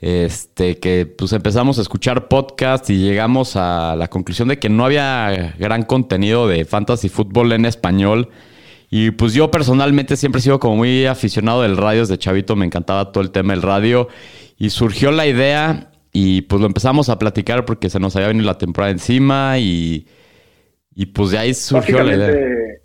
Este, 0.00 0.78
que 0.78 1.06
pues 1.06 1.32
empezamos 1.32 1.78
a 1.78 1.82
escuchar 1.82 2.28
podcast 2.28 2.90
y 2.90 2.98
llegamos 2.98 3.56
a 3.56 3.96
la 3.96 4.08
conclusión 4.08 4.48
de 4.48 4.58
que 4.58 4.68
no 4.68 4.84
había 4.84 5.54
gran 5.58 5.82
contenido 5.84 6.46
de 6.46 6.64
fantasy 6.64 7.08
fútbol 7.08 7.52
en 7.52 7.64
español. 7.64 8.28
Y 8.96 9.10
pues 9.10 9.34
yo 9.34 9.50
personalmente 9.50 10.14
siempre 10.14 10.38
he 10.38 10.42
sido 10.42 10.60
como 10.60 10.76
muy 10.76 11.06
aficionado 11.06 11.62
del 11.62 11.76
radio 11.76 12.02
desde 12.02 12.16
chavito, 12.16 12.54
me 12.54 12.64
encantaba 12.64 13.10
todo 13.10 13.24
el 13.24 13.32
tema 13.32 13.52
del 13.52 13.62
radio. 13.62 14.06
Y 14.56 14.70
surgió 14.70 15.10
la 15.10 15.26
idea 15.26 15.90
y 16.12 16.42
pues 16.42 16.60
lo 16.60 16.68
empezamos 16.68 17.08
a 17.08 17.18
platicar 17.18 17.64
porque 17.64 17.90
se 17.90 17.98
nos 17.98 18.14
había 18.14 18.28
venido 18.28 18.46
la 18.46 18.56
temporada 18.56 18.92
encima 18.92 19.58
y, 19.58 20.06
y 20.94 21.06
pues 21.06 21.32
de 21.32 21.38
ahí 21.38 21.54
surgió 21.54 22.04
la 22.04 22.14
idea. 22.14 22.78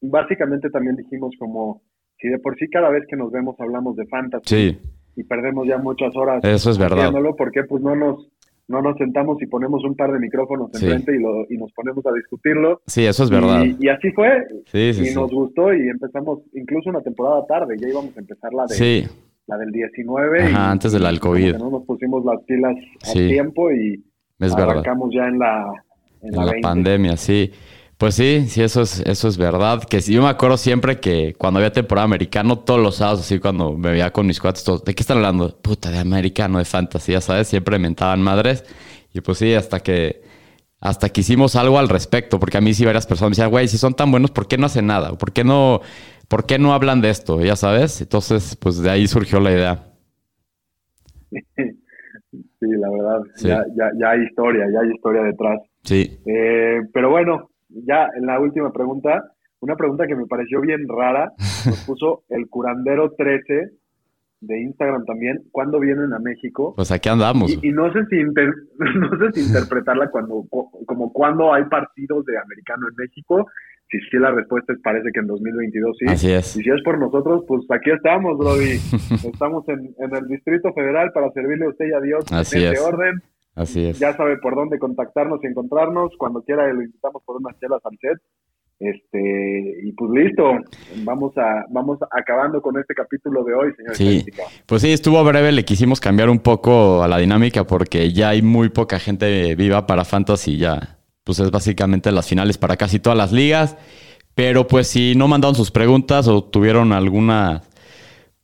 Básicamente, 0.00 0.68
también 0.68 0.96
dijimos 0.96 1.32
como, 1.38 1.84
si 2.18 2.26
de 2.26 2.40
por 2.40 2.56
sí 2.58 2.68
cada 2.68 2.88
vez 2.88 3.04
que 3.08 3.14
nos 3.14 3.30
vemos 3.30 3.54
hablamos 3.60 3.94
de 3.94 4.06
fantasy 4.06 4.42
Sí, 4.46 4.78
y 5.14 5.22
perdemos 5.22 5.68
ya 5.68 5.78
muchas 5.78 6.16
horas 6.16 6.42
eso 6.42 6.72
es 6.72 6.76
verdad. 6.76 6.98
haciéndolo, 6.98 7.36
¿por 7.36 7.52
qué 7.52 7.62
pues 7.62 7.84
no 7.84 7.94
nos, 7.94 8.26
no 8.68 8.80
nos 8.82 8.96
sentamos 8.96 9.40
y 9.42 9.46
ponemos 9.46 9.84
un 9.84 9.94
par 9.94 10.12
de 10.12 10.18
micrófonos 10.18 10.70
Sí. 10.72 10.84
enfrente 10.86 11.14
y, 11.14 11.20
lo, 11.20 11.44
y 11.50 11.56
nos 11.58 11.72
ponemos 11.72 12.04
a 12.06 12.12
discutirlo? 12.12 12.80
Sí, 12.86 13.04
eso 13.04 13.24
es 13.24 13.30
verdad. 13.30 13.64
Y, 13.64 13.76
y 13.86 13.88
así 13.88 14.10
fue, 14.12 14.30
Sí, 14.66 14.94
sí, 14.94 15.08
y 15.10 15.14
nos 15.14 15.30
gustó 15.30 15.72
y 15.74 15.88
empezamos 15.88 16.40
incluso 16.54 16.90
una 16.90 17.02
temporada 17.02 17.44
tarde, 17.46 17.76
ya 17.78 17.88
íbamos 17.88 18.16
a 18.16 18.20
empezar 18.20 18.52
la 18.54 18.64
de 18.66 18.74
la 19.46 19.58
del 19.58 19.70
19 19.72 20.40
Ajá, 20.42 20.50
y, 20.50 20.54
antes 20.72 20.92
de 20.92 21.00
la 21.00 21.08
del 21.08 21.20
que 21.20 21.28
no 21.58 21.70
nos 21.70 21.84
pusimos 21.84 22.24
las 22.24 22.42
pilas 22.44 22.74
a 23.06 23.12
tiempo 23.12 23.70
y 23.70 24.02
es 24.40 24.54
verdad. 24.56 24.70
arrancamos 24.70 25.10
ya 25.14 25.26
en 25.26 25.38
la 25.38 25.72
en 26.22 26.28
En 26.28 26.36
la 26.36 26.44
la 26.46 26.52
20. 26.52 26.62
pandemia, 26.66 27.16
sí. 27.18 27.50
Pues 28.04 28.16
sí, 28.16 28.44
sí, 28.48 28.60
eso 28.60 28.82
es, 28.82 29.00
eso 29.00 29.28
es 29.28 29.38
verdad. 29.38 29.82
Que 29.82 30.02
sí, 30.02 30.12
yo 30.12 30.20
me 30.20 30.28
acuerdo 30.28 30.58
siempre 30.58 31.00
que 31.00 31.32
cuando 31.38 31.56
había 31.56 31.72
temporada 31.72 32.04
americano, 32.04 32.58
todos 32.58 32.78
los 32.78 32.96
sábados, 32.96 33.20
así 33.20 33.38
cuando 33.38 33.78
me 33.78 33.92
veía 33.92 34.12
con 34.12 34.26
mis 34.26 34.40
cuates, 34.40 34.62
todos, 34.62 34.84
¿de 34.84 34.94
qué 34.94 35.02
están 35.02 35.16
hablando? 35.16 35.56
Puta, 35.56 35.90
de 35.90 36.00
americano, 36.00 36.58
de 36.58 36.66
fantasy, 36.66 37.12
ya 37.12 37.22
sabes, 37.22 37.48
siempre 37.48 37.78
mentaban 37.78 38.20
madres. 38.20 38.62
Y 39.14 39.22
pues 39.22 39.38
sí, 39.38 39.54
hasta 39.54 39.80
que, 39.80 40.20
hasta 40.80 41.08
que 41.08 41.22
hicimos 41.22 41.56
algo 41.56 41.78
al 41.78 41.88
respecto, 41.88 42.38
porque 42.38 42.58
a 42.58 42.60
mí 42.60 42.74
sí 42.74 42.84
varias 42.84 43.06
personas 43.06 43.30
me 43.30 43.36
decían, 43.36 43.50
güey, 43.50 43.68
si 43.68 43.78
son 43.78 43.94
tan 43.94 44.10
buenos, 44.10 44.30
¿por 44.32 44.48
qué 44.48 44.58
no 44.58 44.66
hacen 44.66 44.86
nada? 44.86 45.16
¿Por 45.16 45.32
qué 45.32 45.42
no, 45.42 45.80
por 46.28 46.44
qué 46.44 46.58
no 46.58 46.74
hablan 46.74 47.00
de 47.00 47.08
esto? 47.08 47.40
Ya 47.40 47.56
sabes. 47.56 48.02
Entonces, 48.02 48.54
pues 48.56 48.82
de 48.82 48.90
ahí 48.90 49.06
surgió 49.08 49.40
la 49.40 49.50
idea. 49.50 49.82
Sí, 52.30 52.66
la 52.68 52.90
verdad, 52.90 53.20
Sí. 53.36 53.48
Ya, 53.48 53.64
ya, 53.76 53.90
ya 53.98 54.10
hay 54.10 54.24
historia, 54.24 54.66
ya 54.70 54.80
hay 54.80 54.90
historia 54.94 55.22
detrás. 55.22 55.60
Sí, 55.84 56.18
Eh, 56.26 56.80
pero 56.92 57.10
bueno, 57.10 57.50
ya 57.86 58.08
en 58.16 58.26
la 58.26 58.38
última 58.40 58.72
pregunta, 58.72 59.22
una 59.60 59.76
pregunta 59.76 60.06
que 60.06 60.16
me 60.16 60.26
pareció 60.26 60.60
bien 60.60 60.86
rara, 60.88 61.32
nos 61.66 61.84
puso 61.86 62.22
el 62.28 62.48
curandero 62.48 63.12
13 63.16 63.70
de 64.40 64.60
Instagram 64.60 65.04
también, 65.06 65.42
¿cuándo 65.52 65.80
vienen 65.80 66.12
a 66.12 66.18
México? 66.18 66.74
pues 66.76 66.92
aquí 66.92 67.08
andamos. 67.08 67.50
Y, 67.50 67.68
y 67.68 67.72
no 67.72 67.90
sé 67.92 68.04
si 68.10 68.16
inter- 68.16 68.52
no 68.78 69.08
sé 69.18 69.32
si 69.40 69.46
interpretarla 69.48 70.10
cuando 70.10 70.44
como 70.86 71.12
cuando 71.12 71.52
hay 71.54 71.64
partidos 71.64 72.24
de 72.26 72.36
americano 72.38 72.86
en 72.88 72.94
México. 72.96 73.46
Si 73.90 73.98
sí 74.10 74.16
la 74.18 74.32
respuesta 74.32 74.72
es 74.72 74.80
parece 74.82 75.10
que 75.12 75.20
en 75.20 75.26
2022 75.28 75.96
sí. 75.98 76.06
Así 76.08 76.30
es. 76.32 76.56
Y 76.56 76.62
si 76.62 76.70
es 76.70 76.82
por 76.82 76.98
nosotros, 76.98 77.44
pues 77.46 77.62
aquí 77.70 77.90
estamos, 77.90 78.36
Brody. 78.38 78.72
estamos 79.32 79.68
en, 79.68 79.94
en 79.98 80.16
el 80.16 80.26
Distrito 80.26 80.72
Federal 80.72 81.10
para 81.12 81.30
servirle 81.32 81.66
a 81.66 81.68
usted 81.68 81.86
y 81.88 81.92
a 81.92 82.00
Dios 82.00 82.24
Así 82.32 82.56
en 82.58 82.62
este 82.64 82.74
es. 82.76 82.82
orden. 82.82 83.22
Así 83.54 83.84
es. 83.84 83.98
Ya 83.98 84.16
sabe 84.16 84.36
por 84.38 84.54
dónde 84.54 84.78
contactarnos 84.78 85.40
y 85.42 85.46
encontrarnos. 85.46 86.12
Cuando 86.18 86.42
quiera 86.42 86.72
lo 86.72 86.82
invitamos 86.82 87.22
por 87.24 87.36
unas 87.36 87.58
chelas 87.60 87.80
al 87.84 87.98
set. 88.00 88.18
Este, 88.80 89.78
y 89.84 89.92
pues 89.92 90.10
listo, 90.10 90.50
vamos 91.04 91.32
a, 91.38 91.64
vamos 91.70 91.98
acabando 92.10 92.60
con 92.60 92.78
este 92.78 92.92
capítulo 92.92 93.44
de 93.44 93.54
hoy, 93.54 93.72
señor. 93.76 93.94
Sí, 93.96 94.24
pues 94.66 94.82
sí, 94.82 94.92
estuvo 94.92 95.22
breve, 95.22 95.52
le 95.52 95.64
quisimos 95.64 96.00
cambiar 96.00 96.28
un 96.28 96.40
poco 96.40 97.02
a 97.02 97.08
la 97.08 97.18
dinámica 97.18 97.64
porque 97.64 98.12
ya 98.12 98.30
hay 98.30 98.42
muy 98.42 98.70
poca 98.70 98.98
gente 98.98 99.54
viva 99.54 99.86
para 99.86 100.04
Fantasy, 100.04 100.58
ya, 100.58 100.98
pues 101.22 101.38
es 101.38 101.52
básicamente 101.52 102.10
las 102.10 102.28
finales 102.28 102.58
para 102.58 102.76
casi 102.76 102.98
todas 102.98 103.16
las 103.16 103.32
ligas. 103.32 103.76
Pero 104.34 104.66
pues 104.66 104.88
si 104.88 105.14
no 105.14 105.28
mandaron 105.28 105.54
sus 105.54 105.70
preguntas 105.70 106.26
o 106.26 106.42
tuvieron 106.42 106.92
algunas 106.92 107.62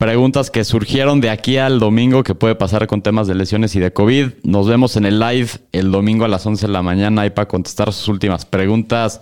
preguntas 0.00 0.50
que 0.50 0.64
surgieron 0.64 1.20
de 1.20 1.28
aquí 1.28 1.58
al 1.58 1.78
domingo 1.78 2.22
que 2.22 2.34
puede 2.34 2.54
pasar 2.54 2.86
con 2.86 3.02
temas 3.02 3.26
de 3.26 3.34
lesiones 3.34 3.76
y 3.76 3.80
de 3.80 3.92
COVID, 3.92 4.28
nos 4.44 4.66
vemos 4.66 4.96
en 4.96 5.04
el 5.04 5.20
live 5.20 5.50
el 5.72 5.92
domingo 5.92 6.24
a 6.24 6.28
las 6.28 6.46
11 6.46 6.66
de 6.66 6.72
la 6.72 6.80
mañana 6.80 7.20
ahí 7.20 7.28
para 7.28 7.46
contestar 7.46 7.92
sus 7.92 8.08
últimas 8.08 8.46
preguntas 8.46 9.20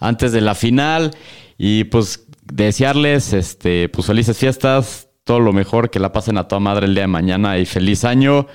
antes 0.00 0.32
de 0.32 0.40
la 0.40 0.56
final. 0.56 1.12
Y 1.58 1.84
pues 1.84 2.26
desearles 2.42 3.32
este 3.34 3.88
pues 3.88 4.08
felices 4.08 4.36
fiestas, 4.36 5.08
todo 5.22 5.38
lo 5.38 5.52
mejor, 5.52 5.90
que 5.90 6.00
la 6.00 6.10
pasen 6.10 6.38
a 6.38 6.48
toda 6.48 6.58
madre 6.58 6.86
el 6.86 6.94
día 6.94 7.04
de 7.04 7.08
mañana 7.08 7.56
y 7.58 7.64
feliz 7.64 8.04
año. 8.04 8.48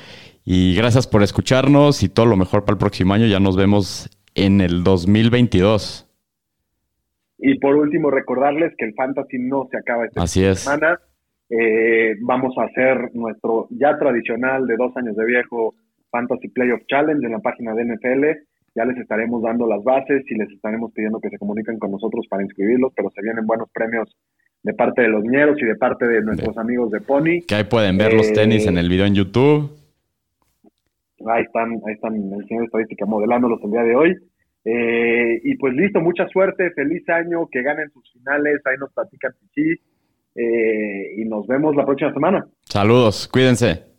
Y 0.44 0.76
gracias 0.76 1.08
por 1.08 1.24
escucharnos 1.24 2.04
y 2.04 2.10
todo 2.10 2.26
lo 2.26 2.36
mejor 2.36 2.66
para 2.66 2.74
el 2.74 2.80
próximo 2.80 3.14
año, 3.14 3.28
ya 3.28 3.40
nos 3.40 3.56
vemos 3.56 4.10
en 4.36 4.60
el 4.60 4.84
2022. 4.84 6.06
Y 7.38 7.58
por 7.60 7.76
último, 7.76 8.12
recordarles 8.12 8.74
que 8.78 8.84
el 8.88 8.94
Fantasy 8.94 9.38
no 9.40 9.70
se 9.72 9.78
acaba 9.78 10.06
esta 10.06 10.28
semana. 10.28 11.00
Eh, 11.54 12.16
vamos 12.22 12.58
a 12.58 12.64
hacer 12.64 13.14
nuestro 13.14 13.68
ya 13.72 13.98
tradicional 13.98 14.66
de 14.66 14.78
dos 14.78 14.96
años 14.96 15.18
de 15.18 15.26
viejo 15.26 15.76
Fantasy 16.10 16.48
Playoff 16.48 16.82
Challenge 16.88 17.26
en 17.26 17.32
la 17.34 17.40
página 17.40 17.74
de 17.74 17.84
NFL. 17.84 18.24
Ya 18.74 18.86
les 18.86 18.98
estaremos 18.98 19.44
dando 19.44 19.68
las 19.68 19.84
bases 19.84 20.24
y 20.30 20.36
les 20.36 20.50
estaremos 20.50 20.94
pidiendo 20.94 21.20
que 21.20 21.30
se 21.30 21.38
comuniquen 21.38 21.78
con 21.78 21.92
nosotros 21.92 22.26
para 22.30 22.44
inscribirlos, 22.44 22.94
pero 22.96 23.10
se 23.10 23.22
vienen 23.22 23.46
buenos 23.46 23.70
premios 23.74 24.16
de 24.64 24.74
parte 24.74 25.02
de 25.02 25.10
los 25.10 25.26
ñeros 25.26 25.62
y 25.62 25.66
de 25.66 25.76
parte 25.76 26.08
de 26.08 26.22
nuestros 26.22 26.58
amigos 26.58 26.90
de 26.90 27.02
Pony. 27.02 27.42
Que 27.46 27.56
ahí 27.56 27.64
pueden 27.66 27.98
ver 27.98 28.14
los 28.14 28.32
tenis 28.32 28.66
en 28.68 28.78
el 28.78 28.88
video 28.88 29.06
en 29.06 29.16
YouTube. 29.16 29.72
Ahí 31.28 31.44
están, 31.44 31.74
ahí 31.86 31.94
están 31.96 32.16
el 32.16 32.48
señor 32.48 32.64
estadística 32.64 33.06
modelándolos 33.06 33.60
el 33.64 33.72
día 33.72 33.84
de 33.84 33.96
hoy. 33.96 34.16
Eh, 34.64 35.42
y 35.44 35.58
pues 35.58 35.74
listo, 35.74 36.00
mucha 36.00 36.28
suerte, 36.30 36.72
feliz 36.72 37.08
año, 37.10 37.48
que 37.52 37.62
ganen 37.62 37.90
sus 37.90 38.10
finales, 38.14 38.62
ahí 38.66 38.78
nos 38.80 38.94
platican 38.94 39.34
sí, 39.54 39.76
eh, 40.36 41.14
y 41.18 41.26
nos 41.26 41.46
vemos 41.48 41.76
la 41.76 41.86
próxima 41.86 42.14
semana. 42.14 42.48
Saludos, 42.64 43.28
cuídense. 43.28 43.91